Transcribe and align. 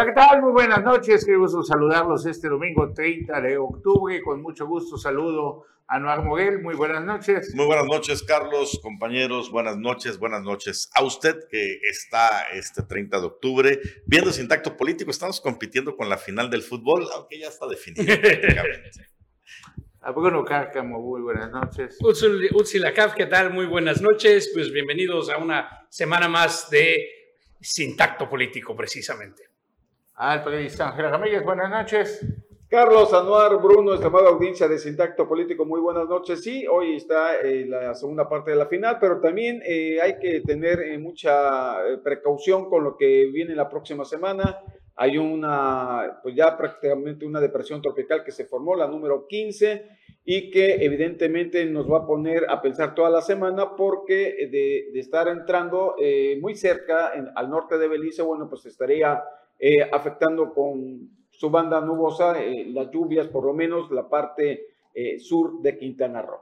Hola, 0.00 0.14
¿qué 0.14 0.14
tal? 0.14 0.40
Muy 0.40 0.52
buenas 0.52 0.82
noches. 0.82 1.26
Qué 1.26 1.36
gusto 1.36 1.62
saludarlos 1.62 2.24
este 2.24 2.48
domingo 2.48 2.90
30 2.90 3.38
de 3.42 3.58
octubre. 3.58 4.22
Con 4.22 4.40
mucho 4.40 4.66
gusto 4.66 4.96
saludo 4.96 5.66
a 5.86 5.98
Noar 5.98 6.24
Moguel. 6.24 6.62
Muy 6.62 6.74
buenas 6.74 7.04
noches. 7.04 7.54
Muy 7.54 7.66
buenas 7.66 7.84
noches, 7.84 8.22
Carlos, 8.22 8.80
compañeros. 8.82 9.50
Buenas 9.50 9.76
noches, 9.76 10.18
buenas 10.18 10.42
noches 10.42 10.90
a 10.94 11.04
usted 11.04 11.36
que 11.50 11.80
está 11.90 12.44
este 12.54 12.82
30 12.82 13.20
de 13.20 13.26
octubre 13.26 13.80
viendo 14.06 14.30
ese 14.30 14.40
intacto 14.40 14.74
político. 14.74 15.10
Estamos 15.10 15.38
compitiendo 15.38 15.94
con 15.94 16.08
la 16.08 16.16
final 16.16 16.48
del 16.48 16.62
fútbol, 16.62 17.06
aunque 17.14 17.38
ya 17.38 17.48
está 17.48 17.66
definido 17.66 18.06
prácticamente. 18.22 19.06
A 20.00 20.12
Bruno 20.12 20.46
Cárcamo, 20.46 20.98
muy 20.98 21.20
buenas 21.20 21.50
noches. 21.50 21.98
Utzilacaf, 22.00 23.12
¿qué 23.12 23.26
tal? 23.26 23.52
Muy 23.52 23.66
buenas 23.66 24.00
noches. 24.00 24.50
Pues 24.54 24.72
bienvenidos 24.72 25.28
a 25.28 25.36
una 25.36 25.86
semana 25.90 26.26
más 26.26 26.70
de 26.70 27.06
Sintacto 27.60 28.30
Político, 28.30 28.74
precisamente 28.74 29.49
al 30.20 30.44
periodista 30.44 30.90
Ángel 30.90 31.10
Ramírez. 31.10 31.42
Buenas 31.42 31.70
noches. 31.70 32.20
Carlos 32.68 33.12
Anuar, 33.14 33.56
Bruno, 33.56 33.94
estimada 33.94 34.28
audiencia 34.28 34.68
de 34.68 34.78
Sintacto 34.78 35.26
Político, 35.26 35.64
muy 35.64 35.80
buenas 35.80 36.06
noches. 36.08 36.42
Sí, 36.42 36.66
hoy 36.66 36.96
está 36.96 37.40
eh, 37.40 37.64
la 37.66 37.94
segunda 37.94 38.28
parte 38.28 38.50
de 38.50 38.58
la 38.58 38.66
final, 38.66 38.98
pero 39.00 39.18
también 39.18 39.62
eh, 39.64 39.98
hay 40.00 40.18
que 40.18 40.42
tener 40.42 40.80
eh, 40.80 40.98
mucha 40.98 41.78
precaución 42.04 42.68
con 42.68 42.84
lo 42.84 42.98
que 42.98 43.30
viene 43.32 43.54
la 43.54 43.70
próxima 43.70 44.04
semana. 44.04 44.58
Hay 44.94 45.16
una, 45.16 46.20
pues 46.22 46.34
ya 46.34 46.54
prácticamente 46.54 47.24
una 47.24 47.40
depresión 47.40 47.80
tropical 47.80 48.22
que 48.22 48.30
se 48.30 48.44
formó, 48.44 48.76
la 48.76 48.86
número 48.86 49.26
15, 49.26 49.88
y 50.26 50.50
que 50.50 50.84
evidentemente 50.84 51.64
nos 51.64 51.90
va 51.90 52.00
a 52.00 52.06
poner 52.06 52.44
a 52.50 52.60
pensar 52.60 52.94
toda 52.94 53.08
la 53.08 53.22
semana 53.22 53.74
porque 53.74 54.48
de, 54.52 54.90
de 54.92 55.00
estar 55.00 55.28
entrando 55.28 55.96
muy 56.40 56.54
cerca 56.54 57.10
al 57.34 57.48
norte 57.48 57.78
de 57.78 57.88
Belice, 57.88 58.20
bueno, 58.20 58.50
pues 58.50 58.66
estaría 58.66 59.18
eh, 59.60 59.82
afectando 59.92 60.54
con 60.54 61.10
su 61.28 61.50
banda 61.50 61.80
nubosa 61.82 62.40
eh, 62.40 62.64
las 62.66 62.90
lluvias, 62.90 63.28
por 63.28 63.44
lo 63.44 63.52
menos 63.52 63.90
la 63.90 64.08
parte 64.08 64.68
eh, 64.94 65.18
sur 65.18 65.60
de 65.60 65.76
Quintana 65.76 66.22
Roo. 66.22 66.40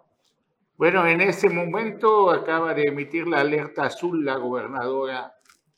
Bueno, 0.77 1.05
en 1.05 1.21
este 1.21 1.51
momento 1.51 2.31
acaba 2.31 2.73
de 2.75 2.85
emitir 2.85 3.27
la 3.27 3.41
alerta 3.41 3.87
azul 3.87 4.25
la 4.25 4.37
gobernadora 4.37 5.35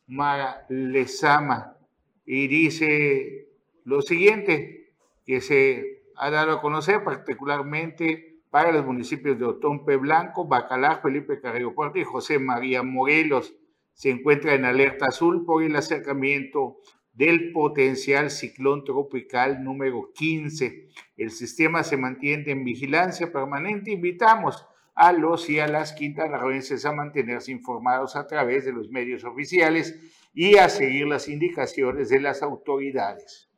Mara 0.08 0.66
Lezama 0.68 1.78
y 2.26 2.46
dice 2.46 3.48
lo 3.84 4.02
siguiente, 4.02 4.92
que 5.24 5.40
se 5.40 6.02
ha 6.16 6.30
dado 6.30 6.52
a 6.52 6.60
conocer 6.60 7.02
particularmente 7.02 8.42
para 8.50 8.72
los 8.72 8.84
municipios 8.84 9.38
de 9.38 9.46
Otompe 9.46 9.96
Blanco, 9.96 10.46
Bacalar, 10.46 11.00
Felipe 11.00 11.40
Carrillo 11.40 11.74
Puerto 11.74 11.98
y 11.98 12.04
José 12.04 12.38
María 12.38 12.82
Morelos. 12.82 13.54
Se 13.94 14.10
encuentra 14.10 14.54
en 14.54 14.66
alerta 14.66 15.06
azul 15.06 15.46
por 15.46 15.62
el 15.62 15.74
acercamiento 15.76 16.78
del 17.20 17.52
potencial 17.52 18.30
ciclón 18.30 18.82
tropical 18.82 19.62
número 19.62 20.10
15. 20.14 20.88
El 21.18 21.30
sistema 21.30 21.82
se 21.82 21.98
mantiene 21.98 22.52
en 22.52 22.64
vigilancia 22.64 23.30
permanente. 23.30 23.90
Invitamos 23.90 24.66
a 24.94 25.12
los 25.12 25.50
y 25.50 25.60
a 25.60 25.66
las 25.66 25.92
quintanarroenses 25.92 26.86
a 26.86 26.92
mantenerse 26.92 27.52
informados 27.52 28.16
a 28.16 28.26
través 28.26 28.64
de 28.64 28.72
los 28.72 28.88
medios 28.88 29.24
oficiales 29.24 30.00
y 30.32 30.56
a 30.56 30.70
seguir 30.70 31.08
las 31.08 31.28
indicaciones 31.28 32.08
de 32.08 32.20
las 32.20 32.42
autoridades. 32.42 33.50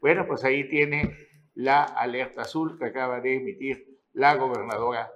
Bueno, 0.00 0.26
pues 0.26 0.42
ahí 0.44 0.66
tiene 0.70 1.14
la 1.54 1.82
alerta 1.82 2.40
azul 2.40 2.78
que 2.78 2.86
acaba 2.86 3.20
de 3.20 3.34
emitir 3.34 3.98
la 4.14 4.34
gobernadora 4.36 5.10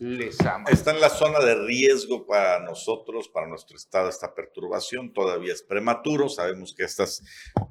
Lezama. 0.00 0.68
Está 0.70 0.90
en 0.90 1.00
la 1.00 1.10
zona 1.10 1.38
de 1.38 1.54
riesgo 1.54 2.26
para 2.26 2.58
nosotros, 2.60 3.28
para 3.28 3.46
nuestro 3.46 3.76
estado, 3.76 4.08
esta 4.08 4.34
perturbación. 4.34 5.12
Todavía 5.12 5.52
es 5.52 5.62
prematuro. 5.62 6.28
Sabemos 6.28 6.74
que 6.74 6.84
estas 6.84 7.22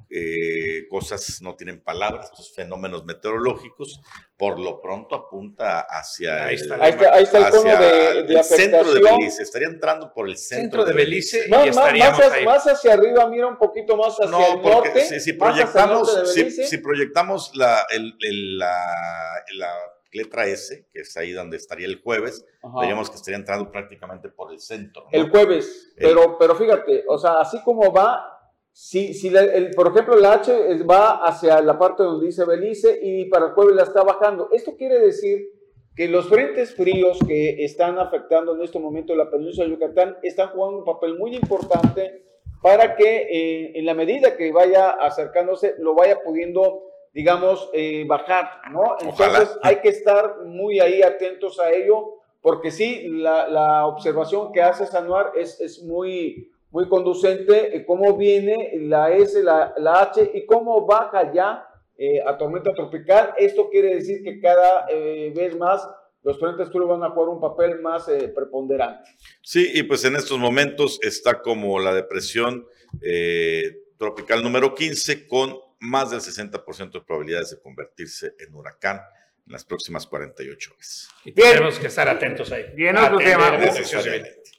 eh, 0.08 0.86
cosas 0.88 1.42
no 1.42 1.56
tienen 1.56 1.82
palabras, 1.82 2.26
estos 2.26 2.54
fenómenos 2.54 3.04
meteorológicos. 3.04 4.00
Por 4.36 4.58
lo 4.58 4.80
pronto 4.80 5.14
apunta 5.14 5.80
hacia 5.80 6.46
ahí 6.46 6.54
está, 6.54 6.76
el, 6.76 6.82
ahí 6.82 6.90
está, 6.90 7.14
ahí 7.14 7.22
está 7.24 7.38
el, 7.38 7.50
cono 7.50 7.76
de, 7.76 8.22
de 8.22 8.44
centro 8.44 8.94
de 8.94 9.00
Belice. 9.00 9.42
Estaría 9.42 9.68
entrando 9.68 10.12
por 10.12 10.28
el 10.28 10.36
centro, 10.38 10.84
de 10.84 10.94
Belice. 10.94 11.48
Más, 11.48 11.66
y 11.66 11.68
estaríamos 11.68 12.18
más, 12.18 12.32
ahí. 12.32 12.44
más, 12.44 12.66
hacia 12.66 12.94
arriba, 12.94 13.28
mira 13.28 13.46
un 13.46 13.58
poquito 13.58 13.96
más 13.96 14.14
hacia 14.14 14.30
no, 14.30 14.54
el 14.54 14.62
norte. 14.62 15.04
Si, 15.04 15.20
si 15.20 15.32
proyectamos, 15.34 16.32
si, 16.32 16.50
si, 16.50 16.78
proyectamos 16.78 17.50
la, 17.54 17.84
el, 17.90 18.16
la, 18.56 18.74
la 19.54 19.74
letra 20.12 20.46
S, 20.46 20.86
que 20.92 21.00
es 21.00 21.16
ahí 21.16 21.32
donde 21.32 21.56
estaría 21.56 21.86
el 21.86 22.00
jueves, 22.00 22.44
veríamos 22.80 23.10
que 23.10 23.16
estaría 23.16 23.38
entrando 23.38 23.70
prácticamente 23.70 24.28
por 24.28 24.52
el 24.52 24.60
centro. 24.60 25.04
El 25.12 25.30
jueves, 25.30 25.92
pero, 25.96 26.36
pero 26.38 26.54
fíjate, 26.54 27.04
o 27.08 27.18
sea, 27.18 27.40
así 27.40 27.62
como 27.62 27.92
va, 27.92 28.24
si, 28.72 29.12
si 29.12 29.28
el, 29.28 29.70
por 29.74 29.88
ejemplo 29.88 30.16
la 30.16 30.34
H 30.34 30.82
va 30.84 31.24
hacia 31.24 31.60
la 31.60 31.78
parte 31.78 32.02
donde 32.02 32.26
dice 32.26 32.44
Belice 32.44 32.98
y 33.02 33.26
para 33.26 33.46
el 33.46 33.52
jueves 33.52 33.74
la 33.74 33.82
está 33.82 34.02
bajando. 34.02 34.48
Esto 34.52 34.76
quiere 34.76 35.00
decir 35.00 35.50
que 35.96 36.06
los 36.06 36.28
frentes 36.28 36.76
fríos 36.76 37.18
que 37.26 37.64
están 37.64 37.98
afectando 37.98 38.54
en 38.54 38.62
este 38.62 38.78
momento 38.78 39.16
la 39.16 39.28
península 39.28 39.66
de 39.66 39.72
Yucatán 39.72 40.16
están 40.22 40.50
jugando 40.50 40.78
un 40.78 40.84
papel 40.84 41.18
muy 41.18 41.34
importante 41.34 42.24
para 42.62 42.94
que 42.94 43.26
eh, 43.30 43.72
en 43.74 43.84
la 43.84 43.94
medida 43.94 44.36
que 44.36 44.52
vaya 44.52 44.90
acercándose 44.90 45.74
lo 45.78 45.94
vaya 45.94 46.22
pudiendo 46.22 46.84
digamos, 47.12 47.68
eh, 47.72 48.04
bajar, 48.06 48.60
¿no? 48.70 48.96
Entonces 49.00 49.56
hay 49.62 49.80
que 49.80 49.88
estar 49.88 50.44
muy 50.44 50.80
ahí 50.80 51.02
atentos 51.02 51.58
a 51.58 51.72
ello, 51.72 52.14
porque 52.40 52.70
sí, 52.70 53.08
la, 53.08 53.48
la 53.48 53.86
observación 53.86 54.52
que 54.52 54.62
hace 54.62 54.86
Sanuar 54.86 55.32
es, 55.36 55.60
es 55.60 55.82
muy, 55.82 56.50
muy 56.70 56.88
conducente, 56.88 57.76
eh, 57.76 57.84
cómo 57.84 58.16
viene 58.16 58.72
la 58.80 59.12
S, 59.12 59.42
la, 59.42 59.74
la 59.78 60.02
H 60.02 60.30
y 60.34 60.46
cómo 60.46 60.86
baja 60.86 61.32
ya 61.32 61.66
eh, 61.96 62.20
a 62.24 62.36
tormenta 62.36 62.72
tropical. 62.72 63.34
Esto 63.36 63.68
quiere 63.70 63.96
decir 63.96 64.22
que 64.22 64.40
cada 64.40 64.86
vez 64.86 65.56
más 65.56 65.88
los 66.22 66.38
frentes 66.38 66.68
fríos 66.68 66.88
van 66.88 67.02
a 67.02 67.10
jugar 67.10 67.30
un 67.30 67.40
papel 67.40 67.80
más 67.80 68.06
preponderante. 68.34 69.10
Sí, 69.42 69.70
y 69.74 69.82
pues 69.82 70.04
en 70.04 70.14
estos 70.14 70.38
momentos 70.38 71.00
está 71.02 71.40
como 71.40 71.80
la 71.80 71.92
depresión 71.92 72.66
tropical 73.98 74.42
número 74.42 74.74
15 74.74 75.26
con 75.26 75.67
más 75.80 76.10
del 76.10 76.20
60% 76.20 76.92
de 76.92 77.00
probabilidades 77.00 77.50
de 77.50 77.60
convertirse 77.60 78.34
en 78.38 78.54
huracán 78.54 79.00
en 79.46 79.52
las 79.52 79.64
próximas 79.64 80.06
48 80.06 80.72
horas. 80.74 81.08
Y 81.24 81.32
tenemos 81.32 81.78
que 81.78 81.86
estar 81.86 82.08
atentos 82.08 82.52
ahí. 82.52 82.66
Bien, 82.74 82.96
otro 82.96 83.18
tema. 83.18 83.58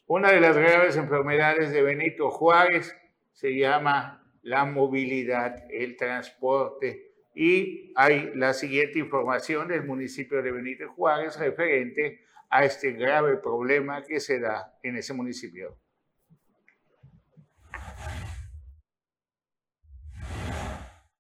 Una 0.07 0.31
de 0.31 0.39
las 0.39 0.57
graves 0.57 0.95
enfermedades 0.95 1.71
de 1.71 1.83
Benito 1.83 2.29
Juárez 2.31 2.95
se 3.33 3.55
llama 3.55 4.27
la 4.41 4.65
movilidad, 4.65 5.65
el 5.69 5.95
transporte. 5.97 7.11
Y 7.35 7.93
hay 7.95 8.31
la 8.35 8.53
siguiente 8.53 8.99
información 8.99 9.67
del 9.67 9.83
municipio 9.83 10.41
de 10.41 10.51
Benito 10.51 10.89
Juárez 10.89 11.37
referente 11.37 12.25
a 12.49 12.65
este 12.65 12.93
grave 12.93 13.37
problema 13.37 14.03
que 14.03 14.19
se 14.19 14.39
da 14.39 14.77
en 14.81 14.97
ese 14.97 15.13
municipio. 15.13 15.77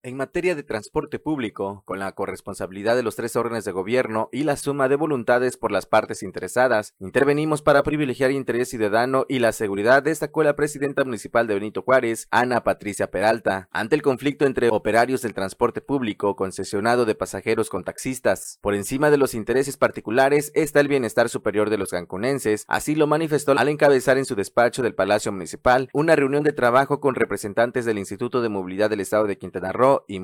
En 0.09 0.17
materia 0.17 0.55
de 0.55 0.63
transporte 0.63 1.19
público, 1.19 1.83
con 1.85 1.99
la 1.99 2.13
corresponsabilidad 2.13 2.95
de 2.95 3.03
los 3.03 3.15
tres 3.15 3.35
órdenes 3.35 3.63
de 3.63 3.71
gobierno 3.71 4.27
y 4.31 4.41
la 4.41 4.57
suma 4.57 4.89
de 4.89 4.95
voluntades 4.95 5.55
por 5.55 5.71
las 5.71 5.85
partes 5.85 6.23
interesadas, 6.23 6.95
intervenimos 6.97 7.61
para 7.61 7.83
privilegiar 7.83 8.31
interés 8.31 8.69
ciudadano 8.69 9.27
y 9.29 9.37
la 9.37 9.51
seguridad, 9.51 10.01
destacó 10.01 10.41
la 10.41 10.55
presidenta 10.55 11.03
municipal 11.03 11.45
de 11.45 11.53
Benito 11.53 11.83
Juárez, 11.83 12.27
Ana 12.31 12.63
Patricia 12.63 13.11
Peralta, 13.11 13.69
ante 13.71 13.93
el 13.93 14.01
conflicto 14.01 14.47
entre 14.47 14.69
operarios 14.69 15.21
del 15.21 15.35
transporte 15.35 15.79
público 15.79 16.35
concesionado 16.35 17.05
de 17.05 17.13
pasajeros 17.13 17.69
con 17.69 17.83
taxistas. 17.83 18.57
Por 18.61 18.73
encima 18.73 19.11
de 19.11 19.17
los 19.17 19.35
intereses 19.35 19.77
particulares 19.77 20.51
está 20.55 20.79
el 20.79 20.87
bienestar 20.87 21.29
superior 21.29 21.69
de 21.69 21.77
los 21.77 21.91
cancunenses, 21.91 22.65
así 22.67 22.95
lo 22.95 23.05
manifestó 23.05 23.51
al 23.51 23.69
encabezar 23.69 24.17
en 24.17 24.25
su 24.25 24.33
despacho 24.33 24.81
del 24.81 24.95
Palacio 24.95 25.31
Municipal 25.31 25.87
una 25.93 26.15
reunión 26.15 26.41
de 26.41 26.53
trabajo 26.53 26.99
con 26.99 27.13
representantes 27.13 27.85
del 27.85 27.99
Instituto 27.99 28.41
de 28.41 28.49
Movilidad 28.49 28.89
del 28.89 29.01
Estado 29.01 29.27
de 29.27 29.37
Quintana 29.37 29.71
Roo 29.71 29.98
y 30.07 30.19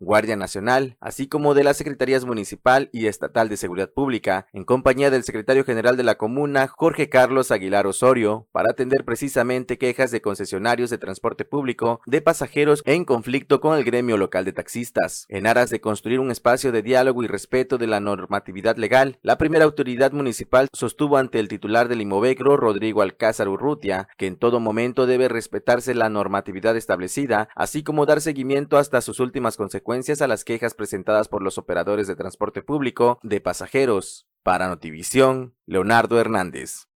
Guardia 0.00 0.36
Nacional, 0.36 0.96
así 1.00 1.26
como 1.26 1.54
de 1.54 1.64
las 1.64 1.76
Secretarías 1.76 2.24
Municipal 2.24 2.88
y 2.92 3.06
Estatal 3.06 3.48
de 3.48 3.56
Seguridad 3.56 3.90
Pública, 3.90 4.46
en 4.52 4.64
compañía 4.64 5.10
del 5.10 5.24
secretario 5.24 5.64
general 5.64 5.96
de 5.96 6.02
la 6.02 6.16
comuna, 6.16 6.68
Jorge 6.68 7.08
Carlos 7.08 7.50
Aguilar 7.50 7.86
Osorio, 7.86 8.48
para 8.52 8.70
atender 8.70 9.04
precisamente 9.04 9.78
quejas 9.78 10.10
de 10.10 10.20
concesionarios 10.20 10.90
de 10.90 10.98
transporte 10.98 11.44
público 11.44 12.00
de 12.06 12.22
pasajeros 12.22 12.82
en 12.86 13.04
conflicto 13.04 13.60
con 13.60 13.76
el 13.76 13.84
gremio 13.84 14.16
local 14.16 14.44
de 14.44 14.52
taxistas. 14.52 15.26
En 15.28 15.46
aras 15.46 15.70
de 15.70 15.80
construir 15.80 16.20
un 16.20 16.30
espacio 16.30 16.72
de 16.72 16.82
diálogo 16.82 17.22
y 17.22 17.26
respeto 17.26 17.78
de 17.78 17.86
la 17.86 18.00
normatividad 18.00 18.76
legal, 18.76 19.18
la 19.22 19.38
primera 19.38 19.64
autoridad 19.64 20.12
municipal 20.12 20.68
sostuvo 20.72 21.16
ante 21.16 21.38
el 21.38 21.48
titular 21.48 21.88
del 21.88 22.00
Imovecro, 22.00 22.56
Rodrigo 22.56 23.02
Alcázar 23.02 23.48
Urrutia, 23.48 24.08
que 24.16 24.26
en 24.26 24.36
todo 24.36 24.60
momento 24.60 25.06
debe 25.06 25.28
respetarse 25.28 25.94
la 25.94 26.08
normatividad 26.08 26.76
establecida, 26.76 27.48
así 27.54 27.82
como 27.82 28.06
dar 28.06 28.20
seguimiento 28.20 28.78
hasta 28.78 28.99
sus 29.00 29.20
últimas 29.20 29.56
consecuencias 29.56 30.22
a 30.22 30.28
las 30.28 30.44
quejas 30.44 30.74
presentadas 30.74 31.28
por 31.28 31.42
los 31.42 31.58
operadores 31.58 32.06
de 32.06 32.16
transporte 32.16 32.62
público 32.62 33.18
de 33.22 33.40
pasajeros. 33.40 34.26
Para 34.42 34.68
Notivisión, 34.68 35.54
Leonardo 35.66 36.18
Hernández. 36.18 36.90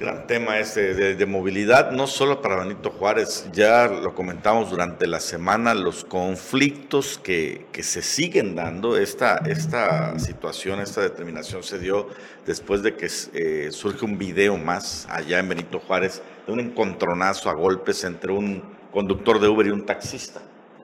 Gran 0.00 0.26
tema 0.26 0.58
este 0.58 0.94
de, 0.94 1.26
movilidad, 1.26 1.90
no 1.90 2.06
solo 2.06 2.40
para 2.40 2.56
Benito 2.56 2.90
Juárez, 2.90 3.46
ya 3.52 3.86
lo 3.86 4.14
comentamos 4.14 4.70
durante 4.70 5.06
la 5.06 5.20
semana, 5.20 5.74
los 5.74 6.06
conflictos 6.06 7.20
que, 7.22 7.66
que 7.70 7.82
se 7.82 8.00
siguen 8.00 8.54
dando, 8.54 8.96
esta, 8.96 9.36
esta 9.44 10.18
situación, 10.18 10.80
esta 10.80 11.02
determinación 11.02 11.62
se 11.62 11.78
dio 11.78 12.08
después 12.46 12.82
de 12.82 12.96
que 12.96 13.10
eh, 13.34 13.68
surge 13.72 14.06
un 14.06 14.16
video 14.16 14.56
más 14.56 15.06
allá 15.10 15.38
en 15.38 15.50
Benito 15.50 15.78
Juárez 15.80 16.22
de 16.46 16.52
un 16.54 16.60
encontronazo 16.60 17.50
a 17.50 17.52
golpes 17.52 18.02
entre 18.04 18.32
un 18.32 18.79
conductor 18.90 19.40
de 19.40 19.48
Uber 19.48 19.66
y 19.66 19.70
un 19.70 19.86
taxista 19.86 20.40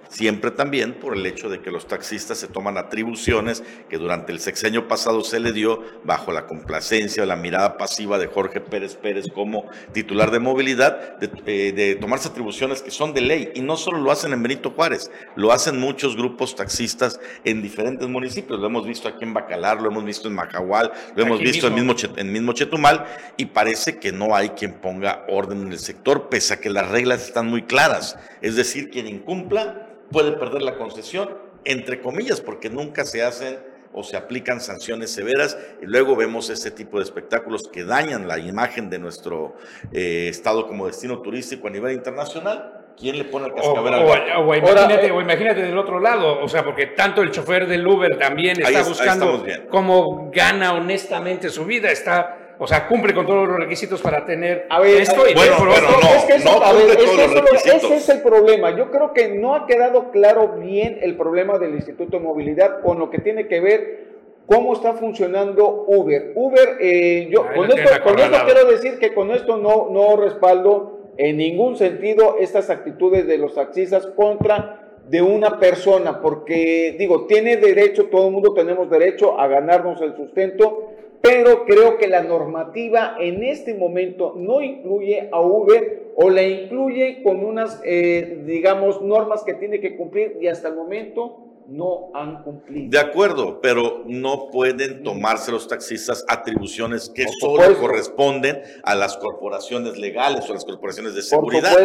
siempre 0.08 0.50
también 0.50 0.94
por 0.94 1.16
el 1.16 1.26
hecho 1.26 1.48
de 1.48 1.60
que 1.60 1.70
los 1.70 1.86
taxistas 1.86 2.38
se 2.38 2.48
toman 2.48 2.78
atribuciones 2.78 3.62
que 3.88 3.98
durante 3.98 4.32
el 4.32 4.40
sexenio 4.40 4.88
pasado 4.88 5.22
se 5.22 5.40
le 5.40 5.52
dio 5.52 5.82
bajo 6.04 6.32
la 6.32 6.46
complacencia 6.46 7.22
o 7.22 7.26
la 7.26 7.36
mirada 7.36 7.76
pasiva 7.76 8.18
de 8.18 8.26
Jorge 8.26 8.60
Pérez 8.60 8.96
Pérez 8.96 9.26
como 9.32 9.66
titular 9.92 10.30
de 10.30 10.40
movilidad, 10.40 11.18
eh, 11.46 11.72
de, 11.72 11.94
tomarse 11.96 12.28
atribuciones 12.28 12.82
que 12.82 12.90
son 12.90 13.14
de 13.14 13.20
ley. 13.20 13.52
Y 13.54 13.60
no 13.60 13.76
solo 13.76 13.98
lo 13.98 14.10
hacen 14.10 14.32
en 14.32 14.42
Benito 14.42 14.70
Juárez, 14.70 15.10
lo 15.34 15.52
hacen 15.52 15.78
muchos 15.78 16.16
grupos 16.16 16.54
taxistas 16.54 17.20
en 17.44 17.62
diferentes 17.62 18.08
municipios. 18.08 18.60
Lo 18.60 18.66
hemos 18.66 18.86
visto 18.86 19.08
aquí 19.08 19.24
en 19.24 19.34
Bacalar, 19.34 19.80
lo 19.80 19.90
hemos 19.90 20.04
visto 20.04 20.28
en 20.28 20.34
Macahual, 20.34 20.92
lo 21.14 21.22
hemos 21.22 21.40
visto 21.40 21.66
en 21.66 21.74
mismo, 21.74 21.94
en 22.16 22.32
mismo 22.32 22.52
Chetumal 22.52 23.04
y 23.36 23.46
parece 23.46 23.98
que 23.98 24.12
no 24.12 24.34
hay 24.34 24.50
quien 24.50 24.74
ponga 24.74 25.24
orden 25.28 25.62
en 25.62 25.72
el 25.72 25.78
sector, 25.78 26.28
pese 26.28 26.54
a 26.54 26.60
que 26.60 26.70
las 26.70 26.88
reglas 26.88 27.22
están 27.22 27.48
muy 27.48 27.62
claras. 27.62 28.18
Es 28.40 28.56
decir, 28.56 28.90
quien 28.90 29.06
incumpla 29.06 29.86
puede 30.10 30.32
perder 30.32 30.62
la 30.62 30.76
concesión, 30.76 31.30
entre 31.64 32.00
comillas, 32.00 32.40
porque 32.40 32.70
nunca 32.70 33.04
se 33.04 33.22
hacen 33.22 33.58
o 33.92 34.02
se 34.02 34.16
aplican 34.16 34.60
sanciones 34.60 35.10
severas 35.10 35.56
y 35.80 35.86
luego 35.86 36.16
vemos 36.16 36.50
este 36.50 36.70
tipo 36.70 36.98
de 36.98 37.04
espectáculos 37.04 37.68
que 37.72 37.84
dañan 37.84 38.28
la 38.28 38.38
imagen 38.38 38.90
de 38.90 38.98
nuestro 38.98 39.56
eh, 39.90 40.28
estado 40.28 40.66
como 40.68 40.86
destino 40.86 41.22
turístico 41.22 41.68
a 41.68 41.70
nivel 41.70 41.92
internacional. 41.92 42.84
¿Quién 42.98 43.18
le 43.18 43.24
pone 43.24 43.46
el 43.46 43.54
cascabel 43.54 43.94
o, 43.94 44.40
o, 44.40 44.54
imagínate, 44.54 45.10
o, 45.10 45.20
imagínate, 45.20 45.62
del 45.62 45.76
otro 45.76 46.00
lado, 46.00 46.42
o 46.42 46.48
sea, 46.48 46.64
porque 46.64 46.86
tanto 46.88 47.22
el 47.22 47.30
chofer 47.30 47.66
del 47.66 47.86
Uber 47.86 48.18
también 48.18 48.60
está 48.60 48.82
buscando 48.82 49.44
cómo 49.70 50.30
gana 50.32 50.72
honestamente 50.72 51.50
su 51.50 51.66
vida, 51.66 51.90
está 51.90 52.45
o 52.58 52.66
sea, 52.66 52.88
cumple 52.88 53.14
con 53.14 53.26
todos 53.26 53.48
los 53.48 53.58
requisitos 53.58 54.00
para 54.00 54.24
tener 54.24 54.66
esto 54.86 55.28
y 55.28 55.34
bueno, 55.34 55.56
pero 55.58 55.70
no, 55.70 56.08
es 56.16 56.24
que 56.24 56.34
eso, 56.34 56.58
no 56.58 56.72
requisitos. 56.72 57.64
Ese 57.64 57.96
es 57.96 58.08
el 58.08 58.22
problema. 58.22 58.76
Yo 58.76 58.90
creo 58.90 59.12
que 59.12 59.28
no 59.28 59.54
ha 59.54 59.66
quedado 59.66 60.10
claro 60.10 60.56
bien 60.58 60.98
el 61.02 61.16
problema 61.16 61.58
del 61.58 61.74
Instituto 61.74 62.18
de 62.18 62.24
Movilidad 62.24 62.80
con 62.80 62.98
lo 62.98 63.10
que 63.10 63.18
tiene 63.18 63.46
que 63.46 63.60
ver 63.60 64.06
cómo 64.46 64.72
está 64.72 64.94
funcionando 64.94 65.84
Uber. 65.86 66.32
Uber, 66.34 66.78
eh, 66.80 67.28
yo 67.30 67.46
con 67.54 67.70
esto, 67.70 68.02
con 68.02 68.18
esto 68.18 68.38
quiero 68.46 68.64
decir 68.70 68.98
que 68.98 69.12
con 69.12 69.32
esto 69.32 69.56
no, 69.58 69.88
no 69.90 70.16
respaldo 70.16 71.12
en 71.18 71.36
ningún 71.36 71.76
sentido 71.76 72.36
estas 72.38 72.70
actitudes 72.70 73.26
de 73.26 73.38
los 73.38 73.54
taxistas 73.54 74.06
contra 74.06 74.82
de 75.08 75.22
una 75.22 75.60
persona, 75.60 76.20
porque 76.20 76.96
digo, 76.98 77.26
tiene 77.26 77.56
derecho, 77.56 78.06
todo 78.06 78.26
el 78.26 78.32
mundo 78.32 78.54
tenemos 78.54 78.90
derecho 78.90 79.38
a 79.38 79.46
ganarnos 79.46 80.00
el 80.00 80.16
sustento 80.16 80.95
pero 81.26 81.64
creo 81.64 81.98
que 81.98 82.06
la 82.06 82.22
normativa 82.22 83.16
en 83.18 83.42
este 83.42 83.74
momento 83.74 84.34
no 84.36 84.60
incluye 84.60 85.28
a 85.32 85.40
Uber 85.40 86.12
o 86.14 86.30
la 86.30 86.42
incluye 86.44 87.20
con 87.24 87.44
unas, 87.44 87.82
eh, 87.84 88.42
digamos, 88.46 89.02
normas 89.02 89.42
que 89.42 89.54
tiene 89.54 89.80
que 89.80 89.96
cumplir 89.96 90.38
y 90.40 90.46
hasta 90.46 90.68
el 90.68 90.76
momento 90.76 91.45
no 91.68 92.10
han 92.14 92.42
cumplido. 92.42 92.90
De 92.90 92.98
acuerdo, 92.98 93.60
pero 93.60 94.02
no 94.06 94.50
pueden 94.50 95.02
tomarse 95.02 95.50
los 95.50 95.66
taxistas 95.68 96.24
atribuciones 96.28 97.10
que 97.10 97.26
solo 97.40 97.78
corresponden 97.78 98.62
a 98.82 98.94
las 98.94 99.16
corporaciones 99.16 99.98
legales 99.98 100.48
o 100.48 100.52
a 100.52 100.54
las 100.54 100.64
corporaciones 100.64 101.14
de 101.14 101.22
seguridad. 101.22 101.76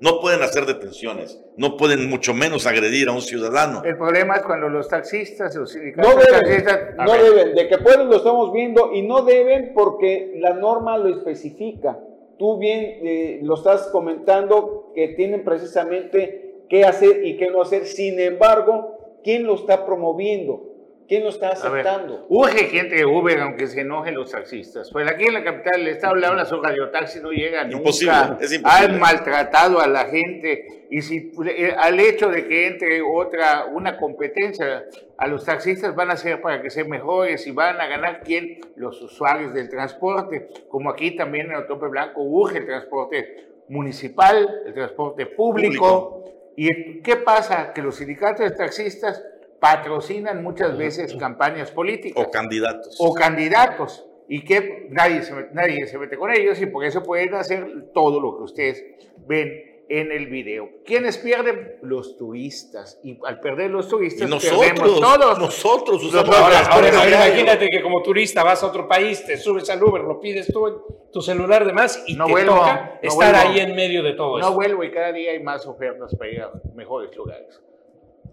No 0.00 0.20
pueden 0.20 0.42
hacer 0.42 0.66
detenciones, 0.66 1.40
no 1.56 1.76
pueden 1.76 2.08
mucho 2.08 2.34
menos 2.34 2.66
agredir 2.66 3.08
a 3.08 3.12
un 3.12 3.22
ciudadano. 3.22 3.82
El 3.84 3.96
problema 3.96 4.36
es 4.36 4.42
cuando 4.42 4.68
los 4.68 4.88
taxistas, 4.88 5.54
los 5.56 5.72
sindicatos 5.72 6.14
no 6.14 6.20
deben, 6.20 6.96
no 6.96 7.12
deben, 7.12 7.54
de 7.54 7.68
que 7.68 7.78
pueden 7.78 8.08
lo 8.08 8.16
estamos 8.16 8.52
viendo 8.52 8.92
y 8.92 9.02
no 9.02 9.22
deben 9.22 9.72
porque 9.74 10.34
la 10.36 10.54
norma 10.54 10.98
lo 10.98 11.08
especifica. 11.08 11.98
Tú 12.38 12.58
bien 12.58 12.98
eh, 13.02 13.40
lo 13.42 13.54
estás 13.54 13.88
comentando 13.92 14.92
que 14.94 15.08
tienen 15.08 15.44
precisamente 15.44 16.64
qué 16.68 16.84
hacer 16.84 17.24
y 17.24 17.36
qué 17.36 17.50
no 17.50 17.62
hacer. 17.62 17.86
Sin 17.86 18.18
embargo, 18.18 18.93
¿Quién 19.24 19.46
lo 19.46 19.54
está 19.54 19.86
promoviendo? 19.86 20.70
¿Quién 21.06 21.22
lo 21.22 21.28
está 21.28 21.50
aceptando? 21.50 22.24
urge 22.28 22.64
gente 22.66 22.96
de 22.96 23.04
Uber, 23.04 23.38
aunque 23.40 23.66
se 23.66 23.82
enojen 23.82 24.14
los 24.14 24.30
taxistas. 24.30 24.90
Pues 24.90 25.10
aquí 25.10 25.24
en 25.24 25.34
la 25.34 25.44
capital 25.44 25.84
del 25.84 25.88
estado 25.88 26.14
le 26.14 26.26
hablan 26.26 26.46
sobre 26.46 26.70
radiotaxi, 26.70 27.20
no 27.20 27.30
llegan 27.30 27.70
imposible, 27.70 28.14
nunca. 28.14 28.38
Es 28.40 28.52
imposible. 28.52 28.86
Han 28.86 29.00
maltratado 29.00 29.80
a 29.80 29.86
la 29.86 30.06
gente. 30.06 30.86
Y 30.90 31.02
si 31.02 31.32
eh, 31.46 31.74
al 31.76 32.00
hecho 32.00 32.28
de 32.28 32.46
que 32.46 32.66
entre 32.68 33.02
otra, 33.02 33.66
una 33.66 33.98
competencia, 33.98 34.84
a 35.18 35.26
los 35.26 35.44
taxistas 35.44 35.94
van 35.94 36.10
a 36.10 36.16
ser 36.16 36.40
para 36.40 36.62
que 36.62 36.70
sean 36.70 36.88
mejores 36.88 37.46
y 37.46 37.50
van 37.50 37.80
a 37.80 37.86
ganar 37.86 38.22
quién? 38.22 38.60
Los 38.76 39.02
usuarios 39.02 39.52
del 39.52 39.68
transporte. 39.68 40.48
Como 40.68 40.88
aquí 40.90 41.16
también 41.16 41.50
en 41.50 41.56
el 41.58 41.66
tope 41.66 41.88
blanco 41.88 42.22
urge 42.22 42.58
el 42.58 42.66
transporte 42.66 43.48
municipal, 43.68 44.62
el 44.66 44.72
transporte 44.72 45.26
público 45.26 46.24
¿Y 46.56 47.00
qué 47.02 47.16
pasa? 47.16 47.72
Que 47.72 47.82
los 47.82 47.96
sindicatos 47.96 48.48
de 48.48 48.56
taxistas 48.56 49.22
patrocinan 49.60 50.42
muchas 50.42 50.76
veces 50.76 51.14
campañas 51.14 51.70
políticas. 51.70 52.24
O 52.24 52.30
candidatos. 52.30 52.96
O 52.98 53.14
candidatos. 53.14 54.06
Y 54.28 54.44
que 54.44 54.88
nadie 54.90 55.22
se, 55.22 55.32
nadie 55.52 55.86
se 55.86 55.98
mete 55.98 56.16
con 56.16 56.30
ellos 56.30 56.60
y 56.60 56.66
por 56.66 56.84
eso 56.84 57.02
pueden 57.02 57.34
hacer 57.34 57.90
todo 57.92 58.20
lo 58.20 58.36
que 58.36 58.42
ustedes 58.44 58.84
ven 59.26 59.73
en 59.88 60.12
el 60.12 60.26
video. 60.26 60.68
¿Quiénes 60.84 61.18
pierden? 61.18 61.78
Los 61.82 62.16
turistas. 62.16 63.00
Y 63.02 63.18
al 63.24 63.40
perder 63.40 63.70
los 63.70 63.88
turistas, 63.88 64.28
nosotros, 64.28 64.60
perdemos 64.60 65.00
todos. 65.00 65.38
Nosotros 65.38 66.04
usamos 66.04 66.36
ahora, 66.36 66.88
imagínate 66.88 67.68
que 67.68 67.82
como 67.82 68.02
turista 68.02 68.42
vas 68.42 68.62
a 68.62 68.66
otro 68.66 68.88
país, 68.88 69.24
te 69.24 69.36
subes 69.36 69.68
al 69.70 69.82
Uber, 69.82 70.02
lo 70.02 70.20
pides 70.20 70.46
tú 70.52 70.66
en 70.66 70.74
tu 71.12 71.20
celular 71.20 71.64
demás 71.64 72.02
y 72.06 72.14
no 72.14 72.26
te 72.26 72.32
vuelvo, 72.32 72.56
toca 72.56 72.98
estar 73.02 73.34
ahí 73.34 73.60
en 73.60 73.74
medio 73.74 74.02
de 74.02 74.14
todo 74.14 74.38
eso. 74.38 74.48
No 74.48 74.54
vuelvo 74.54 74.84
y 74.84 74.90
cada 74.90 75.12
día 75.12 75.32
hay 75.32 75.42
más 75.42 75.66
ofertas 75.66 76.14
para 76.16 76.30
ir 76.30 76.40
a 76.40 76.52
mejores 76.74 77.14
lugares. 77.16 77.60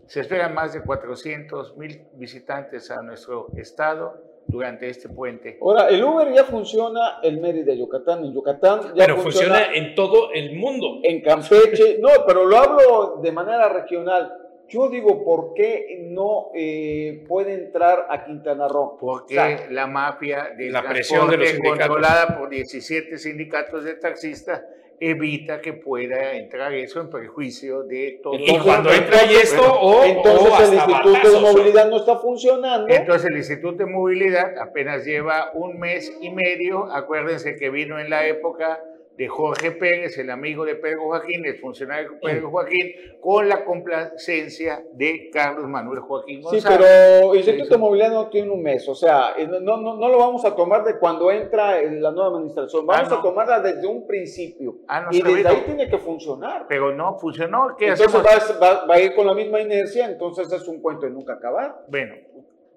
Se 0.08 0.22
esperan 0.22 0.53
más 0.53 0.74
de 0.74 0.81
400 0.81 1.77
mil 1.77 2.05
visitantes 2.15 2.91
a 2.91 3.01
nuestro 3.01 3.48
estado 3.55 4.30
durante 4.48 4.89
este 4.89 5.10
puente. 5.10 5.57
Ahora, 5.62 5.88
el 5.88 6.03
Uber 6.03 6.33
ya 6.33 6.43
funciona 6.43 7.19
en 7.24 7.41
Mérida, 7.41 7.74
Yucatán. 7.74 8.24
En 8.25 8.33
Yucatán 8.33 8.81
ya 8.95 9.05
Pero 9.05 9.17
funciona, 9.17 9.74
en 9.74 9.95
todo 9.95 10.31
el 10.33 10.55
mundo. 10.55 11.00
En 11.03 11.21
Campeche, 11.21 11.98
no, 12.00 12.10
pero 12.27 12.45
lo 12.45 12.57
hablo 12.57 13.19
de 13.21 13.31
manera 13.31 13.69
regional. 13.69 14.38
Yo 14.67 14.89
digo, 14.89 15.25
¿por 15.25 15.53
qué 15.53 16.07
no 16.10 16.50
eh, 16.55 17.25
puede 17.27 17.53
entrar 17.55 18.07
a 18.10 18.24
Quintana 18.24 18.69
Roo? 18.69 18.98
Porque 18.98 19.67
la 19.69 19.86
mafia 19.86 20.53
de 20.57 20.69
la 20.69 20.81
presión 20.81 21.29
de 21.29 21.38
los 21.38 21.53
controlada 21.60 22.38
por 22.38 22.50
17 22.50 23.17
sindicatos 23.17 23.83
de 23.83 23.95
taxistas 23.95 24.62
evita 25.03 25.62
que 25.62 25.74
pueda 25.74 26.34
entrar 26.34 26.72
eso 26.74 27.01
en 27.01 27.10
perjuicio 27.10 27.81
de 27.81 28.20
todo. 28.22 28.36
Y 28.36 28.55
cuando 28.60 28.93
entra 28.93 29.25
y 29.25 29.34
esto, 29.34 29.63
o, 29.63 30.03
entonces 30.03 30.70
el 30.70 30.75
Instituto 30.75 31.31
de 31.31 31.39
Movilidad 31.39 31.89
no 31.89 31.98
está 31.98 32.20
funcionando. 32.20 32.88
Entonces 32.88 33.31
el 33.31 33.38
Instituto 33.38 33.77
de 33.77 33.88
Movilidad 33.88 34.60
apenas 34.60 35.03
lleva 35.03 35.51
un 35.55 35.79
mes 35.79 36.15
y 36.22 36.29
medio. 36.29 36.86
Acuérdense 36.93 37.55
que 37.55 37.72
vino 37.72 38.00
en 38.00 38.12
la 38.12 38.27
época 38.27 38.79
de 39.21 39.27
Jorge 39.27 39.71
Pérez, 39.73 40.17
el 40.17 40.31
amigo 40.31 40.65
de 40.65 40.73
Pedro 40.77 41.03
Joaquín, 41.03 41.45
el 41.45 41.59
funcionario 41.59 42.13
de 42.13 42.17
Pedro 42.17 42.49
Joaquín, 42.49 42.91
con 43.21 43.47
la 43.47 43.63
complacencia 43.63 44.83
de 44.93 45.29
Carlos 45.31 45.67
Manuel 45.67 45.99
Joaquín 45.99 46.41
González. 46.41 46.63
Sí, 46.63 46.67
pero 46.67 47.31
el 47.31 47.37
Instituto 47.37 47.77
Movilidad 47.77 48.09
no 48.09 48.29
tiene 48.31 48.49
un 48.49 48.63
mes, 48.63 48.89
o 48.89 48.95
sea, 48.95 49.33
eh, 49.37 49.45
no, 49.45 49.77
no, 49.77 49.95
no 49.95 50.09
lo 50.09 50.17
vamos 50.17 50.43
a 50.43 50.55
tomar 50.55 50.83
de 50.83 50.97
cuando 50.97 51.29
entra 51.29 51.79
la 51.83 52.09
nueva 52.09 52.35
administración, 52.35 52.87
vamos 52.87 53.11
ah, 53.11 53.19
a 53.19 53.21
tomarla 53.21 53.59
desde 53.59 53.85
un 53.85 54.07
principio. 54.07 54.77
Ah, 54.87 55.07
y 55.11 55.21
desde 55.21 55.47
ahí 55.47 55.61
tiene 55.67 55.87
que 55.87 55.99
funcionar. 55.99 56.65
Pero 56.67 56.91
no 56.91 57.19
funcionó. 57.19 57.75
¿qué 57.77 57.89
entonces 57.89 58.19
va, 58.59 58.85
va, 58.87 58.95
a 58.95 58.99
ir 58.99 59.13
con 59.13 59.27
la 59.27 59.35
misma 59.35 59.61
inercia, 59.61 60.07
entonces 60.07 60.51
es 60.51 60.67
un 60.67 60.81
cuento 60.81 61.05
de 61.05 61.11
nunca 61.11 61.33
acabar. 61.33 61.85
Bueno, 61.89 62.15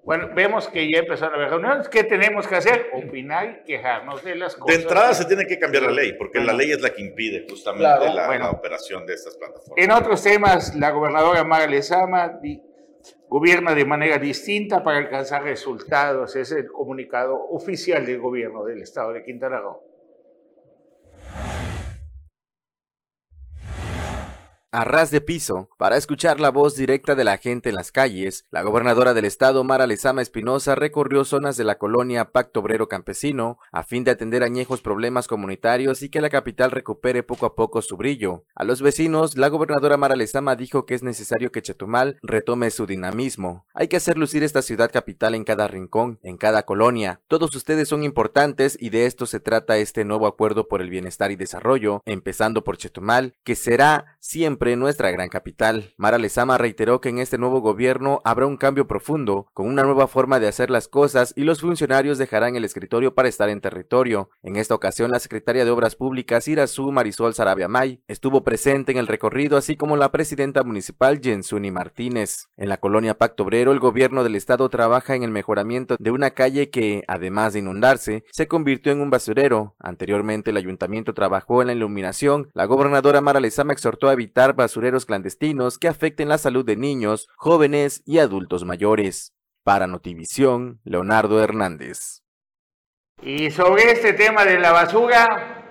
bueno, 0.05 0.29
vemos 0.35 0.67
que 0.67 0.89
ya 0.89 0.99
empezaron 0.99 1.33
a 1.33 1.37
haber 1.37 1.49
reuniones. 1.49 1.89
¿Qué 1.89 2.03
tenemos 2.03 2.47
que 2.47 2.55
hacer? 2.55 2.91
Opinar 2.93 3.61
y 3.61 3.65
quejarnos 3.65 4.23
de 4.23 4.35
las 4.35 4.55
cosas. 4.55 4.77
De 4.77 4.83
entrada 4.83 5.13
se 5.15 5.25
tiene 5.25 5.47
que 5.47 5.57
cambiar 5.57 5.83
la 5.83 5.91
ley, 5.91 6.13
porque 6.13 6.39
la 6.39 6.53
ley 6.53 6.71
es 6.71 6.79
la 6.79 6.91
que 6.91 7.01
impide 7.01 7.47
justamente 7.49 8.13
la, 8.13 8.51
operación 8.51 9.07
de 9.07 9.15
estas 9.15 9.35
plataformas. 9.35 9.73
En 9.77 9.89
otros 9.89 10.21
temas, 10.21 10.75
la 10.75 10.91
gobernadora 10.91 11.43
Mara 11.43 11.65
Lezama 11.65 12.39
gobierna 13.27 13.73
de 13.73 13.83
manera 13.85 14.19
distinta 14.19 14.83
para 14.83 14.99
alcanzar 14.99 15.43
resultados. 15.43 16.35
Es 16.35 16.51
el 16.51 16.67
comunicado 16.67 17.35
oficial 17.49 18.05
del 18.05 18.19
gobierno 18.19 18.63
del 18.63 18.83
estado 18.83 19.11
de 19.11 19.23
Quintana 19.23 19.59
Roo. 19.59 19.84
A 24.75 24.83
ras 24.83 25.09
de 25.09 25.21
piso, 25.21 25.69
para 25.77 25.95
escuchar 25.95 26.41
la 26.41 26.51
voz 26.51 26.75
directa 26.75 27.15
de 27.15 27.23
la 27.23 27.37
gente 27.37 27.69
en 27.69 27.75
las 27.75 27.93
calles, 27.93 28.43
la 28.51 28.61
gobernadora 28.61 29.13
del 29.13 29.23
estado, 29.23 29.63
Mara 29.63 29.87
Lezama 29.87 30.21
Espinosa, 30.21 30.75
recorrió 30.75 31.23
zonas 31.23 31.55
de 31.55 31.63
la 31.63 31.77
colonia 31.77 32.33
Pacto 32.33 32.59
Obrero 32.59 32.89
Campesino 32.89 33.57
a 33.71 33.83
fin 33.83 34.03
de 34.03 34.11
atender 34.11 34.43
añejos 34.43 34.81
problemas 34.81 35.29
comunitarios 35.29 36.03
y 36.03 36.09
que 36.09 36.19
la 36.19 36.29
capital 36.29 36.71
recupere 36.71 37.23
poco 37.23 37.45
a 37.45 37.55
poco 37.55 37.81
su 37.81 37.95
brillo. 37.95 38.43
A 38.53 38.65
los 38.65 38.81
vecinos, 38.81 39.37
la 39.37 39.47
gobernadora 39.47 39.95
Mara 39.95 40.17
Lezama 40.17 40.57
dijo 40.57 40.85
que 40.85 40.95
es 40.95 41.03
necesario 41.03 41.53
que 41.53 41.61
Chetumal 41.61 42.19
retome 42.21 42.69
su 42.69 42.85
dinamismo. 42.85 43.65
Hay 43.73 43.87
que 43.87 43.95
hacer 43.95 44.17
lucir 44.17 44.43
esta 44.43 44.61
ciudad 44.61 44.91
capital 44.91 45.35
en 45.35 45.45
cada 45.45 45.69
rincón, 45.69 46.19
en 46.21 46.35
cada 46.35 46.63
colonia. 46.63 47.21
Todos 47.29 47.55
ustedes 47.55 47.87
son 47.87 48.03
importantes 48.03 48.77
y 48.77 48.89
de 48.89 49.05
esto 49.05 49.25
se 49.25 49.39
trata 49.39 49.77
este 49.77 50.03
nuevo 50.03 50.27
acuerdo 50.27 50.67
por 50.67 50.81
el 50.81 50.89
bienestar 50.89 51.31
y 51.31 51.37
desarrollo, 51.37 52.01
empezando 52.05 52.65
por 52.65 52.75
Chetumal, 52.75 53.35
que 53.45 53.55
será 53.55 54.17
siempre 54.19 54.64
nuestra 54.75 55.11
gran 55.11 55.29
capital. 55.29 55.93
Mara 55.97 56.17
Lezama 56.17 56.57
reiteró 56.57 57.01
que 57.01 57.09
en 57.09 57.19
este 57.19 57.37
nuevo 57.37 57.61
gobierno 57.61 58.21
habrá 58.25 58.47
un 58.47 58.57
cambio 58.57 58.87
profundo, 58.87 59.47
con 59.53 59.67
una 59.67 59.83
nueva 59.83 60.07
forma 60.07 60.39
de 60.39 60.47
hacer 60.47 60.71
las 60.71 60.87
cosas 60.87 61.33
y 61.35 61.43
los 61.43 61.61
funcionarios 61.61 62.17
dejarán 62.17 62.55
el 62.55 62.65
escritorio 62.65 63.13
para 63.13 63.29
estar 63.29 63.49
en 63.49 63.61
territorio. 63.61 64.29
En 64.41 64.55
esta 64.55 64.73
ocasión, 64.73 65.11
la 65.11 65.19
secretaria 65.19 65.65
de 65.65 65.71
Obras 65.71 65.95
Públicas, 65.95 66.47
Irazú 66.47 66.91
Marisol 66.91 67.35
Sarabia 67.35 67.67
May, 67.67 68.01
estuvo 68.07 68.43
presente 68.43 68.91
en 68.91 68.97
el 68.97 69.07
recorrido, 69.07 69.57
así 69.57 69.75
como 69.75 69.97
la 69.97 70.11
presidenta 70.11 70.63
municipal, 70.63 71.19
Jensuni 71.21 71.69
Martínez. 71.69 72.49
En 72.57 72.69
la 72.69 72.77
colonia 72.77 73.17
Pacto 73.17 73.43
Obrero, 73.43 73.71
el 73.71 73.79
gobierno 73.79 74.23
del 74.23 74.35
estado 74.35 74.69
trabaja 74.69 75.15
en 75.15 75.23
el 75.23 75.31
mejoramiento 75.31 75.95
de 75.99 76.11
una 76.11 76.31
calle 76.31 76.69
que, 76.69 77.03
además 77.07 77.53
de 77.53 77.59
inundarse, 77.59 78.23
se 78.31 78.47
convirtió 78.47 78.91
en 78.91 79.01
un 79.01 79.09
basurero. 79.09 79.75
Anteriormente, 79.79 80.51
el 80.51 80.57
ayuntamiento 80.57 81.13
trabajó 81.13 81.61
en 81.61 81.67
la 81.67 81.73
iluminación. 81.73 82.49
La 82.53 82.65
gobernadora 82.65 83.21
Mara 83.21 83.39
Lezama 83.39 83.73
exhortó 83.73 84.07
a 84.07 84.13
evitar 84.13 84.54
basureros 84.55 85.05
clandestinos 85.05 85.77
que 85.77 85.87
afecten 85.87 86.29
la 86.29 86.37
salud 86.37 86.65
de 86.65 86.75
niños, 86.75 87.27
jóvenes 87.35 88.01
y 88.05 88.19
adultos 88.19 88.65
mayores. 88.65 89.33
Para 89.63 89.87
Notivisión, 89.87 90.79
Leonardo 90.83 91.41
Hernández. 91.41 92.21
Y 93.23 93.49
sobre 93.49 93.91
este 93.91 94.13
tema 94.13 94.45
de 94.45 94.59
la 94.59 94.71
basura, 94.71 95.63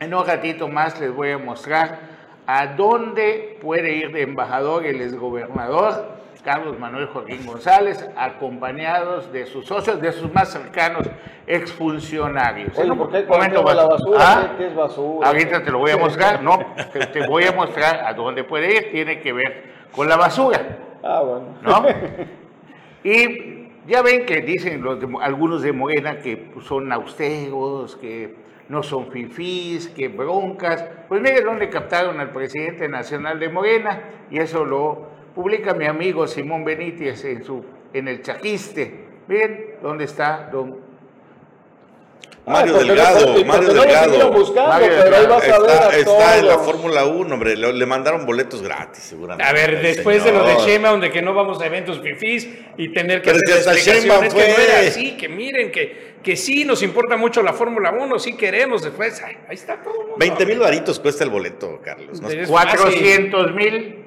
en 0.00 0.12
un 0.12 0.26
ratito 0.26 0.68
más 0.68 1.00
les 1.00 1.14
voy 1.14 1.30
a 1.30 1.38
mostrar 1.38 2.00
a 2.46 2.74
dónde 2.74 3.58
puede 3.60 3.96
ir 3.96 4.12
de 4.12 4.22
embajador 4.22 4.84
el 4.84 5.00
exgobernador 5.00 6.21
Carlos 6.44 6.76
Manuel 6.78 7.06
Joaquín 7.06 7.46
González, 7.46 8.08
acompañados 8.16 9.32
de 9.32 9.46
sus 9.46 9.64
socios, 9.64 10.00
de 10.00 10.10
sus 10.10 10.32
más 10.34 10.50
cercanos 10.50 11.08
exfuncionarios. 11.46 12.76
Oye, 12.76 12.94
¿por 12.94 13.10
qué 13.12 13.22
momento 13.22 13.62
la 13.62 13.86
basura? 13.86 14.18
¿Ah? 14.20 14.54
¿Qué 14.58 14.66
es 14.66 14.74
basura? 14.74 15.28
Ahorita 15.28 15.62
te 15.62 15.70
lo 15.70 15.78
voy 15.78 15.92
a 15.92 15.96
mostrar, 15.96 16.42
no, 16.42 16.58
te, 17.12 17.26
voy 17.26 17.44
a 17.44 17.52
mostrar 17.52 18.04
a 18.04 18.12
dónde 18.14 18.42
puede 18.42 18.74
ir, 18.74 18.90
tiene 18.90 19.20
que 19.20 19.32
ver 19.32 19.72
con 19.92 20.08
la 20.08 20.16
basura. 20.16 20.78
Ah, 21.02 21.20
bueno. 21.20 21.46
¿No? 21.62 21.86
Y 23.04 23.68
ya 23.88 24.00
ven 24.00 24.26
que 24.26 24.42
dicen 24.42 24.80
los 24.80 24.98
algunos 25.20 25.62
de 25.62 25.72
Morena 25.72 26.18
que 26.18 26.52
son 26.60 26.92
austeros, 26.92 27.96
que 27.96 28.36
no 28.68 28.84
son 28.84 29.10
fifís, 29.10 29.88
que 29.88 30.06
broncas. 30.06 30.84
Pues 31.08 31.20
miren 31.20 31.44
dónde 31.44 31.68
captaron 31.68 32.20
al 32.20 32.30
presidente 32.30 32.88
nacional 32.88 33.40
de 33.40 33.48
Morena 33.48 34.02
y 34.30 34.38
eso 34.38 34.64
lo 34.64 35.11
publica 35.34 35.74
mi 35.74 35.86
amigo 35.86 36.26
Simón 36.26 36.64
Benítez 36.64 37.24
en, 37.24 37.44
su, 37.44 37.64
en 37.92 38.08
el 38.08 38.22
Chaquiste. 38.22 39.12
Miren 39.28 39.76
dónde 39.82 40.04
está 40.04 40.48
don 40.50 40.92
Mario 42.44 42.78
Delgado, 42.78 43.44
Mario 43.44 43.72
Delgado. 43.72 44.46
está, 45.92 46.38
en 46.38 46.46
la 46.46 46.58
Fórmula 46.58 47.04
1, 47.04 47.34
hombre. 47.34 47.56
Le, 47.56 47.86
mandaron 47.86 48.26
boletos 48.26 48.62
gratis, 48.62 49.04
seguramente. 49.04 49.48
A 49.48 49.52
ver, 49.52 49.80
después 49.80 50.24
de 50.24 50.32
lo 50.32 50.44
de 50.44 50.56
Shema, 50.56 50.88
donde 50.88 51.12
que 51.12 51.22
no 51.22 51.34
vamos 51.34 51.60
a 51.60 51.66
eventos 51.66 52.00
fifís 52.00 52.48
y 52.76 52.88
tener 52.92 53.22
que 53.22 53.30
hacer 53.30 53.42
explicaciones 53.48 54.34
que 54.34 54.48
no 54.48 54.58
era 54.58 54.80
así, 54.80 55.16
que 55.16 55.28
miren, 55.28 55.70
que, 55.70 56.14
que 56.20 56.36
sí 56.36 56.64
nos 56.64 56.82
importa 56.82 57.16
mucho 57.16 57.42
la 57.42 57.52
Fórmula 57.52 57.92
1, 57.92 58.18
sí 58.18 58.34
queremos 58.36 58.82
después. 58.82 59.22
Ahí, 59.22 59.36
está 59.50 59.80
todo. 59.80 60.16
20 60.18 60.44
mil 60.44 60.58
varitos 60.58 60.98
cuesta 60.98 61.22
el 61.22 61.30
boleto, 61.30 61.80
Carlos. 61.84 62.20
400 62.48 63.54
mil 63.54 64.02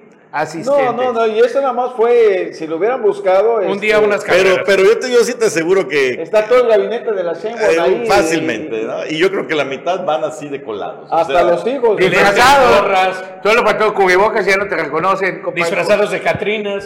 no, 0.65 0.92
no, 0.92 1.13
no, 1.13 1.27
y 1.27 1.39
eso 1.39 1.62
nada 1.62 1.72
más 1.72 1.94
fue, 1.94 2.51
si 2.54 2.68
lo 2.68 2.75
hubieran 2.75 3.01
buscado. 3.01 3.60
Un 3.60 3.80
día 3.80 3.96
este, 3.96 4.06
unas 4.06 4.24
Pero, 4.25 4.63
pero 4.65 4.84
yo, 4.84 5.00
te, 5.00 5.10
yo 5.10 5.24
sí 5.24 5.34
te 5.34 5.46
aseguro 5.46 5.88
que. 5.88 6.22
Está 6.22 6.46
todo 6.46 6.63
el 6.63 6.68
gabinete 6.68 7.13
de 7.13 7.24
la 7.24 7.34
Sheinbaum 7.34 7.80
ahí. 7.80 8.06
Fácilmente, 8.06 8.84
¿no? 8.84 9.06
Y 9.08 9.18
yo 9.18 9.32
creo 9.32 9.48
que 9.48 9.56
la 9.56 9.63
mitad 9.63 10.04
van 10.04 10.25
así 10.25 10.50
de 10.50 10.62
colados. 10.62 11.08
Hasta 11.10 11.42
los 11.44 11.65
hijos. 11.65 11.96
Disfrazados. 11.96 13.24
Solo 13.42 13.63
para 13.63 13.77
todo 13.77 13.94
cubrebocas 13.94 14.46
ya 14.46 14.58
no 14.58 14.68
te 14.68 14.75
reconocen. 14.75 15.42
Disfrazados 15.54 16.12
de 16.12 16.20
Catrinas. 16.20 16.84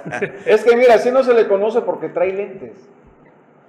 es 0.44 0.62
que 0.62 0.76
mira, 0.76 0.94
así 0.94 1.10
no 1.10 1.22
se 1.22 1.32
le 1.32 1.48
conoce 1.48 1.80
porque 1.80 2.10
trae 2.10 2.34
lentes. 2.34 2.72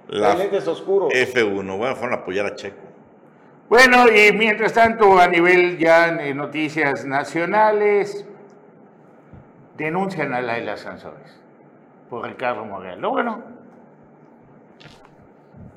trae 0.08 0.36
lentes 0.36 0.68
oscuros. 0.68 1.10
F1, 1.10 1.78
bueno, 1.78 1.96
fueron 1.96 2.18
a 2.18 2.22
apoyar 2.22 2.44
a 2.44 2.54
Checo. 2.54 2.92
Bueno, 3.70 4.04
y 4.08 4.30
mientras 4.34 4.74
tanto, 4.74 5.18
a 5.18 5.26
nivel 5.26 5.78
ya 5.78 6.12
de 6.12 6.34
noticias 6.34 7.06
nacionales, 7.06 8.26
denuncian 9.76 10.34
a 10.34 10.40
Laila 10.40 10.76
Sansores 10.76 11.40
por 12.10 12.26
Ricardo 12.26 12.64
Morel. 12.64 13.00
¿No 13.00 13.10
bueno? 13.10 13.42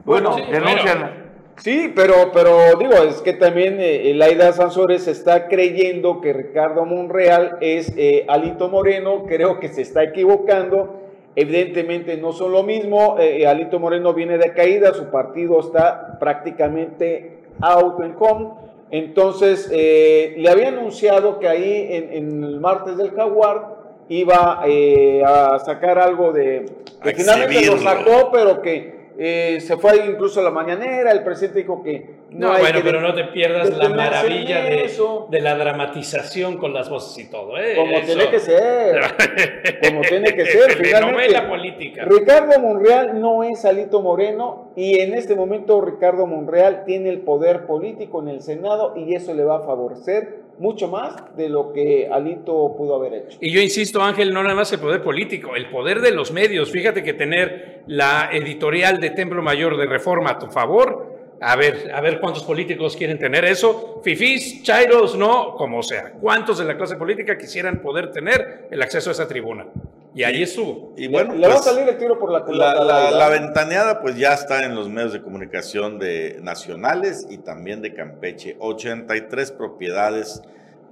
Bueno, 0.03 0.35
denuncian. 0.35 1.25
Sí, 1.57 1.93
pero, 1.95 2.31
pero 2.33 2.75
digo, 2.77 2.93
es 3.07 3.21
que 3.21 3.33
también 3.33 3.77
eh, 3.79 4.13
Laida 4.13 4.51
Sansores 4.51 5.07
está 5.07 5.47
creyendo 5.47 6.19
que 6.19 6.33
Ricardo 6.33 6.85
Monreal 6.85 7.57
es 7.61 7.93
eh, 7.95 8.25
Alito 8.27 8.67
Moreno, 8.67 9.23
creo 9.25 9.59
que 9.59 9.69
se 9.69 9.81
está 9.81 10.03
equivocando. 10.03 11.01
Evidentemente 11.37 12.17
no 12.17 12.33
son 12.33 12.51
lo 12.51 12.63
mismo, 12.63 13.17
eh, 13.19 13.47
Alito 13.47 13.79
Moreno 13.79 14.13
viene 14.13 14.37
de 14.37 14.53
caída, 14.53 14.93
su 14.93 15.09
partido 15.09 15.59
está 15.59 16.19
prácticamente 16.19 17.39
out 17.61 18.01
en 18.01 18.15
home. 18.19 18.49
Entonces, 18.91 19.69
le 19.69 20.47
había 20.49 20.67
anunciado 20.67 21.39
que 21.39 21.47
ahí 21.47 21.87
en, 21.89 22.13
en 22.13 22.43
el 22.43 22.59
martes 22.59 22.97
del 22.97 23.11
Jaguar 23.11 23.74
iba 24.09 24.61
eh, 24.65 25.23
a 25.25 25.59
sacar 25.59 25.99
algo 25.99 26.31
de... 26.31 26.65
Que 27.01 27.13
finalmente 27.13 27.65
lo 27.65 27.77
sacó, 27.77 28.31
pero 28.31 28.61
que 28.61 28.95
eh, 29.17 29.61
se 29.61 29.77
fue 29.77 30.05
incluso 30.05 30.41
a 30.41 30.43
la 30.43 30.51
mañanera, 30.51 31.11
el 31.11 31.23
presidente 31.23 31.59
dijo 31.59 31.81
que 31.81 32.15
no, 32.31 32.49
bueno, 32.57 32.79
pero 32.83 32.99
no 32.99 33.13
te 33.13 33.23
pierdas 33.25 33.69
la 33.77 33.87
maravilla 33.87 34.63
de, 34.63 34.91
de, 35.29 35.39
la 35.39 35.55
dramatización 35.55 36.57
con 36.57 36.73
las 36.73 36.89
voces 36.89 37.25
y 37.25 37.29
todo. 37.29 37.57
¿eh? 37.57 37.75
Como 37.77 38.01
tiene 38.01 38.29
que 38.29 38.39
ser. 38.39 38.99
como 39.87 40.01
tiene 40.01 40.33
que 40.33 40.45
ser. 40.45 40.71
Finalmente, 40.73 41.41
política. 41.43 42.03
Ricardo 42.03 42.59
Monreal 42.59 43.21
no 43.21 43.43
es 43.43 43.63
Alito 43.63 44.01
Moreno 44.01 44.71
y 44.75 44.99
en 44.99 45.13
este 45.13 45.35
momento 45.35 45.79
Ricardo 45.79 46.27
Monreal 46.27 46.83
tiene 46.83 47.09
el 47.09 47.21
poder 47.21 47.65
político 47.65 48.21
en 48.21 48.27
el 48.27 48.41
Senado 48.41 48.95
y 48.97 49.15
eso 49.15 49.33
le 49.33 49.45
va 49.45 49.59
a 49.59 49.61
favorecer 49.61 50.44
mucho 50.59 50.87
más 50.87 51.35
de 51.35 51.49
lo 51.49 51.73
que 51.73 52.07
Alito 52.11 52.75
pudo 52.77 52.95
haber 52.95 53.13
hecho. 53.13 53.37
Y 53.41 53.51
yo 53.51 53.61
insisto, 53.61 54.01
Ángel, 54.01 54.33
no 54.33 54.43
nada 54.43 54.55
más 54.55 54.71
el 54.73 54.79
poder 54.79 55.03
político, 55.03 55.55
el 55.55 55.69
poder 55.69 56.01
de 56.01 56.11
los 56.11 56.31
medios. 56.31 56.71
Fíjate 56.71 57.03
que 57.03 57.13
tener 57.13 57.83
la 57.87 58.29
editorial 58.31 58.99
de 58.99 59.11
Templo 59.11 59.41
Mayor 59.41 59.77
de 59.77 59.85
Reforma 59.85 60.31
a 60.31 60.39
tu 60.39 60.47
favor 60.47 61.15
a 61.41 61.55
ver, 61.55 61.91
a 61.93 62.01
ver 62.01 62.19
cuántos 62.19 62.43
políticos 62.43 62.95
quieren 62.95 63.19
tener 63.19 63.45
eso. 63.45 64.01
Fifís, 64.03 64.63
chairos, 64.63 65.17
no, 65.17 65.55
como 65.55 65.83
sea. 65.83 66.13
¿Cuántos 66.13 66.57
de 66.57 66.65
la 66.65 66.77
clase 66.77 66.95
política 66.95 67.37
quisieran 67.37 67.81
poder 67.81 68.11
tener 68.11 68.67
el 68.71 68.81
acceso 68.81 69.09
a 69.09 69.13
esa 69.13 69.27
tribuna? 69.27 69.67
Y 70.15 70.23
ahí 70.23 70.43
estuvo. 70.43 70.93
Y 70.95 71.09
bueno, 71.09 71.35
le, 71.35 71.45
va 71.45 71.55
a 71.55 71.57
pues, 71.57 71.65
salir 71.65 71.89
el 71.89 71.97
tiro 71.97 72.17
por 72.17 72.31
la 72.31 72.39
La, 72.47 73.11
la, 73.11 73.29
ventaneada, 73.29 74.01
pues 74.01 74.15
ya 74.15 74.33
está 74.33 74.63
en 74.63 74.73
los 74.73 74.87
medios 74.87 75.11
de 75.11 75.21
comunicación 75.21 75.99
de 75.99 76.39
nacionales 76.41 77.27
y 77.29 77.39
también 77.39 77.81
de 77.81 77.93
Campeche. 77.93 78.55
83 78.59 79.51
propiedades 79.51 80.41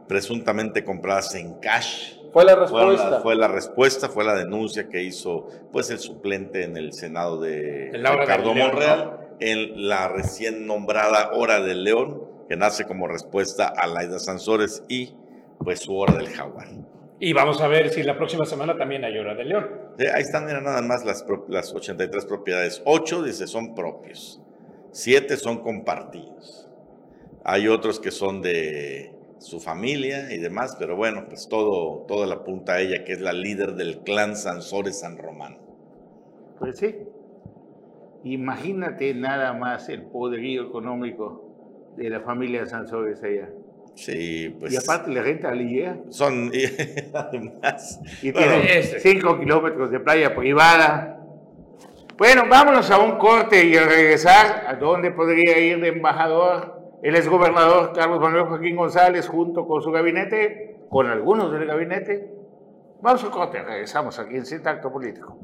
presuntamente 0.10 0.84
compradas 0.84 1.34
en 1.36 1.54
cash. 1.62 2.18
Fue 2.34 2.44
la 2.44 2.56
respuesta. 2.56 3.22
Fue 3.22 3.36
la, 3.36 3.48
respuesta, 3.48 4.10
fue 4.10 4.26
la 4.26 4.36
denuncia 4.36 4.90
que 4.90 5.02
hizo 5.02 5.48
pues 5.72 5.90
el 5.90 6.00
suplente 6.00 6.66
en 6.66 6.76
el 6.76 6.92
Senado 6.92 7.40
de 7.40 7.92
Ricardo 7.94 8.54
Monreal 8.54 9.20
en 9.40 9.88
la 9.88 10.10
recién 10.10 10.68
nombrada 10.68 11.32
Hora 11.34 11.62
del 11.62 11.86
León, 11.86 12.24
que 12.50 12.58
nace 12.58 12.86
como 12.86 13.08
respuesta 13.08 13.68
a 13.68 13.88
Laida 13.88 14.20
Sansores 14.20 14.84
y 14.90 15.14
pues 15.60 15.80
su 15.80 15.96
Hora 15.96 16.16
del 16.16 16.28
Jaguar. 16.28 16.68
Y 17.26 17.32
vamos 17.32 17.62
a 17.62 17.70
ver 17.70 17.90
si 17.90 18.04
la 18.04 18.18
próxima 18.18 18.44
semana 18.44 18.76
también 18.78 19.06
hay 19.06 19.18
Hora 19.18 19.34
del 19.34 19.48
León. 19.48 19.70
ahí 20.14 20.22
están 20.22 20.46
nada 20.46 20.82
más 20.82 21.06
las, 21.06 21.26
las 21.48 21.74
83 21.74 22.26
propiedades. 22.26 22.82
Ocho, 22.84 23.24
dice, 23.24 23.48
son 23.48 23.74
propios. 23.74 24.42
Siete 24.92 25.38
son 25.38 25.64
compartidos. 25.64 26.68
Hay 27.46 27.70
otros 27.70 28.02
que 28.02 28.12
son 28.12 28.42
de 28.42 29.14
su 29.38 29.62
familia 29.62 30.34
y 30.34 30.38
demás, 30.38 30.76
pero 30.78 30.98
bueno, 30.98 31.24
pues 31.30 31.48
todo, 31.48 32.06
todo 32.10 32.26
la 32.26 32.36
apunta 32.36 32.74
a 32.74 32.82
ella, 32.82 33.06
que 33.06 33.14
es 33.14 33.22
la 33.22 33.32
líder 33.32 33.76
del 33.76 34.00
clan 34.00 34.36
Sansores 34.36 35.00
San 35.00 35.18
Román. 35.18 35.60
Pues 36.60 36.78
sí, 36.78 36.94
Imagínate 38.26 39.14
nada 39.14 39.54
más 39.54 39.88
el 39.88 40.04
poderío 40.04 40.64
económico 40.68 41.94
de 41.96 42.10
la 42.10 42.20
familia 42.20 42.66
Sansores 42.66 43.24
allá. 43.24 43.50
Sí, 43.96 44.56
pues. 44.60 44.74
Y 44.74 44.78
aparte 44.78 45.12
le 45.12 45.22
renta 45.22 45.50
a 45.50 45.56
la 45.56 45.98
Son, 46.10 46.52
además. 47.14 48.00
Y 48.22 48.32
tiene 48.32 48.84
5 48.84 49.40
kilómetros 49.40 49.92
de 49.92 50.00
playa 50.00 50.36
privada. 50.36 51.20
Bueno, 52.18 52.44
vámonos 52.50 52.90
a 52.92 53.00
un 53.00 53.18
corte 53.18 53.66
y 53.66 53.76
a 53.76 53.86
regresar 53.86 54.66
a 54.68 54.76
dónde 54.76 55.12
podría 55.12 55.58
ir 55.60 55.82
de 55.82 55.90
embajador 55.90 57.00
el 57.04 57.16
exgobernador 57.16 57.92
Carlos 57.94 58.20
Manuel 58.22 58.46
Joaquín 58.46 58.78
González 58.78 59.28
junto 59.28 59.68
con 59.68 59.82
su 59.82 59.92
gabinete, 59.92 60.86
con 60.90 61.08
algunos 61.08 61.52
del 61.52 61.66
gabinete. 61.66 62.32
Vamos 63.02 63.24
a 63.26 63.30
corte, 63.30 63.62
regresamos 63.62 64.18
aquí 64.20 64.38
en 64.38 64.46
Sin 64.46 64.62
Político. 64.62 65.38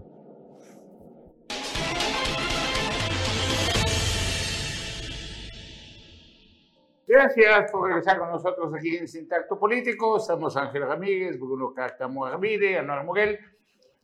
Gracias 7.12 7.72
por 7.72 7.88
regresar 7.88 8.20
con 8.20 8.30
nosotros 8.30 8.72
aquí 8.72 8.96
en 8.96 9.08
Sintacto 9.08 9.58
Político. 9.58 10.18
Estamos 10.18 10.56
Ángel 10.56 10.84
Ramírez, 10.84 11.40
Bruno 11.40 11.74
Cártamo 11.74 12.24
Armide, 12.24 12.78
Anuar 12.78 13.04
Muguel. 13.04 13.40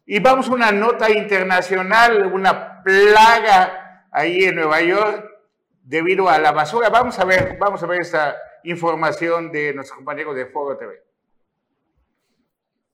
Y 0.08 0.20
vamos 0.20 0.50
a 0.50 0.54
una 0.54 0.72
nota 0.72 1.12
internacional, 1.12 2.26
una 2.34 2.82
plaga 2.82 4.08
ahí 4.12 4.46
en 4.46 4.56
Nueva 4.56 4.82
York 4.82 5.24
debido 5.84 6.28
a 6.28 6.40
la 6.40 6.52
basura. 6.52 6.90
Vamos 6.90 7.20
a 7.20 7.26
ver, 7.26 7.60
vamos 7.60 7.84
a 7.84 7.86
ver 7.86 8.02
esta 8.02 8.38
información 8.64 9.52
de 9.52 9.76
nuestros 9.76 9.98
compañeros 9.98 10.36
de 10.36 10.48
Foro 10.48 10.76
TV. 10.76 11.04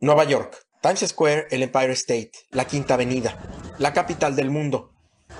Nueva 0.02 0.26
York, 0.26 0.58
Times 0.82 1.08
Square, 1.08 1.48
el 1.52 1.64
Empire 1.64 1.94
State, 1.94 2.32
la 2.50 2.66
Quinta 2.66 2.96
Avenida, 2.96 3.38
la 3.80 3.94
capital 3.94 4.36
del 4.36 4.50
mundo. 4.50 4.92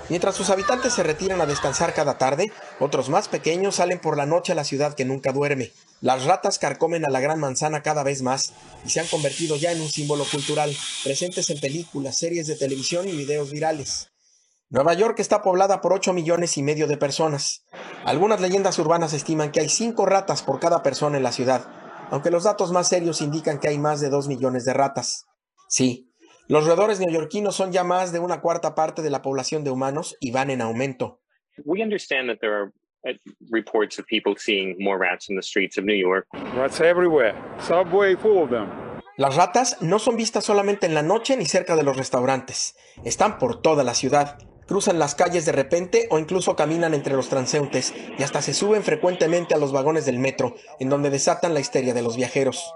Mientras 0.08 0.34
sus 0.34 0.50
habitantes 0.50 0.92
se 0.92 1.02
retiran 1.02 1.40
a 1.40 1.46
descansar 1.46 1.94
cada 1.94 2.18
tarde, 2.18 2.52
otros 2.80 3.08
más 3.08 3.28
pequeños 3.28 3.76
salen 3.76 4.00
por 4.00 4.16
la 4.16 4.26
noche 4.26 4.52
a 4.52 4.54
la 4.54 4.64
ciudad 4.64 4.94
que 4.94 5.04
nunca 5.04 5.32
duerme. 5.32 5.72
Las 6.00 6.24
ratas 6.24 6.58
carcomen 6.58 7.04
a 7.04 7.10
la 7.10 7.20
gran 7.20 7.38
manzana 7.38 7.82
cada 7.82 8.02
vez 8.02 8.22
más 8.22 8.52
y 8.84 8.90
se 8.90 9.00
han 9.00 9.06
convertido 9.06 9.56
ya 9.56 9.72
en 9.72 9.80
un 9.80 9.88
símbolo 9.88 10.24
cultural, 10.24 10.76
presentes 11.04 11.48
en 11.50 11.60
películas, 11.60 12.18
series 12.18 12.46
de 12.46 12.56
televisión 12.56 13.08
y 13.08 13.12
videos 13.12 13.52
virales. 13.52 14.08
Nueva 14.68 14.94
York 14.94 15.20
está 15.20 15.42
poblada 15.42 15.80
por 15.80 15.92
8 15.92 16.12
millones 16.12 16.56
y 16.56 16.62
medio 16.62 16.86
de 16.86 16.96
personas. 16.96 17.62
Algunas 18.04 18.40
leyendas 18.40 18.78
urbanas 18.78 19.12
estiman 19.12 19.52
que 19.52 19.60
hay 19.60 19.68
5 19.68 20.06
ratas 20.06 20.42
por 20.42 20.60
cada 20.60 20.82
persona 20.82 21.18
en 21.18 21.22
la 21.22 21.32
ciudad, 21.32 21.68
aunque 22.10 22.30
los 22.30 22.44
datos 22.44 22.72
más 22.72 22.88
serios 22.88 23.20
indican 23.20 23.60
que 23.60 23.68
hay 23.68 23.78
más 23.78 24.00
de 24.00 24.08
2 24.08 24.28
millones 24.28 24.64
de 24.64 24.72
ratas. 24.72 25.26
Sí, 25.68 26.11
los 26.48 26.66
roedores 26.66 26.98
neoyorquinos 26.98 27.54
son 27.54 27.72
ya 27.72 27.84
más 27.84 28.12
de 28.12 28.18
una 28.18 28.40
cuarta 28.40 28.74
parte 28.74 29.00
de 29.02 29.10
la 29.10 29.22
población 29.22 29.62
de 29.64 29.70
humanos 29.70 30.16
y 30.20 30.32
van 30.32 30.50
en 30.50 30.60
aumento. 30.60 31.20
We 31.64 31.82
understand 31.82 32.28
that 32.28 32.38
there 32.40 32.54
are 32.54 32.72
uh, 33.06 33.16
reports 33.50 33.98
of 33.98 34.06
people 34.06 34.34
seeing 34.36 34.76
more 34.78 34.98
rats 34.98 35.28
in 35.30 35.36
the 35.36 35.42
streets 35.42 35.78
of 35.78 35.84
New 35.84 35.96
York. 35.96 36.26
Rats 36.56 36.80
everywhere. 36.80 37.34
Subway 37.60 38.16
full 38.16 38.42
of 38.42 38.50
them. 38.50 38.68
Las 39.16 39.36
ratas 39.36 39.76
no 39.82 39.98
son 39.98 40.16
vistas 40.16 40.44
solamente 40.44 40.86
en 40.86 40.94
la 40.94 41.02
noche 41.02 41.36
ni 41.36 41.44
cerca 41.44 41.76
de 41.76 41.82
los 41.84 41.96
restaurantes. 41.96 42.76
Están 43.04 43.38
por 43.38 43.60
toda 43.60 43.84
la 43.84 43.94
ciudad. 43.94 44.38
Cruzan 44.66 44.98
las 44.98 45.14
calles 45.14 45.44
de 45.44 45.52
repente 45.52 46.08
o 46.10 46.18
incluso 46.18 46.56
caminan 46.56 46.94
entre 46.94 47.14
los 47.14 47.28
transeúntes 47.28 47.94
y 48.18 48.22
hasta 48.22 48.40
se 48.40 48.54
suben 48.54 48.82
frecuentemente 48.82 49.54
a 49.54 49.58
los 49.58 49.70
vagones 49.70 50.06
del 50.06 50.18
metro, 50.18 50.54
en 50.80 50.88
donde 50.88 51.10
desatan 51.10 51.52
la 51.52 51.60
histeria 51.60 51.92
de 51.94 52.02
los 52.02 52.16
viajeros 52.16 52.72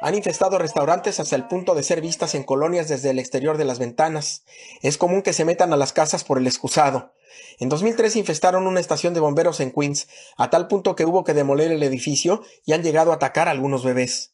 han 0.00 0.14
infestado 0.14 0.58
restaurantes 0.58 1.20
hasta 1.20 1.36
el 1.36 1.46
punto 1.46 1.74
de 1.74 1.82
ser 1.82 2.00
vistas 2.00 2.34
en 2.34 2.44
colonias 2.44 2.88
desde 2.88 3.10
el 3.10 3.18
exterior 3.18 3.56
de 3.56 3.64
las 3.64 3.78
ventanas. 3.78 4.44
Es 4.82 4.98
común 4.98 5.22
que 5.22 5.32
se 5.32 5.44
metan 5.44 5.72
a 5.72 5.76
las 5.76 5.92
casas 5.92 6.24
por 6.24 6.38
el 6.38 6.46
excusado. 6.46 7.14
En 7.58 7.68
2003 7.68 8.16
infestaron 8.16 8.66
una 8.66 8.80
estación 8.80 9.14
de 9.14 9.20
bomberos 9.20 9.60
en 9.60 9.72
Queens, 9.72 10.08
a 10.36 10.50
tal 10.50 10.68
punto 10.68 10.94
que 10.94 11.04
hubo 11.04 11.24
que 11.24 11.34
demoler 11.34 11.72
el 11.72 11.82
edificio 11.82 12.42
y 12.64 12.72
han 12.72 12.82
llegado 12.82 13.12
a 13.12 13.16
atacar 13.16 13.48
a 13.48 13.52
algunos 13.52 13.84
bebés. 13.84 14.32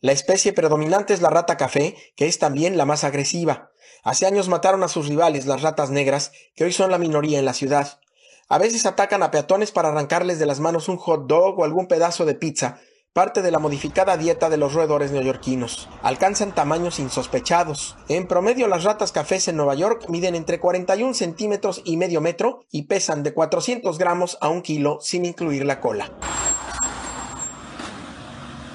La 0.00 0.12
especie 0.12 0.52
predominante 0.52 1.12
es 1.12 1.20
la 1.20 1.30
rata 1.30 1.56
café, 1.56 1.94
que 2.16 2.26
es 2.26 2.38
también 2.38 2.76
la 2.76 2.86
más 2.86 3.04
agresiva. 3.04 3.70
Hace 4.02 4.26
años 4.26 4.48
mataron 4.48 4.82
a 4.82 4.88
sus 4.88 5.08
rivales, 5.08 5.46
las 5.46 5.60
ratas 5.60 5.90
negras, 5.90 6.32
que 6.54 6.64
hoy 6.64 6.72
son 6.72 6.90
la 6.90 6.98
minoría 6.98 7.38
en 7.38 7.44
la 7.44 7.52
ciudad. 7.52 8.00
A 8.48 8.58
veces 8.58 8.86
atacan 8.86 9.22
a 9.22 9.30
peatones 9.30 9.70
para 9.72 9.90
arrancarles 9.90 10.38
de 10.38 10.46
las 10.46 10.58
manos 10.58 10.88
un 10.88 10.96
hot 10.96 11.26
dog 11.26 11.58
o 11.58 11.64
algún 11.64 11.86
pedazo 11.86 12.24
de 12.24 12.34
pizza, 12.34 12.80
parte 13.12 13.42
de 13.42 13.50
la 13.50 13.58
modificada 13.58 14.16
dieta 14.16 14.48
de 14.50 14.56
los 14.56 14.72
roedores 14.72 15.10
neoyorquinos. 15.10 15.88
Alcanzan 16.00 16.54
tamaños 16.54 17.00
insospechados. 17.00 17.96
En 18.08 18.28
promedio, 18.28 18.68
las 18.68 18.84
ratas 18.84 19.10
cafés 19.10 19.48
en 19.48 19.56
Nueva 19.56 19.74
York 19.74 20.08
miden 20.08 20.36
entre 20.36 20.60
41 20.60 21.14
centímetros 21.14 21.82
y 21.84 21.96
medio 21.96 22.20
metro 22.20 22.66
y 22.70 22.86
pesan 22.86 23.24
de 23.24 23.34
400 23.34 23.98
gramos 23.98 24.38
a 24.40 24.48
un 24.48 24.62
kilo 24.62 24.98
sin 25.00 25.24
incluir 25.24 25.64
la 25.64 25.80
cola. 25.80 26.12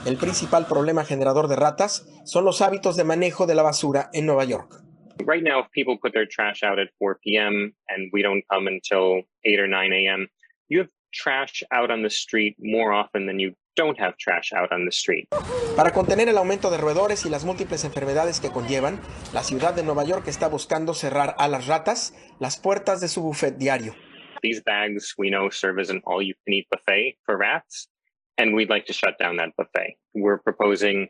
El 0.06 0.18
principal 0.18 0.68
problema 0.68 1.06
generador 1.06 1.48
de 1.48 1.56
ratas 1.56 2.06
son 2.26 2.44
los 2.44 2.62
hábitos 2.62 2.98
de 2.98 3.06
manejo 3.06 3.48
de 3.48 3.56
la 3.56 3.64
basura 3.64 4.10
en 4.12 4.26
Nueva 4.26 4.44
York. 4.44 4.84
Right 5.26 5.44
now, 5.44 5.62
if 5.62 5.72
people 5.72 5.98
put 5.98 6.12
their 6.12 6.28
trash 6.28 6.62
out 6.62 6.78
at 6.78 6.90
4 7.00 7.20
p.m. 7.24 7.74
and 7.88 8.12
we 8.12 8.22
don't 8.22 8.44
come 8.52 8.68
until 8.68 9.24
8 9.46 9.62
or 9.62 9.68
9 9.70 9.94
a.m., 9.94 10.28
you 10.68 10.80
have 10.80 10.90
trash 11.14 11.64
out 11.72 11.90
on 11.90 12.04
the 12.04 12.10
street 12.10 12.58
more 12.60 12.92
often 12.92 13.26
than 13.26 13.40
you 13.40 13.56
don't 13.76 14.00
have 14.00 14.16
trash 14.18 14.52
out 14.54 14.72
on 14.72 14.86
the 14.86 14.92
street. 14.92 15.28
Para 15.76 15.92
contener 15.92 16.30
el 16.30 16.38
aumento 16.38 16.70
de 16.72 16.78
roedores 16.78 17.26
y 17.26 17.30
las 17.30 17.46
múltiples 17.46 17.84
enfermedades 17.86 18.40
que 18.40 18.50
conllevan, 18.50 19.00
la 19.34 19.44
ciudad 19.44 19.74
de 19.74 19.84
Nueva 19.84 20.04
York 20.04 20.28
está 20.28 20.48
buscando 20.48 20.94
cerrar 20.94 21.36
a 21.38 21.48
las 21.48 21.68
ratas 21.68 22.14
las 22.40 22.58
puertas 22.58 23.02
de 23.02 23.08
su 23.08 23.22
buffet 23.22 23.58
diario. 23.58 23.96
These 24.42 24.62
bags 24.66 25.16
we 25.18 25.30
know 25.30 25.50
serve 25.50 25.82
as 25.82 25.90
an 25.90 26.02
all-you-can-eat 26.06 26.68
buffet 26.70 27.18
for 27.26 27.38
rats, 27.38 27.90
and 28.38 28.54
we'd 28.54 28.70
like 28.70 28.86
to 28.86 28.94
shut 28.94 29.18
down 29.20 29.38
that 29.38 29.56
buffet. 29.58 29.98
We're 30.14 30.42
proposing 30.42 31.10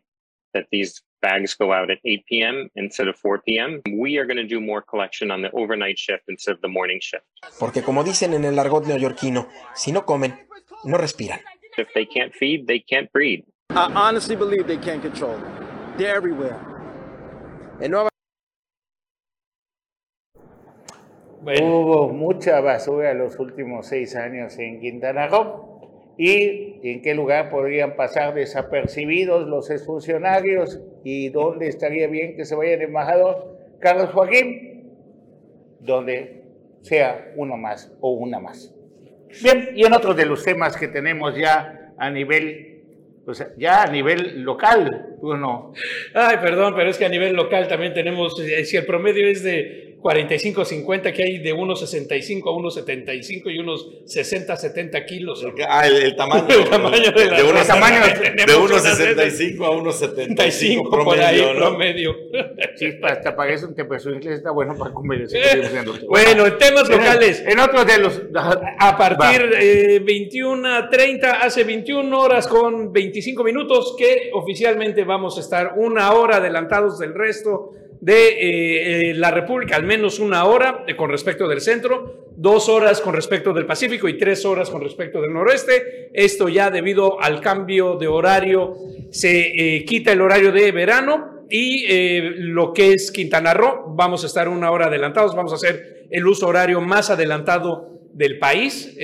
that 0.54 0.68
these 0.72 1.04
bags 1.22 1.56
go 1.56 1.74
out 1.74 1.90
at 1.92 2.00
8 2.06 2.26
p.m. 2.28 2.70
instead 2.76 3.08
of 3.08 3.18
4 3.18 3.42
p.m. 3.46 3.82
We 3.92 4.18
are 4.18 4.26
going 4.26 4.38
to 4.38 4.48
do 4.48 4.62
more 4.62 4.82
collection 4.82 5.32
on 5.32 5.42
the 5.42 5.52
overnight 5.52 5.98
shift 6.00 6.24
instead 6.30 6.56
of 6.56 6.62
the 6.62 6.70
morning 6.70 7.00
shift. 7.02 7.26
Porque 7.60 7.82
como 7.82 8.04
dicen 8.04 8.34
en 8.34 8.46
el 8.46 8.58
argot 8.58 8.86
neoyorquino, 8.86 9.50
si 9.76 9.92
no 9.92 10.06
comen, 10.06 10.48
no 10.84 10.98
respiran. 10.98 11.42
If 11.78 11.88
they 11.94 12.06
can't 12.06 12.34
feed, 12.34 12.68
they 12.68 12.80
can't 12.80 13.12
breed. 13.12 13.46
I 13.72 13.92
honestly 13.94 14.36
believe 14.36 14.68
they 14.68 14.78
can't 14.78 15.02
control 15.02 15.36
it. 15.36 15.98
They're 15.98 16.16
everywhere. 16.16 16.58
En 17.82 17.92
Nueva 17.92 18.10
Hubo 21.46 22.10
mucha 22.10 22.60
basura 22.60 23.12
en 23.12 23.20
los 23.20 23.38
últimos 23.38 23.88
seis 23.88 24.16
años 24.16 24.58
en 24.58 24.80
Quintana 24.80 25.28
Roo. 25.28 26.14
¿Y 26.18 26.80
en 26.82 27.02
qué 27.02 27.14
lugar 27.14 27.50
podrían 27.50 27.96
pasar 27.96 28.34
desapercibidos 28.34 29.48
los 29.48 29.70
exfuncionarios? 29.70 30.82
¿Y 31.04 31.30
dónde 31.30 31.68
estaría 31.68 32.08
bien 32.08 32.36
que 32.36 32.46
se 32.46 32.56
vaya 32.56 32.74
el 32.74 32.82
embajador 32.82 33.78
Carlos 33.80 34.10
Joaquín? 34.12 34.92
Donde 35.82 36.46
sea 36.82 37.34
uno 37.36 37.58
más 37.58 37.96
o 38.00 38.12
una 38.12 38.40
más. 38.40 38.75
Bien, 39.42 39.72
y 39.76 39.86
en 39.86 39.94
otro 39.94 40.14
de 40.14 40.26
los 40.26 40.44
temas 40.44 40.78
que 40.78 40.88
tenemos 40.88 41.36
ya 41.36 41.94
a 41.98 42.10
nivel, 42.10 42.82
pues 43.26 43.46
ya 43.58 43.84
a 43.84 43.88
nivel 43.88 44.42
local, 44.44 45.16
uno. 45.20 45.74
Ay, 46.14 46.38
perdón, 46.42 46.74
pero 46.76 46.90
es 46.90 46.98
que 46.98 47.06
a 47.06 47.10
nivel 47.10 47.36
local 47.36 47.68
también 47.68 47.94
tenemos, 47.94 48.40
eh, 48.40 48.66
si 48.66 48.78
el 48.78 48.86
promedio 48.86 49.28
es 49.28 49.44
de 49.44 49.85
45-50 50.06 51.14
que 51.14 51.24
hay 51.24 51.40
de 51.40 51.52
unos 51.52 51.80
65 51.80 52.48
a 52.48 52.56
unos 52.56 52.76
75 52.76 53.50
y 53.50 53.58
unos 53.58 53.90
60-70 54.06 55.04
kilos. 55.04 55.44
Ah, 55.68 55.88
el, 55.88 56.16
tamaño. 56.16 56.46
el 56.48 56.70
tamaño 56.70 57.12
de, 57.12 57.26
la, 57.26 57.38
de, 57.38 57.44
unos, 57.50 57.66
tamaño, 57.66 58.02
de 58.46 58.56
unos 58.56 58.84
65 58.84 59.66
a 59.66 59.72
unos 59.72 59.98
75 59.98 60.92
promedio. 60.92 61.06
Por 61.06 61.20
ahí, 61.20 61.42
¿no? 61.42 61.70
promedio. 61.70 62.16
Sí, 62.76 62.88
hasta 63.04 63.36
para 63.36 63.54
eso 63.54 63.68
un 63.68 64.00
su 64.00 64.10
inglés 64.10 64.40
está 64.40 64.52
bueno 64.52 64.76
para 64.78 64.92
comer. 64.92 65.28
bueno, 66.10 66.46
en 66.46 66.58
temas 66.58 66.90
locales. 66.90 67.42
En 67.48 67.58
otros 67.60 67.88
de 67.88 67.98
los... 68.00 68.22
A 68.80 68.98
partir 68.98 69.50
de 69.50 69.96
eh, 69.96 70.00
21 70.00 70.76
a 70.76 70.90
30, 70.90 71.32
hace 71.42 71.64
21 71.64 72.20
horas 72.20 72.48
con 72.48 72.92
25 72.92 73.44
minutos 73.44 73.96
que 73.98 74.30
oficialmente 74.34 75.06
vamos 75.06 75.38
a 75.38 75.42
estar 75.42 75.74
una 75.78 76.12
hora 76.12 76.38
adelantados 76.38 77.00
del 77.00 77.14
resto 77.14 77.72
de 78.02 78.28
eh, 78.28 79.10
eh, 79.10 79.14
la 79.14 79.32
República, 79.32 79.76
al 79.76 79.84
menos 79.84 80.20
una 80.20 80.46
hora 80.46 80.86
con 80.98 81.10
respecto 81.10 81.48
del 81.48 81.62
centro, 81.62 82.30
dos 82.36 82.70
horas 82.70 83.02
con 83.02 83.14
respecto 83.14 83.54
del 83.54 83.66
Pacífico 83.66 84.08
y 84.08 84.18
tres 84.18 84.46
horas 84.46 84.70
con 84.70 84.82
respecto 84.82 85.22
del 85.22 85.34
noroeste. 85.34 86.10
Esto 86.14 86.50
ya 86.50 86.70
debido 86.70 87.22
al 87.22 87.42
cambio 87.42 87.96
de 87.96 88.08
horario, 88.08 88.76
se 89.12 89.76
eh, 89.76 89.86
quita 89.86 90.12
el 90.12 90.22
horario 90.22 90.52
de 90.52 90.72
verano 90.72 91.46
y 91.50 91.86
lo 92.38 92.74
que 92.74 92.94
es 92.94 93.12
Quintana 93.12 93.54
Roo, 93.54 93.94
vamos 93.96 94.24
a 94.24 94.28
estar 94.28 94.50
una 94.50 94.72
hora 94.72 94.88
adelantados, 94.88 95.36
vamos 95.36 95.52
a 95.52 95.56
hacer 95.56 96.08
el 96.10 96.26
uso 96.26 96.48
horario 96.48 96.82
más 96.82 97.12
adelantado 97.12 98.00
del 98.14 98.40
país, 98.40 98.98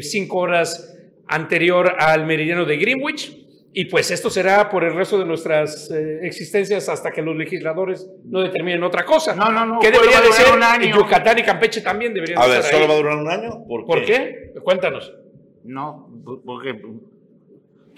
cinco 0.00 0.38
horas 0.38 0.98
anterior 1.28 1.94
al 1.98 2.26
meridiano 2.26 2.64
de 2.64 2.76
Greenwich. 2.76 3.39
Y 3.72 3.84
pues 3.84 4.10
esto 4.10 4.30
será 4.30 4.68
por 4.68 4.82
el 4.82 4.94
resto 4.94 5.18
de 5.18 5.24
nuestras 5.24 5.90
eh, 5.92 6.20
existencias 6.22 6.88
hasta 6.88 7.12
que 7.12 7.22
los 7.22 7.36
legisladores 7.36 8.10
no 8.24 8.40
determinen 8.40 8.82
otra 8.82 9.04
cosa. 9.04 9.34
No, 9.34 9.50
no, 9.52 9.64
no. 9.64 9.78
¿Qué 9.78 9.92
debería 9.92 10.20
de 10.20 10.32
ser? 10.32 10.52
Un 10.56 10.62
año. 10.62 10.96
Yucatán 10.96 11.38
y 11.38 11.42
Campeche 11.42 11.80
también 11.80 12.12
deberían 12.12 12.40
A 12.40 12.46
ver, 12.46 12.64
¿solo 12.64 12.88
va 12.88 12.94
a 12.94 12.96
durar 12.96 13.16
un 13.16 13.30
año? 13.30 13.64
¿Por, 13.66 14.04
qué? 14.04 14.52
Cuéntanos. 14.64 15.14
No, 15.62 16.08
porque 16.44 16.80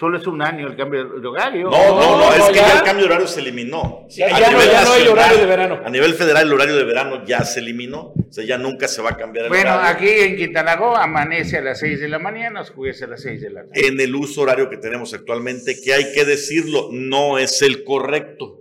solo 0.02 0.18
es 0.18 0.26
un 0.26 0.42
año 0.42 0.66
el 0.66 0.74
cambio 0.74 1.04
de 1.04 1.28
horario. 1.28 1.70
No, 1.70 1.94
no, 1.94 2.18
no, 2.18 2.34
es 2.34 2.42
que 2.50 2.56
ya, 2.56 2.78
el 2.78 2.82
cambio 2.82 3.04
de 3.04 3.10
horario 3.12 3.28
se 3.28 3.38
eliminó. 3.38 4.04
ya, 4.08 4.50
no, 4.50 4.58
hay 4.58 5.06
horario 5.06 5.38
de 5.38 5.46
verano. 5.46 5.80
A 5.84 5.90
nivel 5.90 6.14
federal, 6.14 6.44
el 6.44 6.52
horario 6.52 6.74
de 6.74 6.82
verano 6.82 7.24
ya 7.24 7.44
se 7.44 7.60
eliminó. 7.60 8.12
O 8.16 8.32
sea, 8.32 8.44
ya 8.44 8.58
nunca 8.58 8.88
se 8.88 9.00
va 9.00 9.10
a 9.10 9.16
cambiar 9.16 9.44
el 9.44 9.50
bueno, 9.50 9.76
horario. 9.76 10.00
Bueno, 10.00 10.16
aquí 10.16 10.24
en 10.24 10.36
Quintana 10.36 10.74
Roo 10.74 10.96
amanece 10.96 11.58
a 11.58 11.60
las 11.60 11.78
6 11.78 12.00
de 12.00 12.08
la 12.08 12.18
mañana, 12.18 12.62
oscurece 12.62 13.04
a 13.04 13.06
las 13.06 13.22
6 13.22 13.42
de 13.42 13.50
la 13.50 13.60
tarde. 13.62 13.86
En 13.86 14.00
el 14.00 14.12
uso 14.16 14.40
horario 14.40 14.68
que 14.68 14.76
tenemos 14.76 15.14
actualmente, 15.14 15.80
que 15.80 15.94
hay 15.94 16.12
que 16.12 16.24
decirlo, 16.24 16.88
no 16.90 17.38
es 17.38 17.62
el 17.62 17.84
correcto 17.84 18.58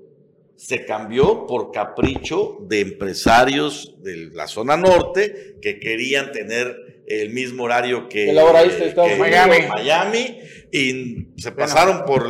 se 0.55 0.85
cambió 0.85 1.47
por 1.47 1.71
capricho 1.71 2.59
de 2.67 2.81
empresarios 2.81 3.95
de 4.03 4.29
la 4.31 4.47
zona 4.47 4.77
norte 4.77 5.55
que 5.59 5.79
querían 5.79 6.31
tener 6.31 6.91
el 7.19 7.31
mismo 7.31 7.63
horario 7.63 8.07
que, 8.07 8.29
el 8.29 8.37
que 8.93 9.15
Miami. 9.17 9.67
Miami 9.67 10.39
y 10.71 11.27
se 11.37 11.51
pasaron 11.51 12.05
por 12.05 12.27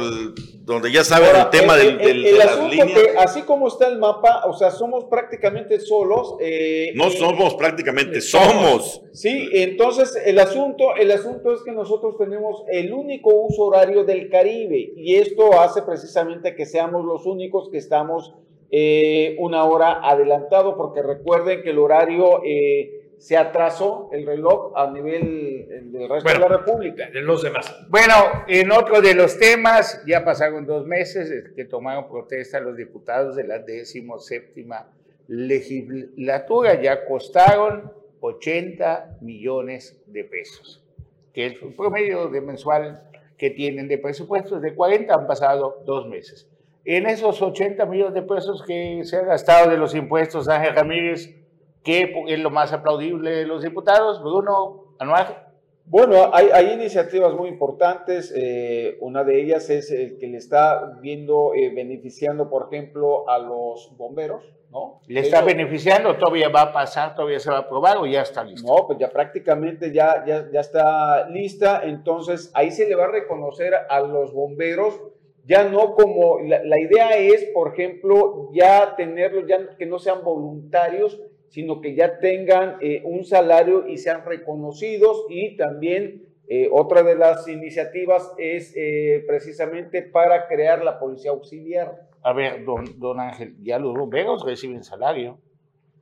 donde 0.65 0.91
ya 0.91 1.03
saben 1.03 1.35
el 1.35 1.49
tema 1.49 1.75
del, 1.75 1.97
de 1.97 2.31
las 2.33 2.59
líneas. 2.69 2.91
Que 2.91 3.17
así 3.17 3.41
como 3.43 3.67
está 3.67 3.87
el 3.87 3.99
mapa, 3.99 4.43
o 4.45 4.53
sea, 4.53 4.71
somos 4.71 5.05
prácticamente 5.05 5.79
solos. 5.79 6.35
Eh, 6.39 6.91
no 6.95 7.09
somos 7.09 7.55
prácticamente, 7.55 8.19
somos. 8.21 9.03
Sí, 9.13 9.49
entonces 9.53 10.17
el 10.25 10.39
asunto, 10.39 10.95
el 10.95 11.11
asunto 11.11 11.53
es 11.53 11.61
que 11.61 11.71
nosotros 11.71 12.17
tenemos 12.17 12.63
el 12.71 12.93
único 12.93 13.33
uso 13.33 13.63
horario 13.63 14.03
del 14.03 14.29
Caribe 14.29 14.93
y 14.95 15.15
esto 15.15 15.59
hace 15.59 15.83
precisamente 15.83 16.55
que 16.55 16.65
seamos 16.65 17.05
los 17.05 17.25
únicos 17.25 17.69
que 17.69 17.77
estamos 17.77 18.33
eh, 18.71 19.35
una 19.39 19.65
hora 19.65 19.99
adelantado, 20.01 20.77
porque 20.77 21.01
recuerden 21.03 21.61
que 21.61 21.71
el 21.71 21.79
horario 21.79 22.41
eh, 22.45 23.00
se 23.21 23.37
atrasó 23.37 24.09
el 24.11 24.25
reloj 24.25 24.73
a 24.75 24.89
nivel 24.89 25.91
del 25.91 26.09
resto 26.09 26.27
de 26.27 26.39
la 26.39 26.47
República. 26.47 27.07
De 27.11 27.21
los 27.21 27.43
demás. 27.43 27.85
Bueno, 27.87 28.15
en 28.47 28.71
otro 28.71 28.99
de 28.99 29.13
los 29.13 29.37
temas, 29.37 30.01
ya 30.07 30.25
pasaron 30.25 30.65
dos 30.65 30.87
meses 30.87 31.51
que 31.55 31.65
tomaron 31.65 32.09
protesta 32.09 32.59
los 32.59 32.75
diputados 32.75 33.35
de 33.35 33.43
la 33.43 33.59
decimoséptima 33.59 34.91
legislatura, 35.27 36.81
ya 36.81 37.05
costaron 37.05 37.93
80 38.21 39.19
millones 39.21 40.01
de 40.07 40.23
pesos, 40.23 40.83
que 41.31 41.45
es 41.45 41.61
el 41.61 41.75
promedio 41.75 42.27
de 42.27 42.41
mensual 42.41 43.03
que 43.37 43.51
tienen 43.51 43.87
de 43.87 43.99
presupuestos, 43.99 44.63
de 44.63 44.73
40 44.73 45.13
han 45.13 45.27
pasado 45.27 45.83
dos 45.85 46.07
meses. 46.07 46.49
En 46.85 47.05
esos 47.05 47.39
80 47.39 47.85
millones 47.85 48.15
de 48.15 48.23
pesos 48.23 48.63
que 48.65 49.01
se 49.03 49.17
han 49.17 49.27
gastado 49.27 49.69
de 49.69 49.77
los 49.77 49.93
impuestos, 49.93 50.49
Ángel 50.49 50.73
Ramírez, 50.73 51.40
¿Qué 51.83 52.13
es 52.27 52.39
lo 52.39 52.49
más 52.49 52.73
aplaudible 52.73 53.31
de 53.31 53.45
los 53.45 53.63
diputados? 53.63 54.21
Bruno, 54.21 54.95
Anual. 54.99 55.47
Bueno, 55.85 56.29
hay, 56.31 56.49
hay, 56.53 56.73
iniciativas 56.73 57.33
muy 57.33 57.49
importantes. 57.49 58.31
Eh, 58.35 58.97
una 59.01 59.23
de 59.23 59.41
ellas 59.41 59.69
es 59.71 59.91
el 59.91 60.19
que 60.19 60.27
le 60.27 60.37
está 60.37 60.99
viendo, 61.01 61.53
eh, 61.55 61.73
beneficiando, 61.73 62.49
por 62.49 62.67
ejemplo, 62.71 63.27
a 63.27 63.39
los 63.39 63.91
bomberos, 63.97 64.53
¿no? 64.69 65.01
¿Le 65.07 65.21
está 65.21 65.41
beneficiando? 65.41 66.15
¿Todavía 66.15 66.49
va 66.49 66.61
a 66.61 66.71
pasar? 66.71 67.15
¿Todavía 67.15 67.39
se 67.39 67.49
va 67.49 67.57
a 67.57 67.61
aprobar 67.61 67.97
o 67.97 68.05
ya 68.05 68.21
está 68.21 68.43
listo? 68.43 68.67
No, 68.67 68.85
pues 68.85 68.99
ya 68.99 69.09
prácticamente 69.09 69.91
ya, 69.91 70.23
ya, 70.25 70.49
ya 70.51 70.59
está 70.59 71.27
lista. 71.27 71.81
Entonces, 71.83 72.51
ahí 72.53 72.69
se 72.69 72.87
le 72.87 72.95
va 72.95 73.05
a 73.05 73.11
reconocer 73.11 73.73
a 73.89 73.99
los 74.01 74.31
bomberos 74.33 75.01
ya 75.43 75.63
no 75.63 75.95
como, 75.95 76.39
la, 76.39 76.63
la 76.63 76.79
idea 76.79 77.17
es, 77.17 77.45
por 77.53 77.73
ejemplo, 77.73 78.49
ya 78.53 78.95
tenerlos, 78.95 79.45
ya 79.47 79.75
que 79.75 79.87
no 79.87 79.97
sean 79.97 80.23
voluntarios, 80.23 81.19
sino 81.51 81.81
que 81.81 81.95
ya 81.95 82.19
tengan 82.19 82.77
eh, 82.79 83.01
un 83.03 83.25
salario 83.25 83.85
y 83.85 83.97
sean 83.97 84.25
reconocidos 84.25 85.25
y 85.29 85.57
también 85.57 86.23
eh, 86.47 86.69
otra 86.71 87.03
de 87.03 87.15
las 87.15 87.45
iniciativas 87.49 88.31
es 88.37 88.73
eh, 88.77 89.25
precisamente 89.27 90.01
para 90.01 90.47
crear 90.47 90.81
la 90.81 90.97
policía 90.97 91.31
auxiliar. 91.31 92.07
A 92.23 92.31
ver, 92.31 92.63
don, 92.63 92.97
don 92.97 93.19
Ángel, 93.19 93.55
ya 93.61 93.79
los 93.79 93.93
bomberos 93.93 94.45
reciben 94.45 94.81
salario. 94.83 95.39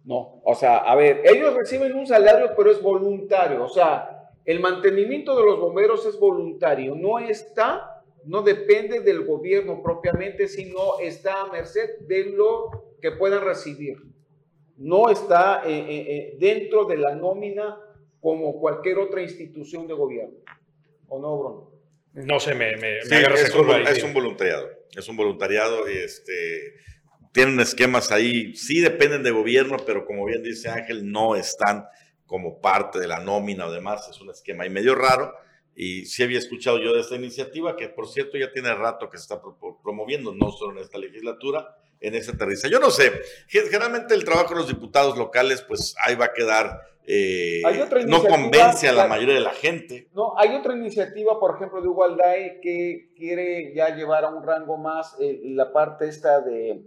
No, 0.05 0.39
o 0.43 0.53
sea, 0.53 0.77
a 0.77 0.95
ver, 0.95 1.23
ellos 1.25 1.55
reciben 1.55 1.95
un 1.95 2.05
salario, 2.05 2.51
pero 2.55 2.69
es 2.69 2.81
voluntario. 2.81 3.63
O 3.63 3.69
sea, 3.69 4.31
el 4.45 4.59
mantenimiento 4.59 5.35
de 5.35 5.45
los 5.45 5.59
bomberos 5.59 6.05
es 6.05 6.19
voluntario, 6.19 6.93
no 6.93 7.17
está, 7.17 8.03
no 8.23 8.43
depende 8.43 8.99
del 8.99 9.25
gobierno 9.25 9.81
propiamente, 9.81 10.47
sino 10.47 10.99
está 10.99 11.41
a 11.41 11.47
merced 11.47 12.01
de 12.07 12.25
lo 12.25 12.95
que 13.01 13.11
puedan 13.11 13.43
recibir 13.43 13.97
no 14.79 15.09
está 15.09 15.63
eh, 15.65 15.77
eh, 15.77 16.05
eh, 16.07 16.37
dentro 16.39 16.85
de 16.85 16.97
la 16.97 17.13
nómina 17.13 17.77
como 18.21 18.59
cualquier 18.59 18.97
otra 18.97 19.21
institución 19.21 19.87
de 19.87 19.93
gobierno. 19.93 20.37
¿O 21.07 21.19
no, 21.19 21.37
Bruno? 21.37 21.71
No 22.13 22.39
sé, 22.39 22.55
me, 22.55 22.75
me, 22.77 23.01
sí, 23.01 23.15
es, 23.15 23.55
un, 23.55 23.69
es 23.71 24.03
un 24.03 24.13
voluntariado. 24.13 24.69
Es 24.95 25.07
un 25.07 25.17
voluntariado. 25.17 25.87
Este, 25.87 26.75
tienen 27.33 27.59
esquemas 27.59 28.11
ahí, 28.11 28.55
sí 28.55 28.79
dependen 28.79 29.23
de 29.23 29.31
gobierno, 29.31 29.77
pero 29.85 30.05
como 30.05 30.25
bien 30.25 30.43
dice 30.43 30.69
Ángel, 30.69 31.11
no 31.11 31.35
están 31.35 31.85
como 32.25 32.61
parte 32.61 32.99
de 32.99 33.07
la 33.07 33.19
nómina 33.19 33.67
o 33.67 33.71
demás. 33.71 34.07
Es 34.09 34.19
un 34.21 34.29
esquema 34.29 34.63
ahí 34.63 34.69
medio 34.69 34.95
raro. 34.95 35.33
Y 35.81 36.07
sí 36.07 36.23
había 36.23 36.39
escuchado 36.39 36.77
yo 36.77 36.93
de 36.93 36.99
esta 36.99 37.15
iniciativa, 37.15 37.77
que 37.77 37.87
por 37.87 38.09
cierto 38.09 38.37
ya 38.37 38.51
tiene 38.51 38.75
rato 38.75 39.09
que 39.09 39.17
se 39.17 39.21
está 39.21 39.41
promoviendo, 39.81 40.35
no 40.35 40.51
solo 40.51 40.73
en 40.73 40.79
esta 40.79 40.97
legislatura, 40.97 41.73
en 42.01 42.15
esa 42.15 42.33
aterriza. 42.33 42.67
Yo 42.67 42.81
no 42.81 42.89
sé, 42.89 43.13
generalmente 43.47 44.13
el 44.13 44.25
trabajo 44.25 44.49
de 44.49 44.55
los 44.59 44.67
diputados 44.67 45.17
locales, 45.17 45.61
pues 45.61 45.95
ahí 46.05 46.15
va 46.15 46.25
a 46.25 46.33
quedar, 46.33 46.81
eh, 47.05 47.61
no 48.07 48.21
convence 48.25 48.89
a 48.89 48.91
la 48.91 49.07
mayoría 49.07 49.35
de 49.35 49.39
la 49.39 49.53
gente. 49.53 50.09
No, 50.13 50.37
hay 50.37 50.53
otra 50.53 50.75
iniciativa, 50.75 51.39
por 51.39 51.55
ejemplo, 51.55 51.81
de 51.81 51.87
Ugalday 51.87 52.59
que 52.59 53.13
quiere 53.15 53.73
ya 53.73 53.95
llevar 53.95 54.25
a 54.25 54.31
un 54.31 54.43
rango 54.43 54.75
más 54.75 55.15
eh, 55.21 55.39
la 55.45 55.71
parte 55.71 56.09
esta 56.09 56.41
de, 56.41 56.83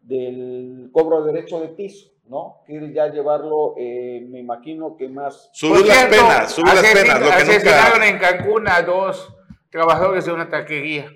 del 0.00 0.88
cobro 0.90 1.22
de 1.22 1.32
derecho 1.32 1.60
de 1.60 1.68
piso. 1.68 2.10
¿No? 2.24 2.62
Quiere 2.66 2.92
ya 2.92 3.08
llevarlo, 3.08 3.74
eh, 3.76 4.24
me 4.28 4.40
imagino 4.40 4.96
que 4.96 5.08
más... 5.08 5.50
Subir 5.52 5.86
las 5.86 6.06
penas, 6.06 6.52
subir 6.52 6.74
las 6.74 6.82
penas. 6.82 7.20
Lo 7.20 7.26
que 7.26 7.58
nunca... 7.58 8.06
en 8.08 8.18
Cancún 8.18 8.68
a 8.68 8.82
dos 8.82 9.34
trabajadores 9.70 10.24
de 10.26 10.32
una 10.32 10.48
taquería. 10.48 11.10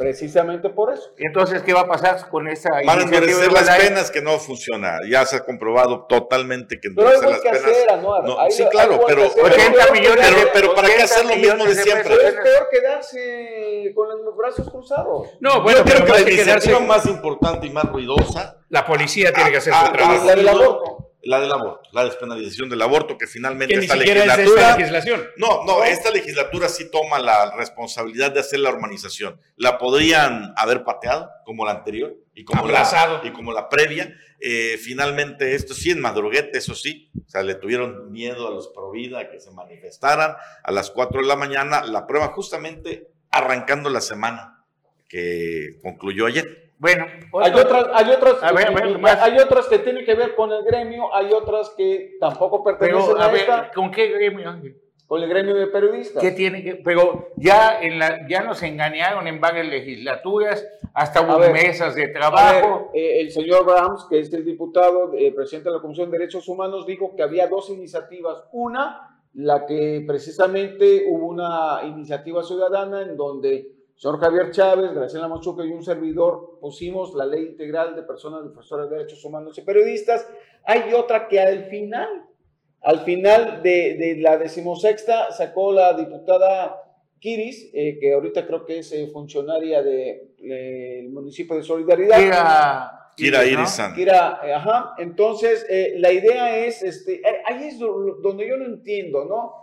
Precisamente 0.00 0.70
por 0.70 0.90
eso. 0.94 1.12
Entonces, 1.18 1.60
¿qué 1.60 1.74
va 1.74 1.82
a 1.82 1.86
pasar 1.86 2.26
con 2.30 2.48
esa 2.48 2.70
Van 2.86 3.00
a 3.00 3.02
endurecer 3.02 3.52
las 3.52 3.68
penas 3.76 4.10
que 4.10 4.22
no 4.22 4.38
funciona. 4.38 4.96
Ya 5.06 5.26
se 5.26 5.36
ha 5.36 5.44
comprobado 5.44 6.06
totalmente 6.06 6.80
que 6.80 6.88
endurecer 6.88 7.28
las 7.28 7.40
penas. 7.40 7.60
Hacer, 7.60 7.98
no, 8.00 8.38
sí, 8.48 8.64
claro, 8.70 9.02
pero, 9.06 9.26
80 9.26 9.92
millones 9.92 10.26
pero, 10.26 10.50
pero 10.54 10.74
¿para 10.74 10.88
qué 10.88 11.02
hacer 11.02 11.26
lo 11.26 11.36
mismo 11.36 11.66
de 11.66 11.74
siempre? 11.74 12.14
es 12.14 12.32
peor 12.32 12.68
quedarse 12.70 13.92
con 13.94 14.08
los 14.24 14.34
brazos 14.34 14.70
cruzados. 14.70 15.28
No, 15.38 15.62
bueno, 15.62 15.80
Yo 15.80 15.84
creo 15.84 16.04
que 16.06 16.12
la 16.12 16.20
iniciativa 16.22 16.80
más 16.80 17.04
importante 17.04 17.66
y 17.66 17.70
más 17.70 17.84
ruidosa. 17.84 18.56
La 18.70 18.86
policía 18.86 19.34
tiene 19.34 19.50
que 19.50 19.58
hacer 19.58 19.74
su 19.74 19.92
trabajo. 19.92 21.09
La 21.22 21.40
del 21.40 21.52
aborto 21.52 21.80
la 21.92 22.04
despenalización 22.04 22.68
del 22.68 22.82
aborto, 22.82 23.18
que 23.18 23.26
finalmente 23.26 23.74
esta 23.74 23.96
legislatura. 23.96 24.76
legislación. 24.76 25.28
No, 25.36 25.64
no, 25.64 25.84
esta 25.84 26.10
legislatura 26.10 26.68
sí 26.68 26.90
toma 26.90 27.18
la 27.18 27.54
responsabilidad 27.56 28.32
de 28.32 28.40
hacer 28.40 28.60
la 28.60 28.70
urbanización. 28.70 29.40
La 29.56 29.78
podrían 29.78 30.52
haber 30.56 30.84
pateado, 30.84 31.30
como 31.44 31.64
la 31.64 31.72
anterior, 31.72 32.16
y 32.34 32.44
como, 32.44 32.66
la, 32.68 33.20
y 33.24 33.30
como 33.30 33.52
la 33.52 33.68
previa. 33.68 34.14
Eh, 34.40 34.78
finalmente, 34.82 35.54
esto 35.54 35.74
sí 35.74 35.90
es 35.90 35.96
madruguete, 35.96 36.58
eso 36.58 36.74
sí. 36.74 37.10
O 37.26 37.28
sea, 37.28 37.42
le 37.42 37.54
tuvieron 37.54 38.10
miedo 38.10 38.46
a 38.46 38.50
los 38.50 38.68
Provida 38.68 39.30
que 39.30 39.40
se 39.40 39.50
manifestaran 39.50 40.36
a 40.62 40.72
las 40.72 40.90
4 40.90 41.20
de 41.20 41.26
la 41.26 41.36
mañana. 41.36 41.82
La 41.84 42.06
prueba 42.06 42.28
justamente 42.28 43.08
arrancando 43.30 43.90
la 43.90 44.00
semana 44.00 44.64
que 45.08 45.78
concluyó 45.82 46.26
ayer. 46.26 46.59
Bueno, 46.80 47.04
hay 47.42 47.52
otras, 47.52 47.88
hay 47.92 48.10
otras, 48.10 48.42
hay 48.42 49.38
otras 49.38 49.66
que 49.66 49.80
tienen 49.80 50.02
que 50.02 50.14
ver 50.14 50.34
con 50.34 50.50
el 50.50 50.64
gremio, 50.64 51.14
hay 51.14 51.30
otras 51.30 51.74
que 51.76 52.16
tampoco 52.18 52.64
pertenecen 52.64 53.20
a, 53.20 53.28
ver, 53.28 53.42
esta. 53.42 53.70
¿Con 53.70 53.90
qué 53.90 54.06
gremio, 54.06 54.58
Con 55.06 55.22
el 55.22 55.28
gremio 55.28 55.56
de 55.56 55.66
periodistas. 55.66 56.22
¿Qué 56.22 56.30
tiene 56.30 56.64
que, 56.64 56.76
pero 56.76 57.32
ya 57.36 57.82
en 57.82 57.98
la, 57.98 58.26
ya 58.26 58.42
nos 58.44 58.62
engañaron 58.62 59.26
en 59.26 59.42
varias 59.42 59.66
legislaturas, 59.66 60.66
hasta 60.94 61.20
hubo 61.20 61.52
mesas 61.52 61.94
de 61.94 62.08
trabajo. 62.08 62.90
Eh, 62.94 63.20
el 63.20 63.30
señor 63.30 63.66
Brahms, 63.66 64.06
que 64.08 64.18
es 64.18 64.32
el 64.32 64.46
diputado, 64.46 65.12
eh, 65.12 65.32
presidente 65.32 65.68
de 65.68 65.76
la 65.76 65.82
Comisión 65.82 66.10
de 66.10 66.16
Derechos 66.16 66.48
Humanos, 66.48 66.86
dijo 66.86 67.14
que 67.14 67.22
había 67.22 67.46
dos 67.46 67.68
iniciativas. 67.68 68.44
Una, 68.52 69.20
la 69.34 69.66
que 69.66 70.02
precisamente 70.06 71.04
hubo 71.10 71.26
una 71.26 71.80
iniciativa 71.84 72.42
ciudadana 72.42 73.02
en 73.02 73.18
donde 73.18 73.79
señor 74.00 74.18
Javier 74.18 74.50
Chávez, 74.50 74.94
Graciela 74.94 75.28
Machuca 75.28 75.62
y 75.62 75.72
un 75.72 75.84
servidor 75.84 76.58
pusimos 76.58 77.14
la 77.14 77.26
ley 77.26 77.44
integral 77.44 77.94
de 77.94 78.02
personas 78.02 78.42
defensoras 78.48 78.88
de 78.88 78.96
derechos 78.96 79.22
humanos 79.26 79.58
y 79.58 79.60
periodistas. 79.60 80.26
Hay 80.64 80.94
otra 80.94 81.28
que 81.28 81.38
al 81.38 81.66
final, 81.66 82.08
al 82.80 83.00
final 83.00 83.62
de, 83.62 84.16
la 84.20 84.38
decimosexta, 84.38 85.30
sacó 85.32 85.70
la 85.72 85.92
diputada 85.92 86.80
Kiris, 87.18 87.68
eh, 87.74 87.98
que 88.00 88.14
ahorita 88.14 88.46
creo 88.46 88.64
que 88.64 88.78
es 88.78 88.90
eh, 88.92 89.06
funcionaria 89.12 89.82
del 89.82 91.10
municipio 91.10 91.56
de 91.56 91.62
Solidaridad. 91.62 92.16
Kira, 92.16 93.12
Kira 93.16 93.44
Iris 93.44 93.82
Kira, 93.94 94.40
eh, 94.42 94.54
ajá. 94.54 94.94
Entonces, 94.96 95.66
la 95.96 96.10
idea 96.10 96.56
es, 96.56 96.82
este, 96.82 97.20
ahí 97.44 97.64
es 97.64 97.78
donde 97.78 98.48
yo 98.48 98.56
no 98.56 98.64
entiendo, 98.64 99.26
¿no? 99.26 99.60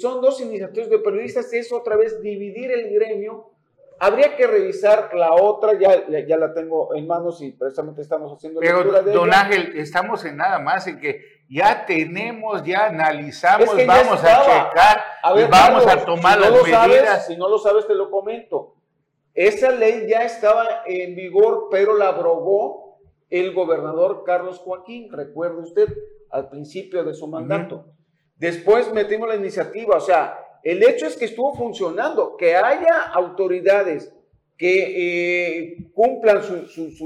son 0.00 0.22
dos 0.22 0.40
iniciativas 0.40 0.88
de 0.88 1.00
periodistas, 1.00 1.52
es 1.52 1.70
otra 1.70 1.96
vez 1.96 2.22
dividir 2.22 2.70
el 2.70 2.94
gremio 2.94 3.57
Habría 4.00 4.36
que 4.36 4.46
revisar 4.46 5.10
la 5.14 5.32
otra, 5.32 5.78
ya, 5.78 6.06
ya 6.08 6.36
la 6.36 6.54
tengo 6.54 6.94
en 6.94 7.06
manos 7.06 7.42
y 7.42 7.50
precisamente 7.50 8.02
estamos 8.02 8.32
haciendo 8.32 8.60
Pero, 8.60 8.84
don 8.84 9.32
Ángel, 9.32 9.72
estamos 9.76 10.24
en 10.24 10.36
nada 10.36 10.60
más 10.60 10.86
en 10.86 11.00
que 11.00 11.20
ya 11.48 11.84
tenemos, 11.84 12.62
ya 12.62 12.86
analizamos, 12.86 13.74
vamos 13.86 14.22
a 14.22 14.42
checar, 14.44 15.02
vamos 15.50 15.86
a 15.86 16.04
tomar 16.04 16.38
las 16.38 16.52
medidas. 16.52 17.26
si 17.26 17.36
no 17.36 17.48
lo 17.48 17.58
sabes, 17.58 17.86
te 17.86 17.94
lo 17.94 18.10
comento. 18.10 18.76
Esa 19.34 19.70
ley 19.70 20.06
ya 20.08 20.22
estaba 20.22 20.82
en 20.86 21.16
vigor, 21.16 21.68
pero 21.70 21.96
la 21.96 22.08
abrogó 22.08 22.98
el 23.30 23.52
gobernador 23.52 24.24
Carlos 24.24 24.58
Joaquín, 24.58 25.12
recuerde 25.12 25.60
usted, 25.60 25.88
al 26.30 26.48
principio 26.48 27.04
de 27.04 27.14
su 27.14 27.26
mandato. 27.26 27.86
Después 28.36 28.92
metimos 28.92 29.28
la 29.28 29.36
iniciativa, 29.36 29.96
o 29.96 30.00
sea, 30.00 30.38
el 30.62 30.82
hecho 30.82 31.06
es 31.06 31.16
que 31.16 31.26
estuvo 31.26 31.54
funcionando, 31.54 32.36
que 32.36 32.56
haya 32.56 33.02
autoridades 33.12 34.12
que 34.56 35.66
eh, 35.66 35.76
cumplan 35.94 36.42
sus 36.42 36.98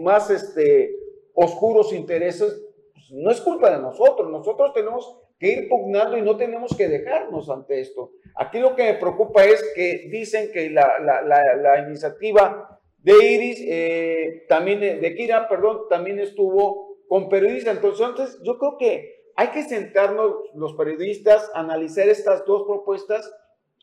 más 0.00 0.30
este, 0.30 0.90
oscuros 1.34 1.92
intereses, 1.92 2.62
pues, 2.94 3.10
no 3.10 3.30
es 3.30 3.40
culpa 3.40 3.70
de 3.70 3.82
nosotros. 3.82 4.30
Nosotros 4.30 4.72
tenemos 4.72 5.18
que 5.38 5.52
ir 5.52 5.68
pugnando 5.68 6.16
y 6.16 6.22
no 6.22 6.36
tenemos 6.36 6.74
que 6.76 6.88
dejarnos 6.88 7.50
ante 7.50 7.80
esto. 7.80 8.12
Aquí 8.36 8.58
lo 8.58 8.74
que 8.76 8.84
me 8.84 8.94
preocupa 8.94 9.44
es 9.44 9.62
que 9.74 10.08
dicen 10.10 10.50
que 10.52 10.70
la, 10.70 11.84
iniciativa 11.86 12.80
de 12.98 13.12
Iris, 13.12 13.64
eh, 13.66 14.44
también 14.48 14.80
de 14.80 15.14
Kira, 15.14 15.48
perdón, 15.48 15.82
también 15.90 16.20
estuvo 16.20 16.98
con 17.08 17.28
periodistas. 17.28 17.76
Entonces, 17.76 18.38
yo 18.44 18.56
creo 18.58 18.76
que 18.78 19.11
hay 19.36 19.48
que 19.48 19.62
sentarnos 19.62 20.34
los 20.54 20.74
periodistas, 20.74 21.50
analizar 21.54 22.08
estas 22.08 22.44
dos 22.44 22.64
propuestas, 22.64 23.32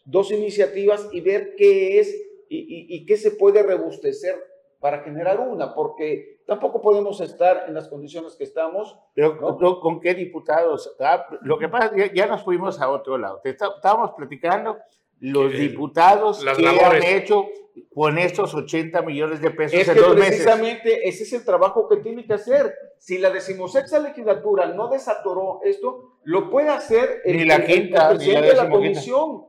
dos 0.06 0.32
iniciativas 0.32 1.08
y 1.12 1.22
ver 1.22 1.56
qué 1.56 2.00
es 2.00 2.16
y, 2.50 3.06
qué 3.06 3.18
se 3.18 3.32
puede 3.32 3.62
rebustecer 3.62 4.36
para 4.80 5.00
generar 5.00 5.40
una, 5.40 5.76
porque 5.76 6.42
tampoco 6.48 6.82
podemos 6.82 7.22
estar 7.22 7.66
en 7.68 7.74
las 7.74 7.88
condiciones 7.90 8.36
que 8.36 8.46
estamos. 8.46 8.98
Pero 9.14 9.80
¿con 9.82 10.00
qué 10.00 10.16
diputados? 10.16 10.96
Ah, 11.00 11.28
lo 11.42 11.60
que 11.60 11.70
pasa 11.70 11.92
que 11.92 12.12
ya 12.16 12.26
nos 12.26 12.44
fuimos 12.44 12.82
a 12.82 12.90
otro 12.90 13.18
lado. 13.18 13.42
Estábamos 13.44 14.12
platicando 14.18 14.78
los 15.20 15.52
diputados 15.54 16.44
que 16.44 16.68
han 16.68 17.04
hecho 17.04 17.48
con 17.94 18.18
estos 18.18 18.54
80 18.54 19.02
millones 19.02 19.42
de 19.42 19.52
pesos 19.52 19.88
en 19.88 19.96
dos 19.96 20.16
meses. 20.16 20.28
Precisamente 20.28 21.08
ese 21.08 21.24
es 21.24 21.34
el 21.34 21.46
trabajo 21.46 21.88
que 21.88 21.98
tiene 21.98 22.26
que 22.26 22.34
hacer. 22.34 22.74
Si 22.98 23.18
la 23.18 23.30
decimosexta 23.30 24.00
legislatura 24.00 24.68
no 24.68 24.90
desatoró 24.90 25.62
esto, 25.64 26.18
lo 26.24 26.50
puede 26.50 26.70
hacer 26.70 27.22
el, 27.26 27.48
la 27.48 27.66
quinta, 27.66 28.10
presidente 28.10 28.48
de 28.50 28.56
la 28.56 28.70
comisión. 28.70 29.46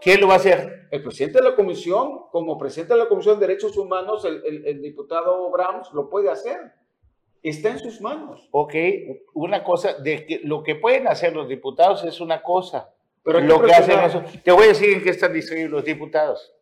¿Quién 0.00 0.20
lo 0.20 0.28
va 0.28 0.34
a 0.34 0.36
hacer? 0.36 0.88
El 0.90 1.02
presidente 1.02 1.38
de 1.38 1.48
la 1.48 1.56
comisión, 1.56 2.26
como 2.30 2.58
presidente 2.58 2.94
de 2.94 3.00
la 3.00 3.08
Comisión 3.08 3.40
de 3.40 3.46
Derechos 3.46 3.76
Humanos, 3.76 4.24
el, 4.24 4.82
diputado 4.82 5.50
Brahms 5.50 5.90
lo 5.92 6.10
puede 6.10 6.30
hacer. 6.30 6.72
Está 7.42 7.70
en 7.70 7.78
sus 7.78 8.00
manos. 8.00 8.48
Ok, 8.52 8.74
una 9.34 9.64
cosa, 9.64 9.94
de 9.94 10.24
que 10.26 10.40
lo 10.44 10.62
que 10.62 10.76
pueden 10.76 11.08
hacer 11.08 11.34
los 11.34 11.48
diputados 11.48 12.04
es 12.04 12.20
una 12.20 12.42
cosa. 12.42 12.90
Pero 13.24 13.40
lo 13.40 13.62
que 13.62 13.72
hacen 13.72 14.00
eso. 14.00 14.22
Te 14.44 14.52
voy 14.52 14.64
a 14.64 14.68
decir 14.68 14.90
en 14.90 15.02
qué 15.02 15.10
están 15.10 15.32
distribuidos 15.32 15.72
los 15.72 15.84
diputados. 15.84 16.54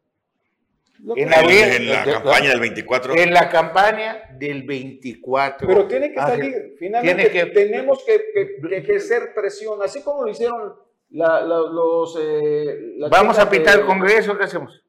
En 1.17 1.31
la, 1.31 2.05
campaña 2.05 2.51
del 2.51 2.61
24. 2.61 3.15
En 3.17 3.35
la 3.35 3.49
campaña 3.49 4.23
del 4.39 4.63
24. 4.63 5.67
Pero 5.67 5.89
tiene 5.89 6.13
que 6.13 6.21
salir. 6.21 6.77
Finalmente 6.79 7.31
que, 7.31 7.47
tenemos 7.47 8.05
que, 8.05 8.77
ejercer 8.77 9.35
presión, 9.35 9.83
así 9.83 10.03
como 10.03 10.23
lo 10.23 10.31
hicieron 10.31 10.75
los... 11.11 12.17
Eh, 12.21 12.99
Vamos 13.11 13.37
a 13.41 13.51
pintar 13.51 13.81
el 13.81 13.85
Congreso, 13.85 14.39
¿qué 14.39 14.45
hacemos? 14.45 14.81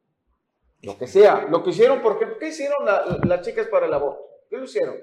Lo 0.84 0.96
que 0.96 1.08
sea. 1.08 1.48
Lo 1.50 1.64
que 1.64 1.72
hicieron, 1.72 2.00
porque 2.02 2.28
¿qué 2.40 2.50
hicieron 2.50 2.86
las 2.86 3.42
chicas 3.42 3.66
para 3.68 3.88
el 3.88 3.94
aborto? 3.94 4.22
¿Qué 4.52 4.58
lo 4.58 4.66
hicieron? 4.66 4.98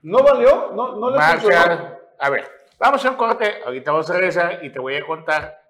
¿No 0.00 0.22
valió? 0.22 0.72
¿No, 0.74 0.96
no 0.96 1.10
les 1.10 1.24
funcionó? 1.32 1.98
A 2.18 2.30
ver, 2.30 2.57
vamos 2.78 3.04
a 3.04 3.10
un 3.10 3.16
corte. 3.16 3.62
Ahorita 3.64 3.92
vamos 3.92 4.10
a 4.10 4.14
regresar 4.14 4.64
y 4.64 4.70
te 4.70 4.78
voy 4.78 4.96
a 4.96 5.04
contar 5.04 5.62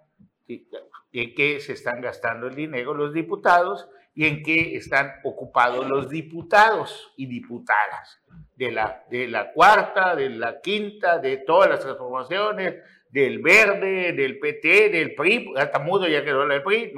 en 0.46 1.34
qué 1.34 1.60
se 1.60 1.72
están 1.72 2.00
gastando 2.00 2.46
el 2.46 2.54
dinero 2.54 2.94
los 2.94 3.12
diputados 3.12 3.88
y 4.14 4.26
en 4.26 4.42
qué 4.42 4.76
están 4.76 5.14
ocupados 5.24 5.86
los 5.86 6.08
diputados 6.08 7.12
y 7.16 7.26
diputadas 7.26 8.20
de 8.56 8.72
la, 8.72 9.04
de 9.10 9.28
la 9.28 9.52
cuarta, 9.52 10.16
de 10.16 10.30
la 10.30 10.60
quinta, 10.60 11.18
de 11.18 11.38
todas 11.38 11.70
las 11.70 11.80
transformaciones, 11.80 12.76
del 13.10 13.38
Verde, 13.38 14.12
del 14.12 14.38
PT, 14.38 14.90
del 14.90 15.14
PRI, 15.14 15.54
hasta 15.56 15.78
mudo 15.78 16.06
ya 16.06 16.22
quedó 16.22 16.42
el 16.42 16.62
PRI. 16.62 16.92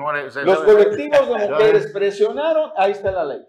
Los 0.44 0.58
colectivos 0.60 1.28
de 1.28 1.48
mujeres 1.48 1.86
presionaron, 1.92 2.72
ahí 2.76 2.92
está 2.92 3.12
la 3.12 3.24
ley. 3.24 3.40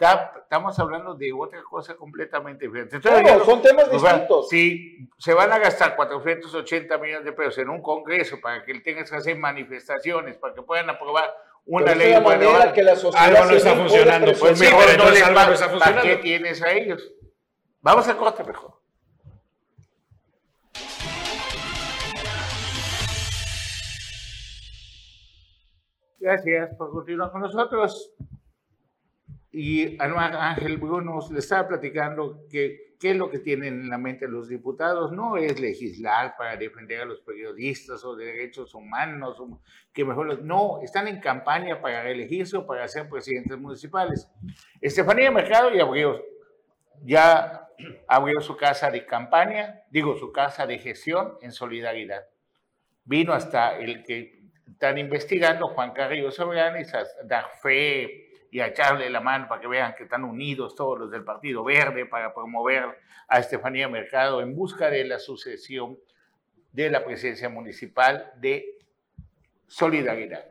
estamos 0.42 0.78
hablando 0.78 1.16
de 1.16 1.34
otra 1.34 1.62
cosa 1.64 1.96
completamente 1.96 2.68
diferente. 2.68 3.00
son 3.46 3.62
temas 3.62 3.92
distintos. 3.92 4.50
Si 4.50 5.10
se 5.18 5.34
van 5.34 5.52
a 5.52 5.60
gastar 5.60 5.96
480 5.96 6.98
millones 7.00 7.26
de 7.26 7.32
pesos 7.34 7.58
en 7.58 7.70
un 7.70 7.82
congreso 7.82 8.40
para 8.40 8.64
que 8.64 8.72
él 8.72 8.84
tenga 8.84 9.04
que 9.04 9.16
hacer 9.16 9.38
manifestaciones, 9.38 10.38
para 10.38 10.54
que 10.54 10.62
puedan 10.62 10.90
aprobar 10.90 11.34
una 11.66 11.96
ley. 11.96 12.14
De 12.14 12.22
manera 12.22 12.74
que 12.74 12.84
la 12.84 12.96
sociedad 12.96 13.36
algo 13.36 13.52
no 13.52 13.58
está 13.58 13.76
funcionando. 13.76 14.34
Pues 14.40 14.60
mejor 14.60 14.98
no 14.98 15.10
les 15.10 15.24
va, 15.24 15.80
¿Para 15.80 16.02
qué 16.02 16.18
tienes 16.18 16.62
a 16.62 16.72
ellos? 16.72 17.12
Vamos 17.82 18.08
a 18.08 18.16
corte 18.16 18.44
mejor. 18.44 18.81
Gracias 26.22 26.76
por 26.76 26.92
continuar 26.92 27.32
con 27.32 27.42
nosotros. 27.42 28.14
Y 29.52 30.00
Anuar 30.00 30.36
Ángel 30.36 30.78
Bruno 30.78 31.20
le 31.32 31.40
estaba 31.40 31.68
platicando 31.68 32.46
que 32.48 32.92
qué 33.00 33.10
es 33.10 33.18
lo 33.18 33.32
que 33.32 33.40
tienen 33.40 33.82
en 33.82 33.90
la 33.90 33.98
mente 33.98 34.28
los 34.28 34.48
diputados. 34.48 35.12
No 35.12 35.36
es 35.36 35.60
legislar 35.60 36.36
para 36.38 36.56
defender 36.58 37.02
a 37.02 37.06
los 37.06 37.22
periodistas 37.22 38.06
o 38.06 38.16
derechos 38.16 38.76
humanos, 38.76 39.42
que 39.92 40.06
mejor 40.06 40.44
no, 40.44 40.80
están 40.84 41.08
en 41.08 41.20
campaña 41.20 41.82
para 41.82 42.08
elegirse 42.08 42.56
o 42.56 42.68
para 42.68 42.88
ser 42.88 43.10
presidentes 43.10 43.58
municipales. 43.58 44.30
Estefanía 44.80 45.32
Mercado 45.32 45.74
ya 45.74 45.82
abrió, 45.82 46.24
ya 47.04 47.68
abrió 48.08 48.40
su 48.42 48.56
casa 48.56 48.92
de 48.92 49.08
campaña, 49.08 49.82
digo, 49.90 50.16
su 50.18 50.32
casa 50.32 50.68
de 50.68 50.78
gestión 50.78 51.34
en 51.42 51.52
solidaridad. 51.52 52.28
Vino 53.06 53.34
hasta 53.34 53.80
el 53.80 54.04
que 54.04 54.41
están 54.82 54.98
investigando 54.98 55.68
Juan 55.68 55.92
Carrillo 55.92 56.32
Soberanis 56.32 56.92
a 56.96 57.04
dar 57.24 57.52
fe 57.62 58.48
y 58.50 58.62
a 58.62 58.66
echarle 58.66 59.12
la 59.12 59.22
mano 59.22 59.48
para 59.48 59.62
que 59.62 59.68
vean 59.68 59.94
que 59.94 60.06
están 60.06 60.24
unidos 60.24 60.74
todos 60.74 60.98
los 60.98 61.12
del 61.12 61.24
Partido 61.24 61.64
Verde 61.64 62.08
para 62.08 62.34
promover 62.34 62.98
a 63.28 63.38
Estefanía 63.38 63.88
Mercado 63.88 64.42
en 64.42 64.56
busca 64.56 64.90
de 64.90 65.04
la 65.06 65.20
sucesión 65.20 66.00
de 66.72 66.90
la 66.90 67.06
presidencia 67.06 67.48
municipal 67.48 68.32
de 68.38 68.80
Solidaridad. 69.68 70.48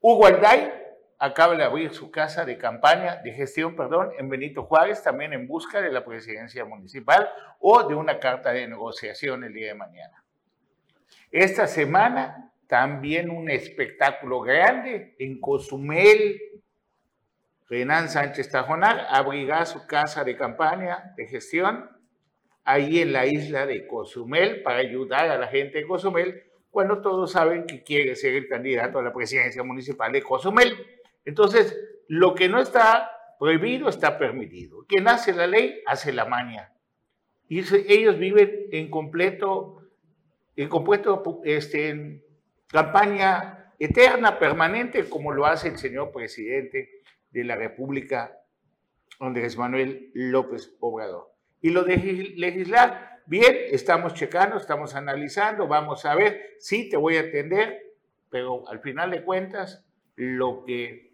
Hugo 0.00 0.24
Alday 0.24 0.72
acaba 1.18 1.54
de 1.54 1.64
abrir 1.64 1.92
su 1.92 2.10
casa 2.10 2.46
de 2.46 2.56
campaña, 2.56 3.16
de 3.16 3.32
gestión, 3.32 3.76
perdón, 3.76 4.08
en 4.18 4.30
Benito 4.30 4.62
Juárez, 4.62 5.02
también 5.02 5.34
en 5.34 5.46
busca 5.46 5.82
de 5.82 5.92
la 5.92 6.02
presidencia 6.02 6.64
municipal 6.64 7.28
o 7.60 7.86
de 7.86 7.94
una 7.94 8.18
carta 8.20 8.52
de 8.52 8.66
negociación 8.66 9.44
el 9.44 9.52
día 9.52 9.66
de 9.66 9.74
mañana. 9.74 10.24
Esta 11.30 11.66
semana 11.66 12.54
también 12.68 13.30
un 13.30 13.50
espectáculo 13.50 14.40
grande 14.40 15.14
en 15.18 15.40
Cozumel. 15.40 16.40
Renan 17.68 18.08
Sánchez 18.08 18.50
Tajonar 18.50 19.06
abrirá 19.10 19.66
su 19.66 19.86
casa 19.86 20.24
de 20.24 20.36
campaña 20.36 21.14
de 21.16 21.26
gestión 21.26 21.90
ahí 22.64 23.00
en 23.00 23.12
la 23.12 23.26
isla 23.26 23.66
de 23.66 23.86
Cozumel 23.86 24.62
para 24.62 24.78
ayudar 24.78 25.30
a 25.30 25.38
la 25.38 25.48
gente 25.48 25.78
de 25.78 25.86
Cozumel 25.86 26.42
cuando 26.70 27.00
todos 27.00 27.32
saben 27.32 27.64
que 27.66 27.82
quiere 27.82 28.16
ser 28.16 28.34
el 28.34 28.48
candidato 28.48 28.98
a 28.98 29.02
la 29.02 29.12
presidencia 29.12 29.62
municipal 29.62 30.12
de 30.12 30.22
Cozumel. 30.22 30.76
Entonces, 31.24 31.74
lo 32.08 32.34
que 32.34 32.48
no 32.48 32.60
está 32.60 33.10
prohibido 33.38 33.88
está 33.88 34.18
permitido. 34.18 34.84
Quien 34.86 35.08
hace 35.08 35.32
la 35.32 35.46
ley 35.46 35.80
hace 35.86 36.12
la 36.12 36.24
maña. 36.26 36.72
Y 37.48 37.60
ellos 37.60 38.18
viven 38.18 38.66
en 38.72 38.90
completo, 38.90 39.82
en 40.56 40.68
completo 40.68 41.40
este, 41.44 42.22
campaña 42.68 43.72
eterna, 43.78 44.38
permanente, 44.38 45.08
como 45.08 45.32
lo 45.32 45.46
hace 45.46 45.68
el 45.68 45.78
señor 45.78 46.12
presidente 46.12 47.02
de 47.30 47.44
la 47.44 47.56
República, 47.56 48.38
Andrés 49.20 49.56
Manuel 49.56 50.10
López 50.14 50.76
Obrador. 50.80 51.32
Y 51.60 51.70
lo 51.70 51.84
de 51.84 51.96
legislar, 52.36 53.22
bien, 53.26 53.54
estamos 53.70 54.14
checando, 54.14 54.56
estamos 54.56 54.94
analizando, 54.94 55.66
vamos 55.66 56.04
a 56.04 56.14
ver, 56.14 56.56
sí, 56.58 56.88
te 56.88 56.96
voy 56.96 57.16
a 57.16 57.20
atender, 57.20 57.82
pero 58.30 58.68
al 58.68 58.80
final 58.80 59.10
de 59.10 59.22
cuentas, 59.22 59.84
lo 60.16 60.64
que 60.64 61.12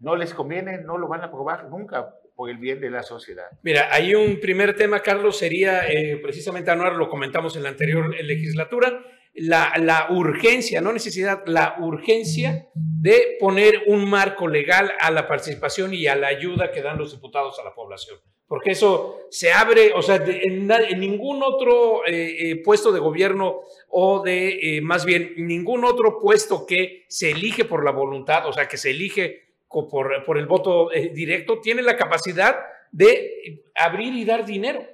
no 0.00 0.16
les 0.16 0.34
conviene 0.34 0.78
no 0.78 0.98
lo 0.98 1.08
van 1.08 1.22
a 1.22 1.26
aprobar 1.26 1.68
nunca 1.68 2.14
por 2.34 2.50
el 2.50 2.58
bien 2.58 2.80
de 2.80 2.90
la 2.90 3.02
sociedad. 3.02 3.46
Mira, 3.62 3.88
hay 3.92 4.14
un 4.14 4.40
primer 4.40 4.76
tema, 4.76 5.00
Carlos, 5.00 5.38
sería 5.38 5.88
eh, 5.88 6.18
precisamente, 6.22 6.70
Anuar, 6.70 6.94
lo 6.94 7.08
comentamos 7.08 7.56
en 7.56 7.62
la 7.62 7.68
anterior 7.68 8.14
legislatura, 8.22 9.04
la, 9.34 9.72
la, 9.78 10.08
urgencia, 10.10 10.80
no 10.80 10.92
necesidad, 10.92 11.42
la 11.46 11.76
urgencia 11.80 12.68
de 12.74 13.36
poner 13.40 13.82
un 13.86 14.08
marco 14.08 14.46
legal 14.48 14.92
a 15.00 15.10
la 15.10 15.26
participación 15.26 15.92
y 15.92 16.06
a 16.06 16.14
la 16.14 16.28
ayuda 16.28 16.70
que 16.70 16.82
dan 16.82 16.98
los 16.98 17.12
diputados 17.12 17.58
a 17.58 17.64
la 17.64 17.74
población. 17.74 18.18
Porque 18.46 18.72
eso 18.72 19.26
se 19.30 19.52
abre, 19.52 19.92
o 19.94 20.02
sea, 20.02 20.16
en, 20.16 20.68
ningún 21.00 21.42
otro 21.42 22.06
eh, 22.06 22.50
eh, 22.50 22.62
puesto 22.62 22.92
de 22.92 23.00
gobierno 23.00 23.60
o 23.88 24.22
de, 24.22 24.76
eh, 24.76 24.80
más 24.80 25.04
bien, 25.04 25.34
ningún 25.38 25.84
otro 25.84 26.20
puesto 26.20 26.66
que 26.66 27.04
se 27.08 27.30
elige 27.30 27.64
por 27.64 27.84
la 27.84 27.90
voluntad, 27.90 28.46
o 28.46 28.52
sea, 28.52 28.68
que 28.68 28.76
se 28.76 28.90
elige 28.90 29.54
por, 29.68 30.24
por 30.24 30.38
el 30.38 30.46
voto 30.46 30.90
directo, 31.12 31.60
tiene 31.60 31.82
la 31.82 31.96
capacidad 31.96 32.58
de 32.92 33.64
abrir 33.74 34.14
y 34.14 34.24
dar 34.24 34.44
dinero. 34.44 34.86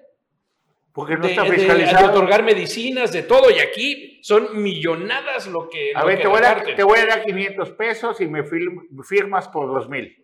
Porque 0.92 1.16
no 1.16 1.26
está 1.26 1.44
fiscalizado. 1.44 2.08
De, 2.08 2.12
otorgar 2.12 2.42
medicinas, 2.42 3.12
de 3.12 3.22
todo. 3.22 3.50
Y 3.50 3.60
aquí 3.60 4.18
son 4.22 4.60
millonadas 4.62 5.46
lo 5.46 5.68
que. 5.68 5.92
A 5.94 6.04
ver, 6.04 6.20
te, 6.20 6.26
voy 6.26 6.40
a, 6.44 6.62
te, 6.62 6.82
voy 6.82 6.98
a, 6.98 7.06
dar 7.06 7.24
500 7.24 7.70
pesos 7.72 8.20
y 8.20 8.26
me 8.26 8.42
firmas 8.44 9.48
por 9.48 9.68
2000. 9.68 10.20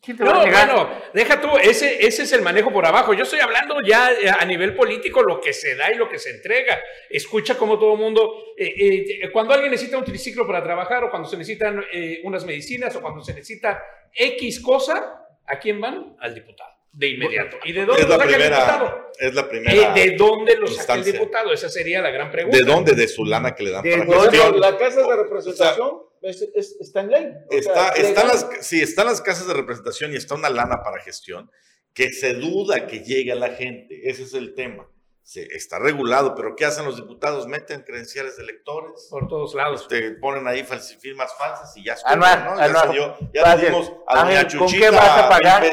¿Quién 0.00 0.16
te 0.16 0.22
no, 0.22 0.30
va 0.30 0.42
a 0.42 0.44
bueno, 0.44 0.90
deja 1.12 1.40
tú, 1.40 1.56
ese, 1.58 2.06
ese 2.06 2.22
es 2.22 2.32
el 2.32 2.42
manejo 2.42 2.72
por 2.72 2.86
abajo. 2.86 3.14
Yo 3.14 3.24
estoy 3.24 3.40
hablando 3.40 3.80
ya 3.84 4.12
eh, 4.12 4.30
a 4.30 4.44
nivel 4.44 4.76
político, 4.76 5.22
lo 5.22 5.40
que 5.40 5.52
se 5.52 5.74
da 5.74 5.90
y 5.90 5.96
lo 5.96 6.08
que 6.08 6.18
se 6.18 6.30
entrega. 6.30 6.78
Escucha 7.10 7.58
como 7.58 7.78
todo 7.78 7.96
mundo, 7.96 8.44
eh, 8.56 9.20
eh, 9.22 9.30
cuando 9.32 9.54
alguien 9.54 9.72
necesita 9.72 9.98
un 9.98 10.04
triciclo 10.04 10.46
para 10.46 10.62
trabajar 10.62 11.02
o 11.02 11.10
cuando 11.10 11.28
se 11.28 11.36
necesitan 11.36 11.84
unas 12.22 12.44
medicinas 12.44 12.94
o 12.94 13.00
cuando 13.00 13.22
se 13.22 13.34
necesita 13.34 13.82
X 14.14 14.60
cosa, 14.60 15.26
¿a 15.44 15.58
quién 15.58 15.80
van? 15.80 16.16
Al 16.20 16.34
diputado 16.34 16.77
de 16.98 17.08
inmediato. 17.10 17.58
¿Y 17.64 17.72
de 17.72 17.86
dónde 17.86 18.02
lo 18.02 18.08
saca 18.08 18.24
el 18.24 18.42
diputado? 18.42 19.12
Es 19.18 19.34
la 19.34 19.48
primera. 19.48 19.94
¿De 19.94 20.16
dónde 20.16 20.56
lo 20.56 20.66
saca 20.66 20.94
el 20.94 21.04
diputado? 21.04 21.52
Esa 21.52 21.68
sería 21.68 22.02
la 22.02 22.10
gran 22.10 22.30
pregunta. 22.32 22.58
¿De 22.58 22.64
dónde? 22.64 22.94
De 22.94 23.06
su 23.06 23.24
lana 23.24 23.54
que 23.54 23.62
le 23.62 23.70
dan 23.70 23.82
para 23.84 24.22
gestión. 24.22 24.60
La 24.60 24.76
casa 24.76 25.06
de 25.06 25.16
representación 25.16 26.02
está 26.22 27.00
en 27.00 27.10
ley. 27.10 27.28
está, 27.50 27.90
están 27.90 28.26
las, 28.26 28.48
sí, 28.62 28.82
están 28.82 29.06
las 29.06 29.20
casas 29.20 29.46
de 29.46 29.54
representación 29.54 30.12
y 30.12 30.16
está 30.16 30.34
una 30.34 30.50
lana 30.50 30.82
para 30.82 31.00
gestión 31.00 31.48
que 31.94 32.12
se 32.12 32.34
duda 32.34 32.88
que 32.88 33.04
llegue 33.04 33.30
a 33.30 33.36
la 33.36 33.50
gente. 33.50 34.00
Ese 34.10 34.24
es 34.24 34.34
el 34.34 34.54
tema 34.54 34.88
está 35.36 35.78
regulado, 35.78 36.34
pero 36.34 36.56
¿qué 36.56 36.64
hacen 36.64 36.84
los 36.84 36.96
diputados? 36.96 37.46
Meten 37.46 37.82
credenciales 37.82 38.36
de 38.36 38.44
electores. 38.44 39.08
Por 39.10 39.28
todos 39.28 39.54
lados. 39.54 39.86
Te 39.88 40.12
ponen 40.12 40.46
ahí 40.48 40.64
firmas 40.98 41.34
falsas 41.36 41.76
y 41.76 41.84
ya 41.84 41.94
está. 41.94 42.16
¿no? 42.16 42.24
Ya 42.58 42.72
salió, 42.72 43.16
ya 43.32 43.56
dimos 43.56 43.92
a 44.06 44.24
doña 44.24 44.48
¿Con 44.58 44.70
qué 44.70 44.90
vas 44.90 45.18
a 45.18 45.28
pagar? 45.28 45.64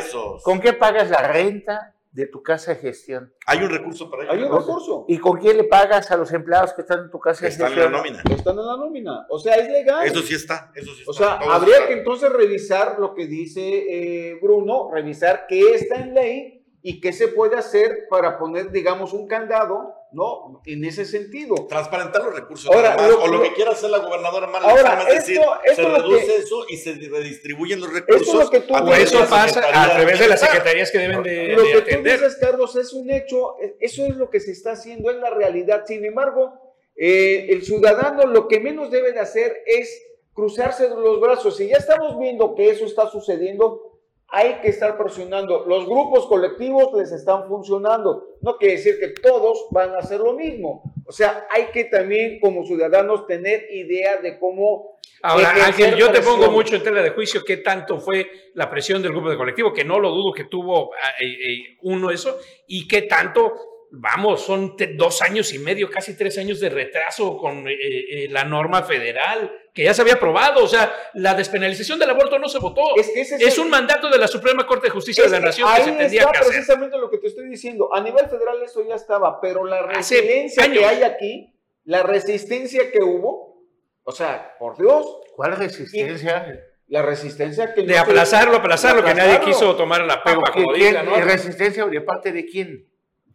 ¿Con 0.44 0.60
qué 0.60 0.74
pagas 0.74 1.10
la 1.10 1.28
renta 1.28 1.94
de 2.12 2.28
tu 2.28 2.44
casa 2.44 2.74
de 2.74 2.82
gestión? 2.82 3.34
Hay 3.46 3.60
un 3.60 3.70
recurso 3.70 4.10
para 4.10 4.24
ello. 4.24 4.34
Hay 4.34 4.44
un 4.44 4.58
recurso. 4.58 5.06
¿Y 5.08 5.18
con 5.20 5.40
qué 5.40 5.54
le 5.54 5.64
pagas 5.64 6.12
a 6.12 6.18
los 6.18 6.32
empleados 6.34 6.74
que 6.74 6.82
están 6.82 7.06
en 7.06 7.12
tu 7.12 7.20
casa 7.20 7.46
de 7.46 7.48
gestión? 7.48 7.70
Están 7.70 7.86
en 7.86 7.92
la 7.92 7.98
nómina. 7.98 8.24
Están 8.30 8.60
en 8.60 8.66
la 8.66 8.78
nómina. 8.78 9.26
O 9.30 9.40
sea, 9.40 9.56
es 9.56 9.70
legal. 9.70 10.06
Eso 10.06 10.22
sí 10.22 10.36
está. 10.36 10.72
Eso 10.76 10.94
sí 10.94 11.00
está. 11.00 11.12
O 11.12 11.14
sea, 11.14 11.34
habría 11.36 11.88
que 11.88 11.94
entonces 11.94 12.30
revisar 12.30 13.00
lo 13.00 13.14
que 13.14 13.26
dice 13.26 13.62
eh, 13.62 14.40
Bruno, 14.42 14.90
revisar 14.92 15.46
qué 15.48 15.76
está 15.76 15.96
en 15.96 16.14
ley 16.14 16.55
y 16.88 17.02
qué 17.02 17.12
se 17.14 17.30
puede 17.30 17.56
hacer 17.56 18.06
para 18.12 18.38
poner, 18.38 18.70
digamos, 18.70 19.12
un 19.12 19.28
candado, 19.28 19.96
¿no? 20.12 20.62
En 20.68 20.86
ese 20.86 21.04
sentido. 21.04 21.66
Transparentar 21.68 22.24
los 22.24 22.36
recursos. 22.36 22.72
Ahora, 22.72 22.96
o 22.96 23.28
lo 23.28 23.42
que 23.42 23.54
quiera 23.54 23.72
hacer 23.72 23.90
la 23.90 23.98
gobernadora 23.98 24.46
Mala 24.46 24.70
ahora, 24.70 25.02
esto, 25.10 25.14
decir, 25.16 25.42
esto 25.64 25.82
se 25.82 25.90
reduce 25.90 26.36
eso 26.36 26.66
y 26.70 26.78
se 26.78 26.94
redistribuyen 26.94 27.80
los 27.80 27.92
recursos. 27.92 28.28
Esto 28.28 28.40
lo 28.40 28.50
que 28.52 28.60
tú 28.60 28.76
a 28.76 29.00
eso 29.00 29.20
pasa 29.28 29.64
a 29.68 29.96
través 29.96 30.20
de 30.20 30.28
las 30.28 30.40
secretarías 30.40 30.92
que 30.92 31.00
deben 31.00 31.24
de, 31.24 31.56
Lo 31.56 31.64
que 31.64 31.74
atender. 31.74 32.20
tú 32.20 32.24
dices, 32.26 32.38
Carlos, 32.40 32.76
es 32.76 32.94
un 32.94 33.10
hecho, 33.10 33.56
eso 33.80 34.06
es 34.06 34.16
lo 34.16 34.30
que 34.30 34.40
se 34.40 34.52
está 34.52 34.74
haciendo, 34.74 35.10
es 35.10 35.18
la 35.18 35.32
realidad. 35.32 35.86
Sin 35.88 36.06
embargo, 36.06 36.54
eh, 36.96 37.48
el 37.50 37.64
ciudadano 37.64 38.28
lo 38.28 38.48
que 38.48 38.60
menos 38.60 38.92
debe 38.92 39.12
de 39.12 39.22
hacer 39.22 39.58
es 39.66 40.04
cruzarse 40.34 40.88
los 40.88 41.20
brazos. 41.20 41.58
Si 41.58 41.68
ya 41.68 41.78
estamos 41.78 42.20
viendo 42.20 42.54
que 42.54 42.70
eso 42.70 42.86
está 42.86 43.10
sucediendo, 43.10 43.95
hay 44.30 44.56
que 44.62 44.70
estar 44.70 44.98
presionando. 44.98 45.66
Los 45.66 45.86
grupos 45.86 46.26
colectivos 46.28 46.94
les 46.98 47.12
están 47.12 47.48
funcionando. 47.48 48.38
No 48.42 48.58
quiere 48.58 48.76
decir 48.76 49.00
que 49.00 49.10
todos 49.10 49.68
van 49.72 49.96
a 49.96 50.00
hacer 50.00 50.20
lo 50.20 50.34
mismo. 50.34 50.84
O 51.06 51.12
sea, 51.12 51.48
hay 51.50 51.66
que 51.68 51.86
también 51.86 52.40
como 52.40 52.66
ciudadanos 52.66 53.28
tener 53.28 53.68
idea 53.72 54.18
de 54.18 54.40
cómo... 54.40 55.00
Ahora, 55.22 55.54
Ángel, 55.66 55.96
yo 55.96 56.12
te 56.12 56.22
pongo 56.22 56.52
mucho 56.52 56.76
en 56.76 56.84
tela 56.84 57.02
de 57.02 57.12
juicio 57.12 57.44
qué 57.46 57.58
tanto 57.58 58.00
fue 58.00 58.30
la 58.54 58.70
presión 58.70 59.02
del 59.02 59.12
grupo 59.12 59.30
de 59.30 59.38
colectivo, 59.38 59.74
que 59.74 59.84
no 59.84 60.00
lo 60.00 60.12
dudo 60.12 60.34
que 60.34 60.44
tuvo 60.46 60.92
eh, 61.20 61.26
eh, 61.26 61.78
uno 61.82 62.12
eso, 62.12 62.38
y 62.68 62.88
qué 62.88 63.04
tanto 63.04 63.75
vamos, 63.98 64.42
son 64.42 64.76
dos 64.96 65.22
años 65.22 65.54
y 65.54 65.60
medio, 65.60 65.90
casi 65.90 66.16
tres 66.16 66.38
años 66.38 66.60
de 66.60 66.70
retraso 66.70 67.38
con 67.38 67.68
eh, 67.68 67.74
eh, 67.74 68.28
la 68.30 68.44
norma 68.44 68.84
federal 68.84 69.52
que 69.74 69.84
ya 69.84 69.94
se 69.94 70.02
había 70.02 70.16
aprobado. 70.16 70.64
O 70.64 70.68
sea, 70.68 70.94
la 71.14 71.34
despenalización 71.34 72.00
del 72.00 72.10
aborto 72.10 72.40
no 72.40 72.48
se 72.48 72.60
votó. 72.60 72.82
Es, 72.96 73.58
un 73.58 73.70
mandato 73.70 74.10
de 74.10 74.18
la 74.18 74.28
Suprema 74.28 74.66
Corte 74.66 74.88
de 74.88 74.92
Justicia 74.92 75.26
de 75.26 75.30
la 75.30 75.40
Nación 75.40 75.70
que 75.76 75.84
se 75.84 75.92
tendría 75.92 76.22
está 76.22 76.40
precisamente 76.40 76.98
lo 76.98 77.10
que 77.10 77.18
te 77.18 77.28
estoy 77.28 77.50
diciendo. 77.50 77.94
A 77.94 78.02
nivel 78.02 78.28
federal 78.28 78.62
eso 78.64 78.86
ya 78.88 78.96
estaba, 78.96 79.40
pero 79.42 79.66
la 79.66 79.84
resistencia 79.84 80.72
que 80.72 80.86
hay 80.86 81.04
aquí, 81.04 81.54
la 81.84 82.04
resistencia 82.04 82.92
que 82.92 83.04
hubo, 83.04 83.64
o 84.04 84.12
sea, 84.12 84.56
por 84.60 84.78
Dios. 84.78 85.06
¿Cuál 85.36 85.58
resistencia? 85.58 86.62
la 86.88 87.02
resistencia 87.02 87.74
que... 87.74 87.82
De 87.82 87.98
aplazarlo, 87.98 88.58
aplazarlo, 88.58 89.04
que 89.04 89.16
nadie 89.16 89.40
quiso 89.40 89.76
tomar 89.76 90.02
la 90.02 90.24
papa, 90.24 90.52
como 90.54 90.76
¿Y 90.76 90.92
resistencia 90.92 91.86
de 91.88 92.02
parte 92.02 92.32
de 92.32 92.46
quién? 92.46 92.88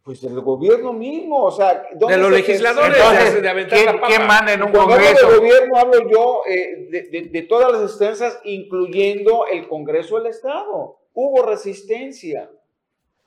Pues 0.03 0.19
del 0.21 0.41
gobierno 0.41 0.93
mismo, 0.93 1.43
o 1.43 1.51
sea, 1.51 1.87
de 1.93 2.17
los 2.17 2.31
legisladores, 2.31 2.97
Entonces, 2.97 3.41
de, 3.41 3.49
aventar 3.49 3.77
¿quién, 3.77 4.01
la 4.01 4.07
¿quién 4.07 4.27
manda 4.27 4.53
en 4.53 4.63
un 4.63 4.71
Cuando 4.71 4.95
congreso? 4.95 5.27
Hablo 5.27 5.29
de 5.29 5.37
gobierno 5.37 5.77
hablo 5.77 6.09
yo 6.09 6.41
eh, 6.47 6.87
de, 6.89 7.21
de, 7.29 7.41
todas 7.43 7.71
las 7.71 7.81
instancias, 7.83 8.39
incluyendo 8.43 9.45
el 9.45 9.67
Congreso 9.67 10.17
del 10.17 10.25
Estado. 10.25 10.97
Hubo 11.13 11.43
resistencia. 11.43 12.49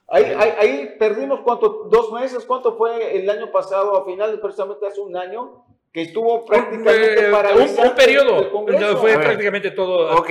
Ahí, 0.08 0.24
ahí, 0.24 0.54
ahí, 0.58 0.96
perdimos 0.98 1.40
cuánto, 1.40 1.86
dos 1.88 2.12
meses, 2.12 2.44
cuánto 2.44 2.76
fue 2.76 3.18
el 3.18 3.30
año 3.30 3.52
pasado, 3.52 3.96
a 3.96 4.04
finales, 4.04 4.40
precisamente 4.40 4.84
hace 4.86 5.00
un 5.00 5.16
año, 5.16 5.64
que 5.92 6.02
estuvo 6.02 6.44
prácticamente 6.44 7.30
para 7.30 7.54
un, 7.54 7.62
un, 7.62 7.94
periodo, 7.94 8.96
fue 8.96 9.14
prácticamente 9.14 9.70
todo. 9.70 10.18
Ok, 10.18 10.30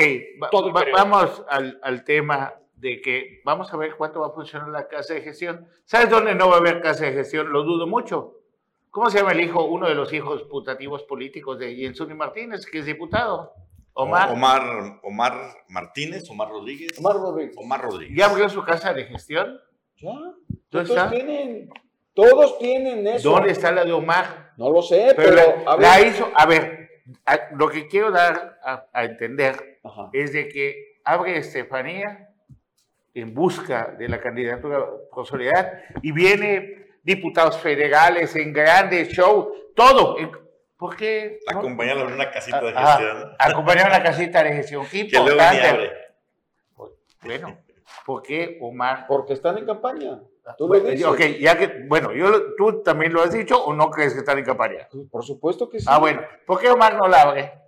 todo 0.52 0.74
vamos 0.74 1.42
al, 1.48 1.80
al 1.82 2.04
tema 2.04 2.54
de 2.84 3.00
que 3.00 3.42
vamos 3.46 3.74
a 3.74 3.78
ver 3.78 3.96
cuánto 3.96 4.20
va 4.20 4.28
a 4.28 4.32
funcionar 4.32 4.68
la 4.68 4.90
casa 4.90 5.14
de 5.14 5.22
gestión. 5.22 5.66
¿Sabes 5.86 6.10
dónde 6.10 6.36
no 6.36 6.50
va 6.50 6.56
a 6.56 6.60
haber 6.60 6.82
casa 6.82 7.06
de 7.06 7.14
gestión? 7.14 7.50
Lo 7.50 7.64
dudo 7.64 7.88
mucho. 7.88 8.42
¿Cómo 8.92 9.10
se 9.10 9.20
llama 9.20 9.32
el 9.32 9.40
hijo, 9.40 9.64
uno 9.64 9.88
de 9.88 9.96
los 9.96 10.12
hijos 10.12 10.44
putativos 10.44 11.04
políticos 11.04 11.58
de 11.58 11.76
Jensuni 11.76 12.14
Martínez, 12.14 12.66
que 12.66 12.80
es 12.80 12.86
diputado? 12.86 13.54
Omar. 13.94 14.32
Omar, 14.32 15.00
Omar 15.02 15.34
Martínez, 15.70 16.30
Omar 16.30 16.50
Rodríguez. 16.50 17.00
Omar 17.00 17.16
Rodríguez. 17.16 17.56
Omar 17.58 17.82
Rodríguez. 17.82 18.18
¿Ya 18.18 18.26
abrió 18.26 18.50
su 18.50 18.64
casa 18.64 18.94
de 18.94 19.06
gestión? 19.06 19.62
Ya. 19.96 20.12
¿Dónde 20.70 20.90
está? 20.90 21.10
Tienen, 21.10 21.70
todos 22.14 22.60
tienen 22.60 23.08
eso. 23.08 23.32
¿Dónde 23.32 23.52
está 23.52 23.72
la 23.72 23.86
de 23.86 23.94
Omar? 23.94 24.52
No 24.58 24.70
lo 24.70 24.82
sé, 24.82 25.14
pero, 25.16 25.70
a 25.70 25.78
ver. 25.78 25.88
la 25.88 26.02
hizo. 26.02 26.30
A 26.36 26.46
ver, 26.46 26.90
lo 27.56 27.70
que 27.70 27.88
quiero 27.88 28.12
dar 28.12 28.60
a, 28.62 29.06
entender 29.06 29.80
es 30.12 30.34
de 30.34 30.50
que 30.50 31.00
abre 31.06 31.38
Estefanía 31.38 32.33
en 33.14 33.34
busca 33.34 33.96
de 33.98 34.10
la 34.10 34.20
candidatura 34.20 34.86
por 35.12 35.26
soledad 35.26 35.84
y 36.02 36.12
viene 36.12 36.88
diputados 37.04 37.58
federales 37.60 38.36
en 38.36 38.54
grandes 38.54 39.10
show, 39.10 39.54
todo. 39.76 40.18
¿Por 40.78 40.96
qué? 40.96 41.40
Acompañarlo 41.48 42.08
en 42.08 42.14
una 42.14 42.32
casita 42.32 42.62
de 42.62 42.74
gestión. 42.74 43.36
Acompañar 43.40 43.86
en 43.88 43.96
una 43.96 44.04
casita 44.04 44.44
de 44.44 44.54
gestión. 44.54 44.86
Qué 44.90 45.00
importante. 45.00 45.92
Pues, 46.76 46.92
bueno, 47.24 47.58
¿por 48.06 48.22
qué 48.22 48.58
Omar? 48.62 49.06
Porque 49.08 49.34
están 49.34 49.58
en 49.58 49.66
campaña. 49.66 50.20
Tú 50.58 50.68
lo 50.68 50.80
dices. 50.80 51.06
Ok, 51.06 51.22
ya 51.40 51.58
que, 51.58 51.86
bueno, 51.88 52.12
yo, 52.12 52.56
tú 52.56 52.84
también 52.84 53.14
lo 53.14 53.22
has 53.22 53.32
dicho 53.32 53.64
o 53.64 53.74
no 53.74 53.90
crees 53.90 54.14
que 54.14 54.20
están 54.20 54.40
en 54.40 54.46
campaña. 54.46 54.88
Por 55.10 55.24
supuesto 55.24 55.70
que 55.70 55.80
sí. 55.80 55.86
Ah, 55.88 56.00
bueno, 56.00 56.22
¿por 56.46 56.60
qué 56.60 56.70
Omar 56.70 56.98
no 56.98 57.08
la 57.08 57.22
abre? 57.22 57.63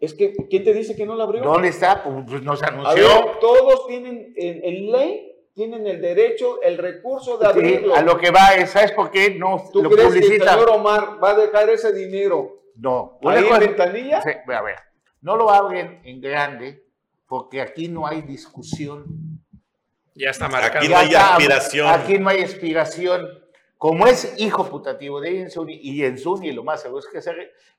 Es 0.00 0.14
que, 0.14 0.32
¿quién 0.48 0.64
te 0.64 0.72
dice 0.72 0.94
que 0.94 1.04
no 1.04 1.16
la 1.16 1.24
abrió? 1.24 1.42
¿Dónde 1.42 1.68
está? 1.68 2.02
Pues, 2.02 2.24
pues 2.28 2.42
no 2.42 2.56
se 2.56 2.66
anunció. 2.66 3.08
todos 3.40 3.86
tienen, 3.88 4.32
en, 4.36 4.92
ley, 4.92 5.32
tienen 5.54 5.86
el 5.86 6.00
derecho, 6.00 6.62
el 6.62 6.78
recurso 6.78 7.36
de 7.36 7.46
abrirlo. 7.46 7.94
a 7.94 8.02
lo 8.02 8.16
que 8.16 8.30
va 8.30 8.54
es, 8.54 8.70
¿sabes 8.70 8.92
por 8.92 9.10
qué 9.10 9.34
no 9.34 9.64
¿Tú 9.72 9.82
lo 9.82 9.90
crees 9.90 10.08
publicita? 10.08 10.44
que 10.44 10.50
el 10.50 10.50
señor 10.50 10.70
Omar 10.70 11.18
va 11.22 11.30
a 11.30 11.34
dejar 11.34 11.68
ese 11.70 11.92
dinero 11.92 12.62
no. 12.76 13.18
ahí 13.24 13.44
en 13.44 13.58
ventanilla? 13.58 14.22
Sí, 14.22 14.30
a 14.46 14.62
ver, 14.62 14.76
no 15.20 15.36
lo 15.36 15.50
abren 15.50 16.00
en 16.04 16.20
grande 16.20 16.84
porque 17.26 17.60
aquí 17.60 17.88
no 17.88 18.06
hay 18.06 18.22
discusión. 18.22 19.04
Ya 20.14 20.30
está 20.30 20.48
marcado. 20.48 20.78
Aquí 20.78 20.88
no 20.88 20.96
hay 20.96 21.14
aspiración. 21.14 21.86
Aquí 21.88 22.18
no 22.18 22.28
hay 22.28 22.42
aspiración. 22.42 23.28
Como 23.78 24.08
es 24.08 24.34
hijo 24.38 24.68
putativo 24.68 25.20
de 25.20 25.42
Enzuni 25.42 25.78
y 25.80 26.04
Enzuni 26.04 26.50
lo 26.50 26.64
más 26.64 26.82
seguro 26.82 26.98
es 26.98 27.06
que 27.06 27.22
se 27.22 27.32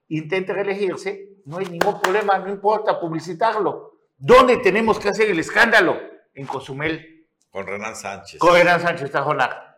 intente 0.08 0.54
reelegirse, 0.54 1.42
no 1.46 1.58
hay 1.58 1.66
ningún 1.66 2.00
problema, 2.00 2.40
no 2.40 2.50
importa 2.50 2.98
publicitarlo. 3.00 4.00
¿Dónde 4.18 4.58
tenemos 4.58 4.98
que 4.98 5.10
hacer 5.10 5.30
el 5.30 5.40
escándalo? 5.40 6.00
En 6.34 6.48
Cozumel. 6.48 7.28
Con 7.52 7.68
Renan 7.68 7.98
Sánchez. 7.98 8.40
Con 8.40 8.54
Renan 8.54 8.80
Sánchez 8.80 9.12
Tajonar. 9.12 9.69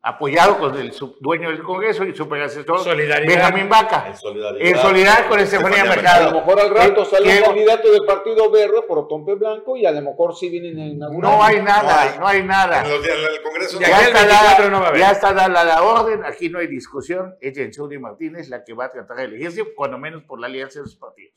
Apoyado 0.00 0.58
con 0.58 0.76
el 0.78 0.92
dueño 1.20 1.50
del 1.50 1.62
Congreso 1.62 2.04
y 2.04 2.14
superasesor 2.14 2.78
Solidaridad. 2.84 3.26
Benjamín 3.34 3.68
Vaca. 3.68 4.06
En 4.08 4.16
solidaridad, 4.16 4.66
en 4.68 4.76
solidaridad 4.78 5.28
con 5.28 5.40
Estefanía 5.40 5.84
Mercado. 5.84 6.28
A 6.28 6.32
lo 6.32 6.38
mejor 6.38 6.60
al 6.60 6.70
rato 6.74 7.04
sale 7.04 7.38
un 7.38 7.44
candidato 7.44 7.90
del 7.90 8.04
Partido 8.06 8.50
Verde 8.50 8.82
por 8.86 8.98
Otompe 9.00 9.34
Blanco 9.34 9.76
y 9.76 9.84
a 9.86 9.90
lo 9.90 10.00
mejor 10.02 10.34
sí 10.36 10.48
vienen 10.48 10.78
a 10.78 10.86
inaugurar. 10.86 11.30
No 11.32 11.42
hay 11.42 11.62
nada, 11.62 11.82
No 11.82 12.00
hay. 12.12 12.18
no 12.18 12.26
hay 12.28 12.42
nada. 12.44 12.82
En, 12.84 12.90
los 12.90 13.02
días- 13.02 13.16
en 13.18 13.34
el 13.34 13.42
Congreso 13.42 13.80
no 13.80 13.86
Ya 13.86 14.00
está, 14.00 14.18
24 14.24 14.28
dada, 14.28 14.70
no 14.70 14.80
va 14.80 14.86
a 14.86 14.88
haber. 14.88 15.00
ya 15.00 15.10
está 15.10 15.32
dada 15.32 15.64
la 15.64 15.82
orden, 15.82 16.24
aquí 16.24 16.48
no 16.48 16.58
hay 16.60 16.68
discusión. 16.68 17.34
Es 17.40 17.54
Jensuni 17.56 17.98
Martínez 17.98 18.48
la 18.48 18.64
que 18.64 18.72
va 18.74 18.86
a 18.86 18.90
tratar 18.92 19.16
de 19.16 19.24
elegirse, 19.24 19.64
cuando 19.74 19.98
menos 19.98 20.22
por 20.22 20.40
la 20.40 20.46
alianza 20.46 20.78
de 20.78 20.84
los 20.86 20.96
partidos. 20.96 21.34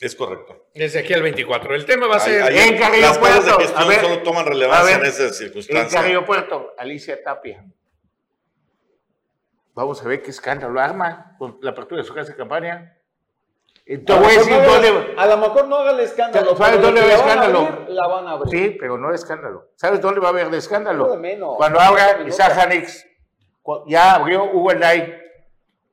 Es 0.00 0.14
correcto. 0.16 0.66
Desde 0.74 0.98
aquí 1.00 1.12
al 1.14 1.22
24. 1.22 1.74
El 1.74 1.84
tema 1.86 2.06
va 2.06 2.16
a 2.16 2.20
ser. 2.20 2.42
hay- 2.42 2.58
En 2.68 2.78
Carrillo 2.78 3.06
las 3.08 3.18
cosas 3.18 3.44
de 3.44 3.50
Puerto, 3.52 3.60
gestión 3.60 3.82
a 3.82 3.86
ver, 3.88 4.00
solo 4.00 4.22
toman 4.22 4.46
relevancia 4.46 4.96
ver, 4.98 5.06
en 5.06 5.12
esas 5.12 5.28
En 5.28 5.34
circunstancias. 5.34 5.94
Carrillo 5.94 6.24
Puerto, 6.24 6.74
Alicia 6.78 7.22
Tapia. 7.22 7.64
Vamos 9.74 10.00
a 10.04 10.08
ver 10.08 10.22
qué 10.22 10.30
escándalo 10.30 10.80
arma 10.80 11.34
con 11.38 11.58
la 11.60 11.70
apertura 11.72 12.00
de 12.00 12.06
su 12.06 12.14
casa 12.14 12.30
de 12.32 12.36
campaña. 12.36 12.96
Y 13.86 13.98
te 13.98 14.12
A 14.12 14.16
lo 14.16 14.22
dónde. 14.22 14.88
haga- 14.88 15.22
a 15.22 15.26
lo 15.26 15.36
mejor 15.38 15.68
no 15.68 15.76
haga 15.76 15.90
el 15.90 16.00
escándalo. 16.00 16.56
¿Sabes 16.56 16.80
dónde 16.80 17.00
de 17.02 17.06
va 17.08 17.12
el 17.12 17.18
van 17.20 17.28
escándalo? 17.28 17.58
abrir, 17.66 17.88
La 17.90 18.06
van 18.08 18.26
a 18.26 18.30
abrir. 18.32 18.50
Sí, 18.72 18.76
pero 18.80 18.96
no 18.96 19.08
de 19.10 19.14
escándalo. 19.16 19.68
¿Sabes 19.76 20.00
dónde 20.00 20.20
va 20.20 20.28
a 20.28 20.30
haber 20.30 20.48
de 20.50 20.58
escándalo? 20.58 21.10
De 21.10 21.18
menos. 21.18 21.56
Cuando 21.56 21.80
abra 21.80 22.20
Isaac. 22.26 22.56
Hanix, 22.58 23.04
ya 23.86 24.14
abrió 24.14 24.44
Hugo 24.44 24.70
Elday, 24.72 25.18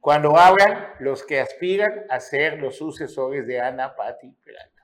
cuando 0.02 0.38
abran 0.38 0.93
los 0.99 1.24
que 1.24 1.39
aspiran 1.39 2.06
a 2.10 2.20
ser 2.20 2.58
los 2.60 2.76
sucesores 2.78 3.47
de 3.47 3.62
Ana 3.62 3.95
Patti 3.95 4.36
Peralta. 4.43 4.82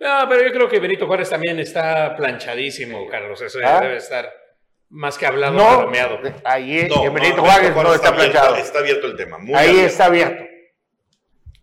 No, 0.00 0.28
pero 0.28 0.42
yo 0.44 0.52
creo 0.52 0.68
que 0.68 0.78
Benito 0.78 1.06
Juárez 1.06 1.28
también 1.28 1.58
está 1.58 2.14
planchadísimo, 2.16 3.06
Carlos. 3.08 3.40
Eso 3.42 3.58
¿Ah? 3.64 3.80
debe 3.80 3.96
estar 3.96 4.32
más 4.90 5.18
que 5.18 5.26
hablado, 5.26 5.54
No, 5.54 5.64
palomeado. 5.78 6.18
ahí 6.44 6.86
No, 6.88 7.04
en 7.04 7.14
Benito 7.14 7.36
no, 7.38 7.42
Juárez 7.44 7.74
no 7.74 7.92
está 7.94 8.08
abierto, 8.08 8.32
planchado. 8.32 8.56
está 8.56 8.78
abierto 8.78 9.06
el 9.08 9.16
tema. 9.16 9.38
muy 9.38 9.52
Ahí 9.54 9.68
abierto. 9.70 9.86
está 9.90 10.04
abierto. 10.06 10.44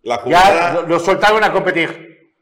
La 0.03 0.15
Ya 0.17 0.21
jugada, 0.23 0.73
lo, 0.73 0.81
lo 0.87 0.99
soltaron 0.99 1.43
a 1.43 1.51
competir. 1.53 2.33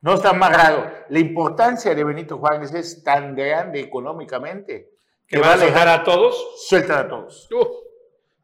No 0.00 0.14
está 0.14 0.30
amarrado. 0.30 0.90
La 1.10 1.20
importancia 1.20 1.94
de 1.94 2.02
Benito 2.02 2.38
Juárez 2.38 2.74
es 2.74 3.04
tan 3.04 3.36
grande 3.36 3.78
económicamente 3.78 4.88
Que 5.28 5.38
van 5.38 5.50
a 5.50 5.58
soltar 5.58 5.86
a 5.86 6.02
todos. 6.02 6.66
Sueltan 6.68 6.98
a 7.06 7.08
todos. 7.08 7.48
Uh, 7.52 7.81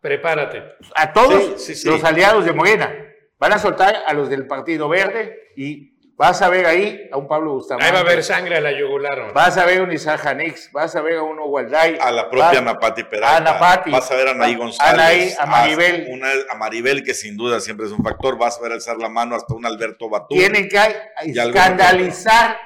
prepárate. 0.09 0.62
A 0.94 1.12
todos 1.12 1.42
Sí, 1.61 1.74
sí, 1.74 1.82
sí. 1.82 1.88
los 1.88 2.02
aliados 2.04 2.44
de 2.44 2.52
Morena. 2.52 2.94
Van 3.38 3.52
a 3.52 3.59
soltar 3.59 3.94
a 4.06 4.12
los 4.14 4.28
del 4.30 4.46
Partido 4.46 4.88
Verde 4.88 5.52
y 5.56 5.96
vas 6.16 6.42
a 6.42 6.48
ver 6.48 6.66
ahí 6.66 7.09
a 7.12 7.16
un 7.16 7.28
Pablo 7.28 7.52
Bustamante. 7.52 7.86
Ahí 7.86 7.92
va 7.92 7.98
a 7.98 8.02
haber 8.02 8.24
sangre 8.24 8.56
a 8.56 8.61
la 8.61 8.72
yugular. 8.72 9.32
Vas 9.32 9.56
a 9.59 9.64
ver 9.64 9.78
a 9.78 9.82
un 9.84 9.92
Isaac 9.92 10.26
Hanix, 10.26 10.72
vas 10.72 10.96
a 10.96 11.02
ver 11.02 11.18
a 11.18 11.22
un 11.22 11.38
Walday. 11.40 11.98
a 12.00 12.11
la 12.11 12.28
propia 12.28 12.59
Ana 12.59 12.78
Pati 12.80 13.04
Peralta. 13.04 13.36
Ana 13.36 13.59
Pati. 13.61 13.90
Vas 13.92 14.11
a 14.11 14.14
ver 14.16 14.26
a 14.28 14.30
Anaí 14.32 14.54
A- 14.54 14.59
González. 14.59 14.92
Anaí, 14.98 15.34
a 15.38 15.46
Maribel. 15.46 16.06
Una, 16.11 16.28
a 16.50 16.56
Maribel, 16.56 17.04
que 17.04 17.14
sin 17.14 17.36
duda 17.36 17.61
siempre 17.61 17.86
es 17.86 17.92
un 17.92 18.02
factor. 18.02 18.36
Vas 18.36 18.59
a 18.59 18.62
ver 18.62 18.72
alzar 18.72 18.96
la 18.96 19.09
mano 19.09 19.36
hasta 19.36 19.54
un 19.54 19.64
Alberto 19.66 20.09
Batú. 20.11 20.34
Tienen 20.34 20.68
que 20.68 20.78
escandalizar 21.24 22.56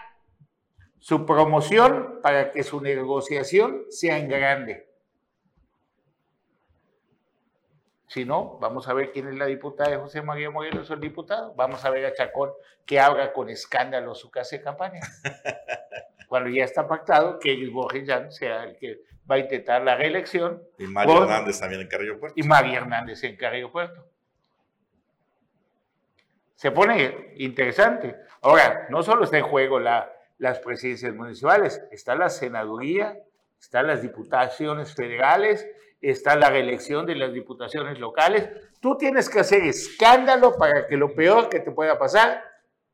su 0.98 1.26
promoción 1.26 2.20
para 2.22 2.52
que 2.52 2.62
su 2.62 2.80
negociación 2.80 3.82
sea 3.90 4.16
en 4.16 4.28
grande. 4.28 4.86
Si 8.12 8.26
no, 8.26 8.58
vamos 8.60 8.88
a 8.88 8.92
ver 8.92 9.10
quién 9.10 9.26
es 9.28 9.36
la 9.36 9.46
diputada 9.46 9.88
de 9.90 9.96
José 9.96 10.20
María 10.20 10.50
Morelos 10.50 10.90
o 10.90 10.92
el 10.92 11.00
diputado. 11.00 11.54
Vamos 11.54 11.82
a 11.86 11.88
ver 11.88 12.04
a 12.04 12.12
Chacón 12.12 12.50
que 12.84 13.00
abra 13.00 13.32
con 13.32 13.48
escándalo 13.48 14.14
su 14.14 14.30
casa 14.30 14.54
de 14.56 14.62
campaña. 14.62 15.00
Cuando 16.28 16.50
ya 16.50 16.64
está 16.64 16.86
pactado 16.86 17.38
que 17.38 17.54
Luis 17.54 17.72
Borges 17.72 18.06
Jan 18.06 18.30
sea 18.30 18.64
el 18.64 18.76
que 18.76 19.00
va 19.30 19.36
a 19.36 19.38
intentar 19.38 19.80
la 19.82 19.96
reelección 19.96 20.62
Y 20.78 20.84
Mario 20.88 21.14
Por- 21.14 21.22
Hernández 21.22 21.58
también 21.58 21.80
en 21.80 21.88
Carrillo 21.88 22.20
Puerto. 22.20 22.34
y 22.38 22.42
María 22.42 22.78
Hernández 22.80 23.24
en 23.24 23.36
Carrillo 23.36 23.72
Puerto. 23.72 24.06
Se 26.54 26.70
pone 26.70 27.32
interesante. 27.38 28.16
Ahora, 28.42 28.86
no 28.90 29.02
solo 29.02 29.24
está 29.24 29.38
en 29.38 29.44
juego 29.44 29.80
la- 29.80 30.12
las 30.38 30.58
presidencias 30.58 31.14
municipales, 31.14 31.82
está 31.90 32.14
la 32.14 32.28
senaduría, 32.28 33.16
están 33.60 33.86
las 33.86 34.02
diputaciones 34.02 34.94
federales, 34.94 35.66
está 36.02 36.36
la 36.36 36.50
reelección 36.50 37.06
de 37.06 37.14
las 37.14 37.32
diputaciones 37.32 37.98
locales. 37.98 38.48
Tú 38.80 38.98
tienes 38.98 39.30
que 39.30 39.40
hacer 39.40 39.62
escándalo 39.62 40.56
para 40.56 40.86
que 40.88 40.96
lo 40.96 41.14
peor 41.14 41.48
que 41.48 41.60
te 41.60 41.70
pueda 41.70 41.98
pasar 41.98 42.44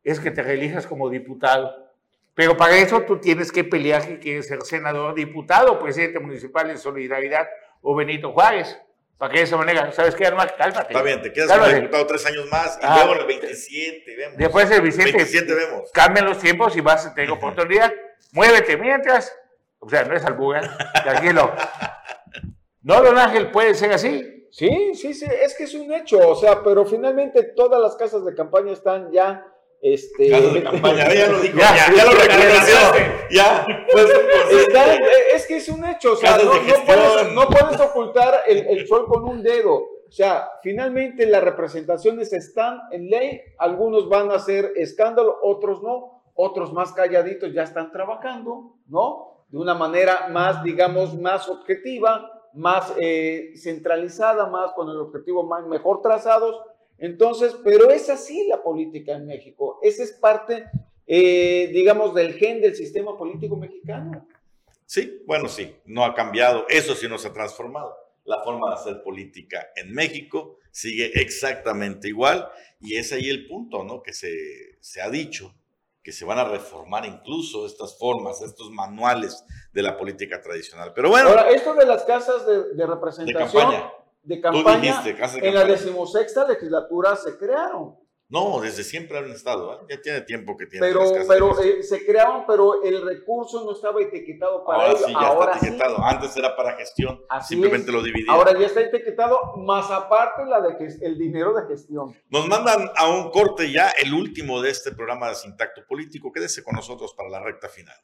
es 0.04 0.20
que 0.20 0.30
te 0.30 0.42
reelijas 0.42 0.86
como 0.86 1.08
diputado. 1.10 1.88
Pero 2.34 2.56
para 2.56 2.76
eso 2.76 3.00
tú 3.02 3.18
tienes 3.18 3.50
que 3.50 3.64
pelear 3.64 4.06
que 4.06 4.18
quieres 4.20 4.46
ser 4.46 4.62
senador, 4.62 5.14
diputado, 5.14 5.78
presidente 5.80 6.20
municipal 6.20 6.68
de 6.68 6.76
Solidaridad 6.76 7.48
o 7.82 7.96
Benito 7.96 8.32
Juárez. 8.32 8.78
Para 9.16 9.32
que 9.32 9.38
de 9.38 9.44
esa 9.46 9.56
manera, 9.56 9.90
¿sabes 9.90 10.14
qué, 10.14 10.24
Arma? 10.26 10.46
Cálmate. 10.46 10.92
Está 10.92 11.02
bien, 11.02 11.20
te 11.20 11.32
quedas 11.32 11.50
como 11.50 11.66
diputado 11.68 12.06
tres 12.06 12.24
años 12.26 12.46
más 12.52 12.78
y 12.80 12.84
Ah. 12.86 13.02
luego 13.04 13.20
el 13.22 13.26
27 13.26 14.14
vemos. 14.16 14.36
Después 14.38 14.70
el 14.70 14.80
Vicente. 14.82 15.10
27 15.10 15.54
vemos. 15.54 15.90
Cambian 15.92 16.26
los 16.26 16.38
tiempos 16.38 16.76
y 16.76 16.80
vas 16.80 17.04
a 17.06 17.14
tener 17.14 17.30
oportunidad. 17.32 17.92
Muévete 18.30 18.76
mientras. 18.76 19.34
O 19.80 19.88
sea, 19.88 20.04
no 20.04 20.14
es 20.14 20.24
albuga, 20.24 20.60
tranquilo. 21.02 21.52
No, 22.88 23.02
don 23.02 23.18
Ángel, 23.18 23.50
puede 23.50 23.74
ser 23.74 23.92
así. 23.92 24.46
Sí, 24.50 24.94
sí, 24.94 25.12
sí, 25.12 25.26
es 25.42 25.54
que 25.54 25.64
es 25.64 25.74
un 25.74 25.92
hecho, 25.92 26.26
o 26.26 26.34
sea, 26.34 26.62
pero 26.64 26.86
finalmente 26.86 27.42
todas 27.42 27.78
las 27.82 27.94
casas 27.96 28.24
de 28.24 28.34
campaña 28.34 28.72
están 28.72 29.12
ya, 29.12 29.46
este... 29.82 30.30
De 30.30 30.62
campaña, 30.62 31.12
ya 31.12 31.26
lo 31.28 31.38
dijo, 31.38 31.58
Ya, 31.58 31.76
ya, 31.76 31.86
ya 31.90 31.94
ya 31.94 32.04
lo 32.06 32.10
reconoció. 32.12 32.76
Ya, 33.30 33.66
pues, 33.92 34.06
pues, 34.06 34.62
Están- 34.62 34.98
es 35.34 35.46
que 35.46 35.56
es 35.58 35.68
un 35.68 35.84
hecho, 35.84 36.14
o 36.14 36.16
sea, 36.16 36.38
puedes, 36.38 37.32
no 37.34 37.46
puedes 37.50 37.78
ocultar 37.78 38.40
el, 38.46 38.66
el 38.66 38.88
sol 38.88 39.04
con 39.06 39.22
un 39.24 39.42
dedo. 39.42 39.74
O 39.74 40.10
sea, 40.10 40.48
finalmente 40.62 41.26
las 41.26 41.44
representaciones 41.44 42.32
están 42.32 42.80
en 42.90 43.10
ley, 43.10 43.42
algunos 43.58 44.08
van 44.08 44.30
a 44.30 44.36
hacer 44.36 44.72
escándalo, 44.76 45.38
otros 45.42 45.82
no, 45.82 46.22
otros 46.32 46.72
más 46.72 46.92
calladitos 46.94 47.52
ya 47.52 47.64
están 47.64 47.92
trabajando, 47.92 48.76
¿no? 48.88 49.44
De 49.50 49.58
una 49.58 49.74
manera 49.74 50.28
más, 50.30 50.62
digamos, 50.62 51.14
más 51.20 51.50
objetiva, 51.50 52.32
más 52.54 52.92
eh, 53.00 53.52
centralizada, 53.56 54.46
más 54.46 54.72
con 54.72 54.88
el 54.88 54.96
objetivo 54.96 55.42
más 55.42 55.66
mejor 55.66 56.02
trazados. 56.02 56.60
Entonces, 56.98 57.54
pero 57.62 57.90
es 57.90 58.10
así 58.10 58.46
la 58.48 58.62
política 58.62 59.12
en 59.12 59.26
México. 59.26 59.78
Esa 59.82 60.02
es 60.02 60.12
parte, 60.12 60.64
eh, 61.06 61.70
digamos, 61.72 62.14
del 62.14 62.34
gen 62.34 62.60
del 62.60 62.74
sistema 62.74 63.16
político 63.16 63.56
mexicano. 63.56 64.26
Sí, 64.84 65.22
bueno, 65.26 65.48
sí, 65.48 65.76
no 65.84 66.04
ha 66.04 66.14
cambiado. 66.14 66.66
Eso 66.68 66.94
sí 66.94 67.08
no 67.08 67.18
se 67.18 67.28
ha 67.28 67.32
transformado. 67.32 67.94
La 68.24 68.42
forma 68.42 68.68
de 68.68 68.74
hacer 68.74 69.02
política 69.02 69.68
en 69.76 69.92
México 69.92 70.58
sigue 70.70 71.10
exactamente 71.14 72.08
igual 72.08 72.48
y 72.80 72.96
es 72.96 73.12
ahí 73.12 73.28
el 73.28 73.46
punto, 73.46 73.84
¿no? 73.84 74.02
Que 74.02 74.12
se, 74.12 74.76
se 74.80 75.00
ha 75.00 75.08
dicho 75.08 75.54
que 76.08 76.12
se 76.12 76.24
van 76.24 76.38
a 76.38 76.44
reformar 76.44 77.04
incluso 77.04 77.66
estas 77.66 77.98
formas, 77.98 78.40
estos 78.40 78.70
manuales 78.70 79.44
de 79.74 79.82
la 79.82 79.94
política 79.94 80.40
tradicional. 80.40 80.92
Pero 80.94 81.10
bueno, 81.10 81.28
Ahora, 81.28 81.50
esto 81.50 81.74
de 81.74 81.84
las 81.84 82.02
casas 82.04 82.46
de, 82.46 82.62
de 82.62 82.74
de 82.76 82.86
representación, 82.86 83.62
campaña. 83.62 83.92
de 84.22 84.36
Tú 84.36 84.40
campaña, 84.42 84.80
dijiste, 84.80 85.14
casas 85.14 85.42
de 85.42 85.48
en 85.48 85.52
la 85.54 85.60
campaña. 85.60 85.78
decimosexta 85.78 86.48
legislatura 86.48 87.14
se 87.14 87.36
crearon. 87.36 87.94
No, 88.30 88.60
desde 88.60 88.84
siempre 88.84 89.16
han 89.16 89.30
estado, 89.30 89.72
¿eh? 89.72 89.86
ya 89.88 90.02
tiene 90.02 90.20
tiempo 90.20 90.54
que 90.54 90.66
tienen 90.66 90.86
Pero, 90.90 91.00
las 91.14 91.26
pero 91.26 91.58
eh, 91.62 91.82
se 91.82 92.04
crearon, 92.04 92.44
pero 92.46 92.82
el 92.82 93.00
recurso 93.02 93.64
no 93.64 93.72
estaba 93.72 94.02
etiquetado 94.02 94.66
para 94.66 94.82
Ahora 94.82 94.92
ello. 94.98 95.06
sí, 95.06 95.12
ya 95.12 95.18
Ahora 95.18 95.52
está 95.52 95.58
sí. 95.60 95.66
etiquetado. 95.68 96.04
Antes 96.04 96.36
era 96.36 96.54
para 96.54 96.76
gestión, 96.76 97.22
Así 97.30 97.54
simplemente 97.54 97.88
es. 97.88 97.94
lo 97.94 98.02
dividían. 98.02 98.28
Ahora 98.36 98.52
ya 98.58 98.66
está 98.66 98.82
etiquetado, 98.82 99.56
más 99.56 99.90
aparte 99.90 100.44
la 100.44 100.60
de 100.60 100.76
el 101.00 101.16
dinero 101.16 101.54
de 101.54 101.66
gestión. 101.68 102.14
Nos 102.28 102.46
mandan 102.48 102.90
a 102.96 103.08
un 103.08 103.30
corte 103.30 103.72
ya, 103.72 103.88
el 103.98 104.12
último 104.12 104.60
de 104.60 104.70
este 104.72 104.92
programa 104.92 105.30
de 105.30 105.34
Sintacto 105.34 105.86
Político. 105.88 106.30
Quédese 106.30 106.62
con 106.62 106.76
nosotros 106.76 107.14
para 107.16 107.30
la 107.30 107.40
recta 107.42 107.70
final. 107.70 107.96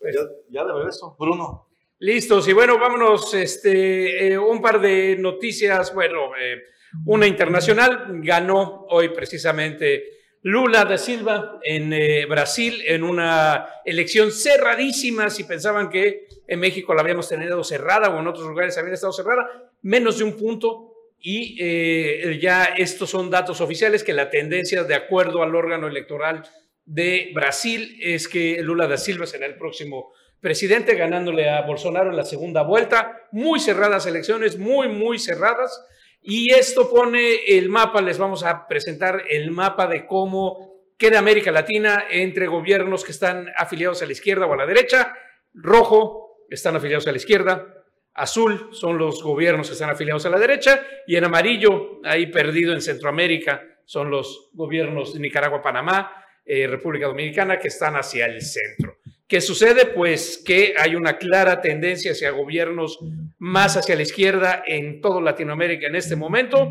Ya, 0.00 0.20
ya 0.50 0.64
de 0.64 0.72
regreso, 0.72 1.14
Bruno. 1.18 1.66
Listos, 2.02 2.48
y 2.48 2.54
bueno, 2.54 2.78
vámonos, 2.78 3.34
este, 3.34 4.28
eh, 4.28 4.38
un 4.38 4.62
par 4.62 4.80
de 4.80 5.16
noticias, 5.18 5.94
bueno, 5.94 6.34
eh, 6.34 6.62
una 7.04 7.26
internacional, 7.26 8.06
ganó 8.22 8.86
hoy 8.88 9.10
precisamente 9.10 10.04
Lula 10.40 10.86
da 10.86 10.96
Silva 10.96 11.58
en 11.62 11.92
eh, 11.92 12.24
Brasil 12.24 12.82
en 12.86 13.02
una 13.02 13.66
elección 13.84 14.32
cerradísima, 14.32 15.28
si 15.28 15.44
pensaban 15.44 15.90
que 15.90 16.26
en 16.48 16.58
México 16.58 16.94
la 16.94 17.02
habíamos 17.02 17.28
tenido 17.28 17.62
cerrada 17.62 18.08
o 18.08 18.18
en 18.18 18.28
otros 18.28 18.46
lugares 18.46 18.78
había 18.78 18.94
estado 18.94 19.12
cerrada, 19.12 19.70
menos 19.82 20.16
de 20.16 20.24
un 20.24 20.38
punto, 20.38 20.94
y 21.18 21.58
eh, 21.60 22.38
ya 22.40 22.64
estos 22.64 23.10
son 23.10 23.28
datos 23.28 23.60
oficiales 23.60 24.02
que 24.02 24.14
la 24.14 24.30
tendencia 24.30 24.84
de 24.84 24.94
acuerdo 24.94 25.42
al 25.42 25.54
órgano 25.54 25.86
electoral 25.86 26.48
de 26.86 27.30
Brasil 27.34 27.98
es 28.00 28.26
que 28.26 28.62
Lula 28.62 28.86
da 28.86 28.96
Silva 28.96 29.26
será 29.26 29.44
el 29.44 29.58
próximo 29.58 30.14
presidente, 30.40 30.94
ganándole 30.94 31.48
a 31.48 31.62
Bolsonaro 31.62 32.10
en 32.10 32.16
la 32.16 32.24
segunda 32.24 32.62
vuelta. 32.62 33.28
Muy 33.32 33.60
cerradas 33.60 34.06
elecciones, 34.06 34.58
muy, 34.58 34.88
muy 34.88 35.18
cerradas. 35.18 35.84
Y 36.22 36.52
esto 36.52 36.90
pone 36.90 37.36
el 37.48 37.68
mapa, 37.68 38.02
les 38.02 38.18
vamos 38.18 38.44
a 38.44 38.66
presentar 38.66 39.22
el 39.28 39.50
mapa 39.50 39.86
de 39.86 40.06
cómo 40.06 40.70
queda 40.98 41.18
América 41.18 41.50
Latina 41.50 42.04
entre 42.10 42.46
gobiernos 42.46 43.04
que 43.04 43.12
están 43.12 43.48
afiliados 43.56 44.02
a 44.02 44.06
la 44.06 44.12
izquierda 44.12 44.46
o 44.46 44.52
a 44.52 44.56
la 44.56 44.66
derecha. 44.66 45.14
Rojo 45.54 46.44
están 46.50 46.76
afiliados 46.76 47.06
a 47.06 47.12
la 47.12 47.16
izquierda, 47.16 47.66
azul 48.12 48.68
son 48.72 48.98
los 48.98 49.22
gobiernos 49.22 49.68
que 49.68 49.72
están 49.72 49.90
afiliados 49.90 50.26
a 50.26 50.30
la 50.30 50.38
derecha 50.38 50.84
y 51.06 51.16
en 51.16 51.24
amarillo, 51.24 52.00
ahí 52.04 52.26
perdido 52.26 52.74
en 52.74 52.82
Centroamérica, 52.82 53.62
son 53.86 54.10
los 54.10 54.50
gobiernos 54.52 55.14
de 55.14 55.20
Nicaragua, 55.20 55.62
Panamá, 55.62 56.12
eh, 56.44 56.66
República 56.66 57.06
Dominicana 57.06 57.58
que 57.58 57.68
están 57.68 57.94
hacia 57.96 58.26
el 58.26 58.42
centro. 58.42 58.99
¿Qué 59.30 59.40
sucede? 59.40 59.86
Pues 59.86 60.42
que 60.44 60.74
hay 60.76 60.96
una 60.96 61.16
clara 61.16 61.60
tendencia 61.60 62.10
hacia 62.10 62.32
gobiernos 62.32 62.98
más 63.38 63.76
hacia 63.76 63.94
la 63.94 64.02
izquierda 64.02 64.64
en 64.66 65.00
toda 65.00 65.20
Latinoamérica 65.20 65.86
en 65.86 65.94
este 65.94 66.16
momento. 66.16 66.68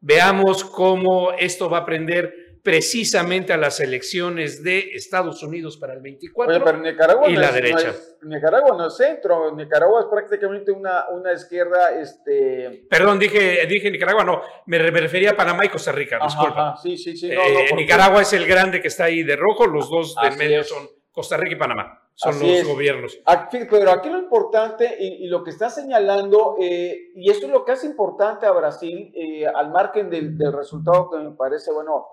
Veamos 0.00 0.64
cómo 0.64 1.32
esto 1.32 1.70
va 1.70 1.78
a 1.78 1.86
prender 1.86 2.60
precisamente 2.62 3.54
a 3.54 3.56
las 3.56 3.80
elecciones 3.80 4.62
de 4.62 4.90
Estados 4.92 5.42
Unidos 5.42 5.78
para 5.78 5.94
el 5.94 6.02
24 6.02 6.62
pero 6.62 6.78
Nicaragua 6.78 7.30
y 7.30 7.34
no 7.34 7.40
la 7.40 7.48
es, 7.48 7.54
derecha. 7.54 7.86
No 7.86 7.90
es, 7.92 8.16
Nicaragua 8.22 8.76
no 8.76 8.86
es 8.88 8.96
centro, 8.98 9.56
Nicaragua 9.56 10.00
es 10.02 10.06
prácticamente 10.10 10.72
una, 10.72 11.08
una 11.08 11.32
izquierda, 11.32 11.98
este... 11.98 12.84
Perdón, 12.88 13.18
dije, 13.18 13.66
dije 13.66 13.90
Nicaragua, 13.90 14.24
no, 14.24 14.42
me, 14.66 14.78
me 14.78 15.00
refería 15.00 15.30
a 15.30 15.36
Panamá 15.36 15.64
y 15.64 15.70
Costa 15.70 15.92
Rica, 15.92 16.18
disculpa. 16.22 16.70
ajá, 16.70 16.76
sí, 16.82 16.98
sí, 16.98 17.16
sí. 17.16 17.30
no, 17.30 17.42
Eh, 17.42 17.70
Nicaragua 17.76 18.20
es 18.20 18.32
el 18.34 18.46
grande 18.46 18.82
que 18.82 18.88
está 18.88 19.04
ahí 19.04 19.22
de 19.22 19.36
rojo, 19.36 19.66
los 19.66 19.88
dos 19.88 20.14
Así 20.18 20.38
medio 20.38 20.64
son 20.64 20.86
Costa 21.14 21.36
Rica 21.36 21.54
y 21.54 21.58
Panamá, 21.58 22.02
son 22.14 22.30
Así 22.34 22.46
los 22.46 22.58
es. 22.58 22.66
gobiernos. 22.66 23.18
Aquí, 23.24 23.58
pero 23.70 23.92
aquí 23.92 24.08
lo 24.10 24.18
importante 24.18 24.96
y, 24.98 25.24
y 25.24 25.28
lo 25.28 25.44
que 25.44 25.50
está 25.50 25.70
señalando, 25.70 26.56
eh, 26.60 27.12
y 27.14 27.30
esto 27.30 27.46
es 27.46 27.52
lo 27.52 27.64
que 27.64 27.70
hace 27.72 27.86
importante 27.86 28.46
a 28.46 28.50
Brasil, 28.50 29.12
eh, 29.14 29.46
al 29.46 29.70
margen 29.70 30.10
del, 30.10 30.36
del 30.36 30.52
resultado 30.52 31.08
que 31.10 31.18
me 31.18 31.30
parece, 31.30 31.70
bueno, 31.72 32.04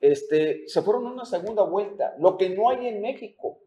este, 0.00 0.64
se 0.66 0.80
fueron 0.80 1.06
a 1.06 1.10
una 1.12 1.24
segunda 1.26 1.62
vuelta, 1.64 2.14
lo 2.18 2.38
que 2.38 2.48
no 2.48 2.70
hay 2.70 2.88
en 2.88 3.02
México. 3.02 3.58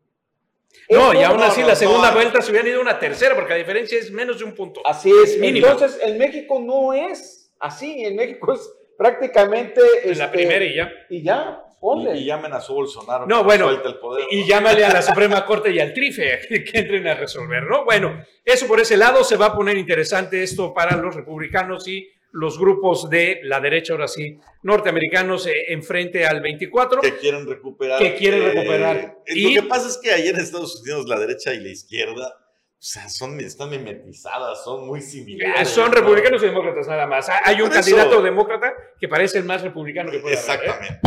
No, 0.90 1.12
Eso- 1.12 1.22
y 1.22 1.24
aún 1.24 1.42
así 1.42 1.62
no, 1.62 1.68
la 1.68 1.74
no, 1.74 1.80
segunda 1.80 2.08
no. 2.10 2.16
vuelta 2.16 2.42
se 2.42 2.50
hubieran 2.52 2.70
ido 2.70 2.80
a 2.80 2.82
una 2.82 3.00
tercera, 3.00 3.36
porque 3.36 3.52
la 3.54 3.58
diferencia 3.60 3.98
es 4.00 4.12
menos 4.12 4.40
de 4.40 4.46
un 4.46 4.56
punto. 4.56 4.82
Así 4.86 5.12
es. 5.24 5.40
mínima. 5.40 5.70
Entonces, 5.72 6.00
en 6.04 6.18
México 6.18 6.60
no 6.60 6.94
es 6.94 7.52
así. 7.60 8.04
En 8.06 8.16
México 8.16 8.54
es 8.54 8.72
prácticamente. 8.98 9.82
En 10.04 10.18
la 10.18 10.26
este, 10.26 10.38
primera 10.38 10.64
y 10.66 10.76
ya. 10.76 10.92
Y 11.10 11.24
ya, 11.24 11.64
ponle. 11.80 12.16
Y, 12.18 12.22
y 12.22 12.26
ya 12.26 12.36
amenazó 12.36 12.74
Bolsonaro. 12.74 13.26
No, 13.26 13.44
bueno, 13.44 13.70
el 13.70 13.82
poder. 14.00 14.26
Y 14.32 14.46
llámale 14.46 14.84
a 14.86 14.94
la 14.94 15.02
Suprema 15.02 15.46
Corte 15.46 15.72
y 15.72 15.80
al 15.80 15.94
TRIFE 15.94 16.40
que, 16.72 16.80
entren 16.80 17.08
a 17.08 17.16
resolver, 17.16 17.64
¿no? 17.64 17.86
Bueno, 17.86 18.24
eso 18.46 18.68
por 18.68 18.80
ese 18.80 18.98
lado 18.98 19.24
se 19.24 19.36
va 19.38 19.48
a 19.48 19.56
poner 19.56 19.78
interesante 19.78 20.42
esto 20.44 20.74
para 20.74 20.96
los 20.98 21.16
republicanos 21.16 21.88
y 21.88 22.08
los 22.32 22.60
grupos 22.60 23.10
de 23.10 23.40
la 23.44 23.60
derecha, 23.60 23.94
ahora 23.94 24.08
sí, 24.08 24.38
norteamericanos, 24.62 25.48
eh, 25.48 25.66
enfrente 25.74 26.28
al 26.28 26.42
24. 26.42 27.02
que 27.02 27.18
quieren 27.18 27.48
recuperar. 27.48 27.98
Que 28.00 28.16
quieren 28.16 28.44
recuperar. 28.44 28.98
eh, 29.26 29.34
Y- 29.36 29.56
Lo 29.56 29.64
que 29.64 29.68
pasa 29.68 29.88
es 29.88 29.98
que 29.98 30.12
ayer 30.12 30.36
en 30.36 30.42
Estados 30.42 30.80
Unidos 30.82 31.08
la 31.08 31.18
derecha 31.20 31.54
y 31.56 31.60
la 31.60 31.70
izquierda, 31.70 32.28
o 32.38 32.82
sea, 32.82 33.10
son, 33.10 33.40
están 33.40 33.72
mimetizadas, 33.72 34.64
son 34.64 34.86
muy 34.86 35.00
Eh, 35.00 35.02
similares. 35.02 35.70
Son 35.70 35.90
¿no? 35.90 35.96
republicanos 35.96 36.42
y 36.44 36.46
demócratas 36.46 36.88
nada 36.88 37.08
más. 37.08 37.28
Hay 37.44 37.62
un 37.62 37.70
Por 37.70 37.78
eso. 37.80 37.96
candidato 37.96 38.22
demócrata 38.22 38.74
que 39.00 39.08
parece 39.08 39.40
el 39.40 39.46
más 39.46 39.64
republicano 39.64 40.12
que 40.12 40.20
puede 40.20 40.38
haber, 40.38 40.70
¿eh? 40.70 41.00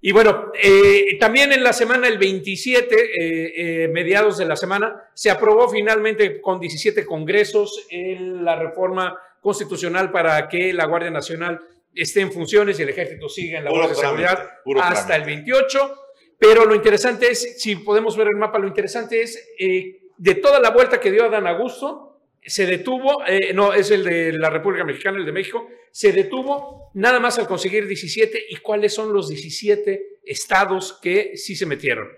Y 0.00 0.12
bueno, 0.12 0.52
eh, 0.62 1.16
también 1.18 1.52
en 1.52 1.64
la 1.64 1.72
semana, 1.72 2.06
el 2.06 2.18
27, 2.18 2.94
eh, 2.94 3.84
eh, 3.84 3.88
mediados 3.88 4.38
de 4.38 4.44
la 4.44 4.56
semana, 4.56 5.10
se 5.14 5.30
aprobó 5.30 5.68
finalmente 5.68 6.40
con 6.40 6.60
17 6.60 7.04
congresos 7.04 7.86
la 7.90 8.56
reforma 8.56 9.18
constitucional 9.40 10.10
para 10.10 10.48
que 10.48 10.72
la 10.72 10.86
Guardia 10.86 11.10
Nacional 11.10 11.60
esté 11.94 12.20
en 12.20 12.30
funciones 12.30 12.78
y 12.78 12.82
el 12.82 12.90
ejército 12.90 13.28
siga 13.28 13.58
en 13.58 13.64
la 13.64 13.88
de 13.88 13.94
seguridad 13.94 14.50
puro 14.62 14.82
hasta 14.82 15.06
trámite. 15.06 15.30
el 15.32 15.44
28. 15.44 15.98
Pero 16.38 16.66
lo 16.66 16.74
interesante 16.74 17.30
es, 17.30 17.60
si 17.60 17.76
podemos 17.76 18.16
ver 18.16 18.28
el 18.28 18.36
mapa, 18.36 18.58
lo 18.58 18.68
interesante 18.68 19.22
es 19.22 19.42
eh, 19.58 20.00
de 20.18 20.34
toda 20.34 20.60
la 20.60 20.70
vuelta 20.70 21.00
que 21.00 21.10
dio 21.10 21.24
Adán 21.24 21.46
Augusto, 21.46 22.05
se 22.46 22.66
detuvo, 22.66 23.24
eh, 23.26 23.52
no, 23.52 23.72
es 23.72 23.90
el 23.90 24.04
de 24.04 24.32
la 24.32 24.50
República 24.50 24.84
Mexicana, 24.84 25.18
el 25.18 25.26
de 25.26 25.32
México, 25.32 25.68
se 25.90 26.12
detuvo 26.12 26.90
nada 26.94 27.18
más 27.18 27.38
al 27.38 27.46
conseguir 27.46 27.86
17. 27.86 28.46
¿Y 28.50 28.56
cuáles 28.56 28.94
son 28.94 29.12
los 29.12 29.28
17 29.28 30.20
estados 30.24 30.98
que 31.02 31.36
sí 31.36 31.56
se 31.56 31.66
metieron? 31.66 32.08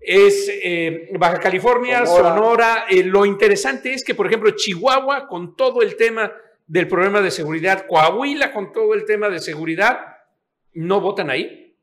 Es 0.00 0.50
eh, 0.62 1.08
Baja 1.18 1.40
California, 1.40 2.04
Sonora. 2.06 2.34
Sonora. 2.34 2.84
eh, 2.90 3.02
lo 3.02 3.24
interesante 3.24 3.92
es 3.92 4.04
que, 4.04 4.14
por 4.14 4.26
ejemplo, 4.26 4.50
Chihuahua, 4.50 5.26
con 5.26 5.56
todo 5.56 5.82
el 5.82 5.96
tema 5.96 6.32
del 6.66 6.86
problema 6.86 7.20
de 7.20 7.30
seguridad, 7.30 7.86
Coahuila, 7.86 8.52
con 8.52 8.72
todo 8.72 8.94
el 8.94 9.04
tema 9.04 9.28
de 9.28 9.38
seguridad, 9.40 9.98
no 10.74 11.00
votan 11.00 11.30
ahí. 11.30 11.76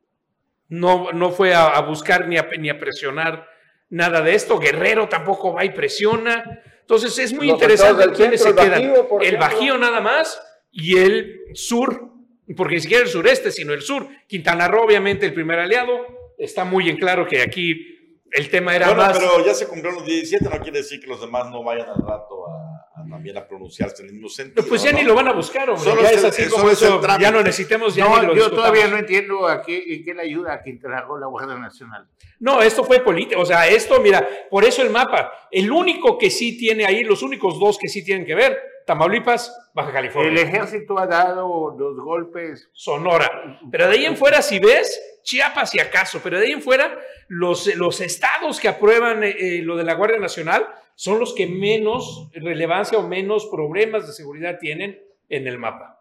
No, 0.70 1.12
no 1.12 1.32
fue 1.32 1.54
a, 1.54 1.68
a 1.68 1.82
buscar 1.82 2.28
ni 2.28 2.38
a, 2.38 2.48
ni 2.58 2.70
a 2.70 2.80
presionar 2.80 3.48
nada 3.90 4.22
de 4.22 4.36
esto. 4.36 4.58
Guerrero 4.58 5.10
tampoco 5.10 5.54
va 5.54 5.66
y 5.66 5.72
presiona. 5.72 6.62
Entonces 6.92 7.18
es 7.20 7.34
muy 7.34 7.48
Los 7.48 7.54
interesante 7.56 8.12
quiénes 8.12 8.42
se 8.42 8.50
el 8.50 8.56
quedan. 8.56 8.72
Bajío, 8.92 9.22
el. 9.22 9.38
Bajío 9.38 9.78
nada 9.78 10.02
más 10.02 10.42
y 10.72 10.98
el 10.98 11.40
sur, 11.54 12.10
porque 12.58 12.76
ni 12.76 12.82
siquiera 12.82 13.04
el 13.04 13.10
sureste, 13.10 13.50
sino 13.50 13.72
el 13.72 13.82
sur. 13.82 14.10
Quintana 14.28 14.68
Roo, 14.68 14.84
obviamente, 14.84 15.26
el 15.26 15.34
primer 15.34 15.58
aliado. 15.60 16.06
Está 16.38 16.66
muy 16.66 16.90
en 16.90 16.98
claro 16.98 17.26
que 17.26 17.42
aquí 17.42 18.20
el 18.32 18.50
tema 18.50 18.76
era 18.76 18.88
Bueno, 18.88 19.04
más. 19.04 19.18
pero 19.18 19.46
ya 19.46 19.54
se 19.54 19.68
cumplieron 19.68 20.00
los 20.00 20.06
17, 20.06 20.44
no 20.44 20.60
quiere 20.60 20.80
decir 20.80 21.00
que 21.00 21.08
los 21.08 21.22
demás 21.22 21.50
no 21.50 21.64
vayan 21.64 21.88
al 21.88 22.06
rato 22.06 22.46
a, 22.46 22.61
a 23.06 23.10
también 23.10 23.38
a 23.38 23.48
pronunciarse 23.48 24.04
en 24.04 24.10
el 24.10 24.14
mismo 24.16 24.30
sentido. 24.30 24.66
Pues 24.68 24.84
ya 24.84 24.92
¿no? 24.92 24.98
ni 25.00 25.04
lo 25.04 25.14
van 25.16 25.28
a 25.28 25.34
buscar, 25.34 25.70
hombre. 25.70 25.84
Solo 25.84 26.02
ya 26.02 26.12
es 26.12 26.24
el- 26.24 26.30
así 26.30 26.50
como 26.50 26.70
es 26.70 26.82
el 26.82 26.88
eso. 26.90 27.18
Ya 27.20 27.32
no 27.32 27.42
necesitemos, 27.42 27.96
ya 27.96 28.06
No, 28.06 28.12
ni 28.22 28.28
lo 28.28 28.34
yo 28.34 28.34
discutamos. 28.44 28.58
todavía 28.72 28.88
no 28.88 28.98
entiendo 28.98 29.48
a 29.48 29.62
qué, 29.62 29.96
en 29.96 30.04
qué 30.06 30.14
le 30.14 30.22
ayuda 30.24 30.54
a 30.54 30.62
Quintana 30.64 31.02
Roo 31.02 31.18
la 31.18 31.28
Guardia 31.28 31.56
Nacional. 31.58 32.08
No, 32.40 32.62
esto 32.62 32.84
fue 32.84 33.00
político. 33.02 33.42
O 33.42 33.46
sea, 33.46 33.68
esto, 33.68 34.00
mira, 34.02 34.28
por 34.50 34.64
eso 34.66 34.82
el 34.82 34.90
mapa. 34.90 35.32
El 35.52 35.72
único 35.72 36.18
que 36.18 36.30
sí 36.32 36.58
tiene 36.58 36.86
ahí, 36.86 37.04
los 37.04 37.22
únicos 37.24 37.60
dos 37.60 37.78
que 37.78 37.88
sí 37.88 38.04
tienen 38.04 38.26
que 38.26 38.34
ver, 38.36 38.58
Tamaulipas, 38.86 39.56
Baja 39.76 39.90
El 39.90 39.94
California, 39.94 40.42
ejército 40.42 40.98
ha 40.98 41.06
dado 41.06 41.76
los 41.78 41.98
golpes. 42.00 42.68
Sonora. 42.74 43.60
Pero 43.72 43.88
de 43.88 43.94
ahí 43.94 44.06
en 44.06 44.18
fuera, 44.18 44.42
si 44.42 44.60
ves, 44.60 45.00
Chiapas 45.24 45.76
y 45.76 45.80
acaso, 45.80 46.20
pero 46.24 46.40
de 46.40 46.48
ahí 46.48 46.52
en 46.52 46.64
fuera, 46.64 46.98
los, 47.28 47.68
los 47.76 48.02
estados 48.02 48.60
que 48.60 48.68
aprueban 48.68 49.24
eh, 49.24 49.36
eh, 49.40 49.62
lo 49.62 49.78
de 49.78 49.84
la 49.84 49.94
Guardia 49.94 50.18
Nacional 50.20 50.68
son 51.02 51.18
los 51.18 51.34
que 51.34 51.48
menos 51.48 52.30
relevancia 52.32 53.00
o 53.00 53.08
menos 53.08 53.48
problemas 53.48 54.06
de 54.06 54.14
seguridad 54.14 54.60
tienen 54.60 55.02
en 55.30 55.48
el 55.48 55.58
mapa. 55.58 56.00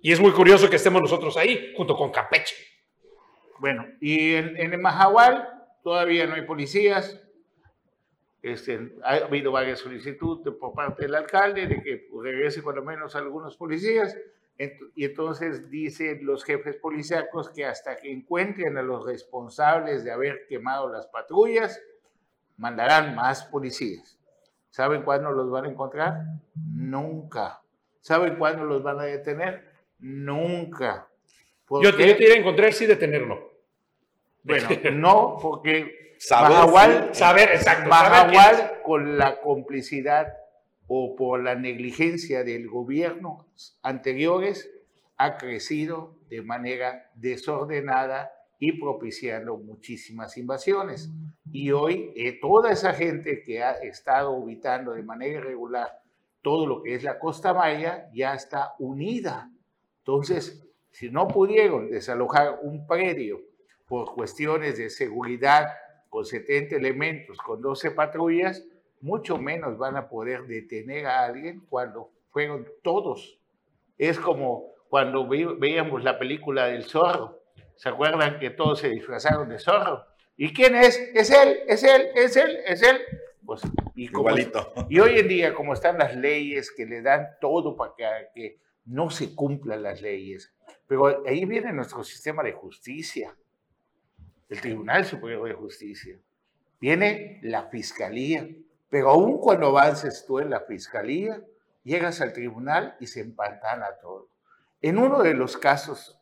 Y 0.00 0.12
es 0.12 0.18
muy 0.18 0.32
curioso 0.32 0.70
que 0.70 0.76
estemos 0.76 1.02
nosotros 1.02 1.36
ahí, 1.36 1.74
junto 1.76 1.94
con 1.94 2.10
Campeche. 2.10 2.56
Bueno, 3.58 3.86
y 4.00 4.32
en, 4.32 4.56
en 4.56 4.82
todavía 5.82 6.26
no 6.26 6.36
hay 6.36 6.46
policías. 6.46 7.22
Este, 8.40 8.94
ha 9.04 9.16
habido 9.16 9.52
varias 9.52 9.80
solicitudes 9.80 10.54
por 10.58 10.72
parte 10.72 11.02
del 11.02 11.16
alcalde 11.16 11.66
de 11.66 11.82
que 11.82 12.08
regrese 12.22 12.62
por 12.62 12.74
lo 12.74 12.82
menos 12.82 13.14
algunos 13.16 13.58
policías. 13.58 14.16
Y 14.94 15.04
entonces 15.04 15.68
dicen 15.68 16.24
los 16.24 16.44
jefes 16.44 16.76
policíacos 16.76 17.50
que 17.50 17.66
hasta 17.66 17.98
que 17.98 18.10
encuentren 18.10 18.78
a 18.78 18.82
los 18.82 19.04
responsables 19.04 20.02
de 20.02 20.12
haber 20.12 20.46
quemado 20.48 20.90
las 20.90 21.06
patrullas, 21.08 21.78
mandarán 22.56 23.14
más 23.14 23.44
policías. 23.44 24.16
¿Saben 24.70 25.02
cuándo 25.02 25.30
los 25.32 25.50
van 25.50 25.64
a 25.64 25.68
encontrar? 25.68 26.24
Nunca. 26.54 27.60
¿Saben 28.00 28.36
cuándo 28.36 28.64
los 28.64 28.82
van 28.82 29.00
a 29.00 29.04
detener? 29.04 29.68
Nunca. 29.98 31.08
¿Por 31.66 31.84
Yo 31.84 31.90
yo 31.90 31.96
te 31.96 32.24
iría 32.24 32.34
a 32.34 32.38
encontrar, 32.38 32.72
sí, 32.72 32.86
detenerlo. 32.86 33.50
Bueno, 34.42 34.68
no, 34.92 35.38
porque 35.40 36.00
Saber, 36.20 36.50
Mahahual, 36.50 37.08
sí. 37.12 37.18
Saber, 37.18 37.50
exacto. 37.50 37.90
saber 37.90 38.82
con 38.82 39.16
la 39.16 39.40
complicidad 39.40 40.36
o 40.86 41.16
por 41.16 41.42
la 41.42 41.54
negligencia 41.54 42.44
del 42.44 42.68
gobierno 42.68 43.46
anteriores, 43.82 44.70
ha 45.16 45.38
crecido 45.38 46.16
de 46.28 46.42
manera 46.42 47.10
desordenada 47.14 48.32
y 48.60 48.78
propiciando 48.80 49.56
muchísimas 49.56 50.36
invasiones. 50.36 51.10
Y 51.50 51.72
hoy 51.72 52.12
eh, 52.14 52.38
toda 52.40 52.70
esa 52.70 52.92
gente 52.92 53.42
que 53.42 53.62
ha 53.64 53.72
estado 53.72 54.40
habitando 54.40 54.92
de 54.92 55.02
manera 55.02 55.40
irregular 55.40 56.00
todo 56.42 56.66
lo 56.66 56.82
que 56.82 56.94
es 56.94 57.02
la 57.02 57.18
costa 57.18 57.52
maya 57.52 58.08
ya 58.14 58.34
está 58.34 58.74
unida. 58.78 59.50
Entonces, 59.98 60.66
si 60.90 61.10
no 61.10 61.28
pudieron 61.28 61.90
desalojar 61.90 62.60
un 62.62 62.86
predio 62.86 63.40
por 63.86 64.14
cuestiones 64.14 64.78
de 64.78 64.88
seguridad 64.88 65.68
con 66.08 66.24
70 66.24 66.76
elementos, 66.76 67.36
con 67.38 67.60
12 67.60 67.90
patrullas, 67.90 68.64
mucho 69.02 69.36
menos 69.36 69.76
van 69.76 69.96
a 69.96 70.08
poder 70.08 70.46
detener 70.46 71.06
a 71.06 71.24
alguien 71.26 71.60
cuando 71.68 72.10
fueron 72.30 72.66
todos. 72.82 73.38
Es 73.98 74.18
como 74.18 74.72
cuando 74.88 75.28
ve- 75.28 75.54
veíamos 75.58 76.02
la 76.02 76.18
película 76.18 76.66
del 76.66 76.84
zorro. 76.84 77.39
¿Se 77.80 77.88
acuerdan 77.88 78.38
que 78.38 78.50
todos 78.50 78.80
se 78.80 78.90
disfrazaron 78.90 79.48
de 79.48 79.58
zorro? 79.58 80.04
¿Y 80.36 80.52
quién 80.52 80.74
es? 80.74 80.98
Es 81.14 81.30
él, 81.30 81.60
es 81.66 81.82
él, 81.82 82.08
es 82.14 82.36
él, 82.36 82.58
es 82.66 82.82
él. 82.82 83.00
Pues, 83.46 83.62
y 83.94 84.08
como- 84.08 84.28
Igualito. 84.28 84.74
y 84.90 85.00
hoy 85.00 85.18
en 85.18 85.28
día, 85.28 85.54
como 85.54 85.72
están 85.72 85.96
las 85.96 86.14
leyes 86.14 86.70
que 86.70 86.84
le 86.84 87.00
dan 87.00 87.26
todo 87.40 87.74
para 87.78 87.94
que, 87.96 88.04
que 88.34 88.58
no 88.84 89.08
se 89.08 89.34
cumplan 89.34 89.82
las 89.82 90.02
leyes. 90.02 90.52
Pero 90.86 91.26
ahí 91.26 91.46
viene 91.46 91.72
nuestro 91.72 92.04
sistema 92.04 92.42
de 92.42 92.52
justicia, 92.52 93.34
el 94.50 94.60
Tribunal 94.60 95.06
Superior 95.06 95.48
de 95.48 95.54
Justicia, 95.54 96.18
viene 96.78 97.40
la 97.42 97.70
Fiscalía, 97.70 98.46
pero 98.90 99.08
aún 99.08 99.38
cuando 99.38 99.68
avances 99.68 100.26
tú 100.26 100.38
en 100.38 100.50
la 100.50 100.60
Fiscalía, 100.60 101.42
llegas 101.82 102.20
al 102.20 102.34
tribunal 102.34 102.94
y 103.00 103.06
se 103.06 103.20
empantana 103.20 103.86
todo. 104.02 104.28
En 104.82 104.98
uno 104.98 105.22
de 105.22 105.32
los 105.32 105.56
casos 105.56 106.19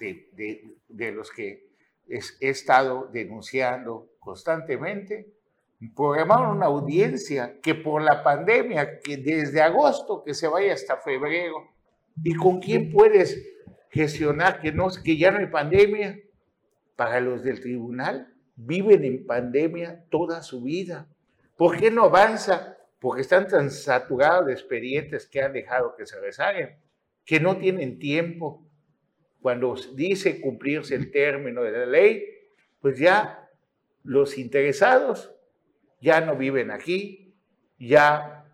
de, 0.00 1.12
los 1.12 1.30
que 1.30 1.68
he 2.08 2.48
estado 2.48 3.08
denunciando 3.12 4.10
constantemente, 4.18 5.32
programaron 5.94 6.56
una 6.56 6.66
audiencia 6.66 7.58
que 7.62 7.74
por 7.74 8.02
la 8.02 8.22
pandemia, 8.22 9.00
que 9.00 9.16
desde 9.16 9.62
agosto 9.62 10.22
que 10.22 10.34
se 10.34 10.48
vaya 10.48 10.74
hasta 10.74 10.96
febrero, 10.98 11.68
¿y 12.22 12.34
con 12.34 12.60
quién 12.60 12.90
puedes 12.90 13.40
gestionar 13.90 14.60
que, 14.60 14.72
no, 14.72 14.88
que 15.02 15.16
ya 15.16 15.30
no 15.30 15.38
hay 15.38 15.46
pandemia? 15.46 16.18
Para 16.96 17.20
los 17.20 17.42
del 17.42 17.60
tribunal, 17.60 18.34
viven 18.56 19.04
en 19.04 19.26
pandemia 19.26 20.04
toda 20.10 20.42
su 20.42 20.62
vida. 20.62 21.06
¿Por 21.56 21.78
qué 21.78 21.90
no 21.90 22.04
avanza? 22.04 22.76
Porque 22.98 23.22
están 23.22 23.48
tan 23.48 23.70
saturados 23.70 24.46
de 24.46 24.52
expedientes 24.52 25.26
que 25.26 25.42
han 25.42 25.52
dejado 25.52 25.94
que 25.96 26.04
se 26.04 26.20
rezaguen, 26.20 26.76
que 27.24 27.40
no 27.40 27.56
tienen 27.56 27.98
tiempo. 27.98 28.66
Cuando 29.40 29.74
dice 29.94 30.40
cumplirse 30.40 30.94
el 30.94 31.10
término 31.10 31.62
de 31.62 31.72
la 31.72 31.86
ley, 31.86 32.24
pues 32.80 32.98
ya 32.98 33.48
los 34.02 34.38
interesados 34.38 35.34
ya 36.00 36.20
no 36.20 36.36
viven 36.36 36.70
aquí, 36.70 37.34
ya, 37.78 38.44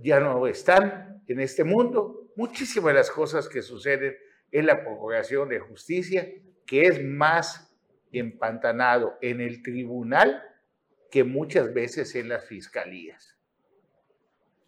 ya 0.00 0.20
no 0.20 0.46
están 0.46 1.22
en 1.26 1.40
este 1.40 1.64
mundo. 1.64 2.30
Muchísimas 2.36 2.92
de 2.92 2.98
las 2.98 3.10
cosas 3.10 3.48
que 3.48 3.62
suceden 3.62 4.16
en 4.50 4.66
la 4.66 4.82
Procuración 4.82 5.48
de 5.48 5.60
Justicia, 5.60 6.30
que 6.66 6.82
es 6.82 7.02
más 7.02 7.74
empantanado 8.12 9.18
en 9.20 9.40
el 9.40 9.62
tribunal 9.62 10.42
que 11.10 11.24
muchas 11.24 11.72
veces 11.74 12.14
en 12.14 12.28
las 12.28 12.46
fiscalías, 12.46 13.38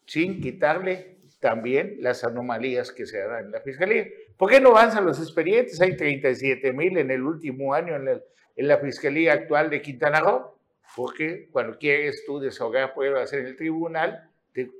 sin 0.06 0.40
quitarle 0.40 1.18
también 1.40 1.96
las 2.00 2.24
anomalías 2.24 2.92
que 2.92 3.06
se 3.06 3.18
dan 3.18 3.46
en 3.46 3.50
la 3.50 3.60
fiscalía. 3.60 4.06
¿Por 4.36 4.50
qué 4.50 4.60
no 4.60 4.70
avanzan 4.70 5.06
los 5.06 5.18
expedientes? 5.20 5.80
Hay 5.80 5.96
37 5.96 6.72
mil 6.72 6.98
en 6.98 7.10
el 7.10 7.22
último 7.22 7.74
año 7.74 7.96
en 7.96 8.04
la, 8.04 8.20
en 8.56 8.68
la 8.68 8.78
fiscalía 8.78 9.32
actual 9.32 9.70
de 9.70 9.82
Quintana 9.82 10.20
Roo 10.20 10.54
porque 10.96 11.48
cuando 11.50 11.78
quieres 11.78 12.24
tú 12.24 12.38
desahogar 12.38 12.94
pruebas 12.94 13.32
en 13.32 13.46
el 13.46 13.56
tribunal, 13.56 14.30
te, 14.52 14.70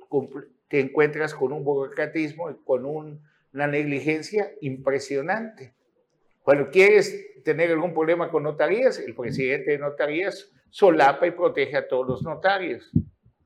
te 0.67 0.79
encuentras 0.79 1.33
con 1.33 1.51
un 1.51 1.63
burocratismo 1.63 2.49
y 2.49 2.55
con 2.63 2.85
una 2.85 3.67
negligencia 3.67 4.51
impresionante. 4.61 5.73
Cuando 6.41 6.69
quieres 6.69 7.43
tener 7.43 7.71
algún 7.71 7.93
problema 7.93 8.29
con 8.29 8.43
notarías, 8.43 8.99
el 8.99 9.15
presidente 9.15 9.71
de 9.71 9.77
notarías 9.77 10.51
solapa 10.69 11.27
y 11.27 11.31
protege 11.31 11.77
a 11.77 11.87
todos 11.87 12.07
los 12.07 12.23
notarios 12.23 12.91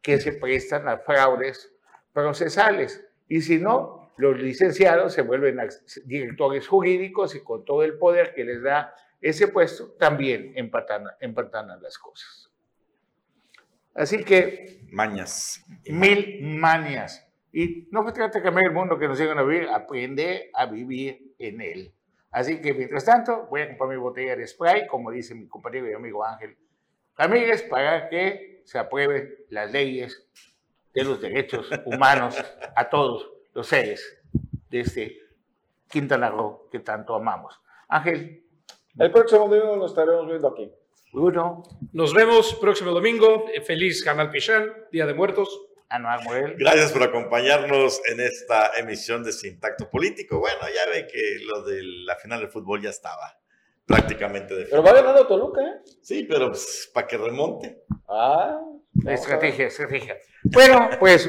que 0.02 0.20
se 0.20 0.34
prestan 0.34 0.88
a 0.88 0.98
fraudes 0.98 1.74
procesales. 2.14 3.06
Y 3.28 3.42
si 3.42 3.58
no, 3.58 3.99
los 4.20 4.38
licenciados 4.38 5.14
se 5.14 5.22
vuelven 5.22 5.58
directores 6.04 6.68
jurídicos 6.68 7.36
y 7.36 7.40
con 7.42 7.64
todo 7.64 7.84
el 7.84 7.98
poder 7.98 8.34
que 8.34 8.44
les 8.44 8.62
da 8.62 8.94
ese 9.22 9.48
puesto, 9.48 9.94
también 9.94 10.52
empatan, 10.56 11.06
las 11.82 11.98
cosas. 11.98 12.52
Así 13.96 14.26
que... 14.26 14.82
Mañas. 14.92 15.66
Mil 15.86 16.42
mañas. 16.44 17.26
Y 17.54 17.88
no 17.92 18.06
se 18.06 18.12
trata 18.12 18.40
de 18.40 18.44
cambiar 18.44 18.68
el 18.68 18.74
mundo 18.74 19.00
que 19.00 19.08
nos 19.08 19.18
llegan 19.18 19.40
a 19.40 19.44
vivir, 19.44 19.70
aprende 19.70 20.52
a 20.54 20.66
vivir 20.66 21.34
en 21.40 21.62
él. 21.62 21.94
Así 22.30 22.60
que 22.60 22.74
mientras 22.74 23.06
tanto, 23.06 23.48
voy 23.50 23.62
a 23.62 23.68
comprar 23.70 23.90
mi 23.90 23.96
botella 23.96 24.36
de 24.36 24.46
spray, 24.46 24.86
como 24.86 25.12
dice 25.12 25.34
mi 25.34 25.48
compañero 25.48 25.90
y 25.90 25.94
amigo 25.94 26.26
Ángel 26.26 26.58
Ramírez, 27.16 27.64
para 27.64 28.10
que 28.10 28.64
se 28.66 28.78
aprueben 28.78 29.34
las 29.50 29.72
leyes 29.72 30.28
de 30.94 31.04
los 31.06 31.22
derechos 31.22 31.70
humanos 31.86 32.36
a 32.76 32.90
todos 32.90 33.39
los 33.54 33.68
seres 33.68 34.20
de 34.70 34.80
este 34.80 35.18
Quintana 35.90 36.30
Roo 36.30 36.68
que 36.72 36.80
tanto 36.80 37.16
amamos. 37.16 37.60
Ángel. 37.88 38.44
El 38.98 39.12
próximo 39.12 39.48
domingo 39.48 39.76
nos 39.78 39.92
estaremos 39.92 40.28
viendo 40.28 40.48
aquí. 40.50 40.72
Uno. 41.14 41.64
Nos 41.94 42.14
vemos 42.14 42.56
próximo 42.56 42.92
domingo. 42.92 43.46
Feliz 43.66 44.04
Canal 44.04 44.30
Pichán, 44.30 44.72
Día 44.92 45.06
de 45.06 45.14
Muertos. 45.14 45.68
Anual 45.92 46.56
Gracias 46.60 46.92
por 46.92 47.02
acompañarnos 47.02 48.00
en 48.12 48.20
esta 48.20 48.74
emisión 48.78 49.24
de 49.24 49.32
Sintacto 49.32 49.90
Político. 49.90 50.40
Bueno, 50.40 50.60
ya 50.62 50.92
ve 50.92 51.08
que 51.08 51.44
lo 51.44 51.64
de 51.64 51.82
la 51.82 52.16
final 52.16 52.42
del 52.42 52.50
fútbol 52.50 52.80
ya 52.80 52.92
estaba 52.92 53.40
prácticamente 53.88 54.54
definido. 54.54 54.84
Pero 54.84 54.84
va 54.84 55.02
ganando 55.02 55.26
Toluca, 55.26 55.62
¿eh? 55.62 55.82
Sí, 56.02 56.28
pero 56.30 56.50
pues, 56.50 56.92
para 56.94 57.08
que 57.08 57.18
remonte. 57.18 57.82
Ah. 58.08 58.62
Estrategia, 59.08 59.66
estrategia. 59.66 60.18
Bueno, 60.44 60.90
pues 61.00 61.28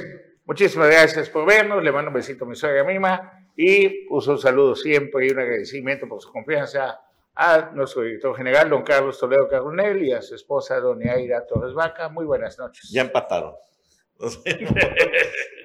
muchísimas 0.51 0.89
gracias 0.89 1.31
por 1.31 1.47
vernos. 1.47 1.81
Le 1.81 1.93
mando 1.93 2.09
un 2.09 2.15
besito 2.15 2.45
a 2.45 2.49
mi 2.49 2.57
suegra 2.57 2.83
Mima 2.83 3.47
y 3.57 4.09
un 4.09 4.37
saludo 4.37 4.75
siempre 4.75 5.29
y 5.29 5.31
un 5.31 5.39
agradecimiento 5.39 6.09
por 6.09 6.21
su 6.21 6.33
confianza 6.33 7.01
a 7.37 7.71
nuestro 7.73 8.03
director 8.03 8.37
general, 8.37 8.69
don 8.69 8.83
Carlos 8.83 9.17
Toledo 9.17 9.47
Carunel, 9.49 10.03
y 10.03 10.13
a 10.13 10.21
su 10.21 10.35
esposa, 10.35 10.81
doña 10.81 11.13
Aira 11.13 11.47
Torres 11.47 11.73
Vaca. 11.73 12.09
Muy 12.09 12.25
buenas 12.25 12.59
noches. 12.59 12.91
Ya 12.91 13.03
empataron. 13.03 13.55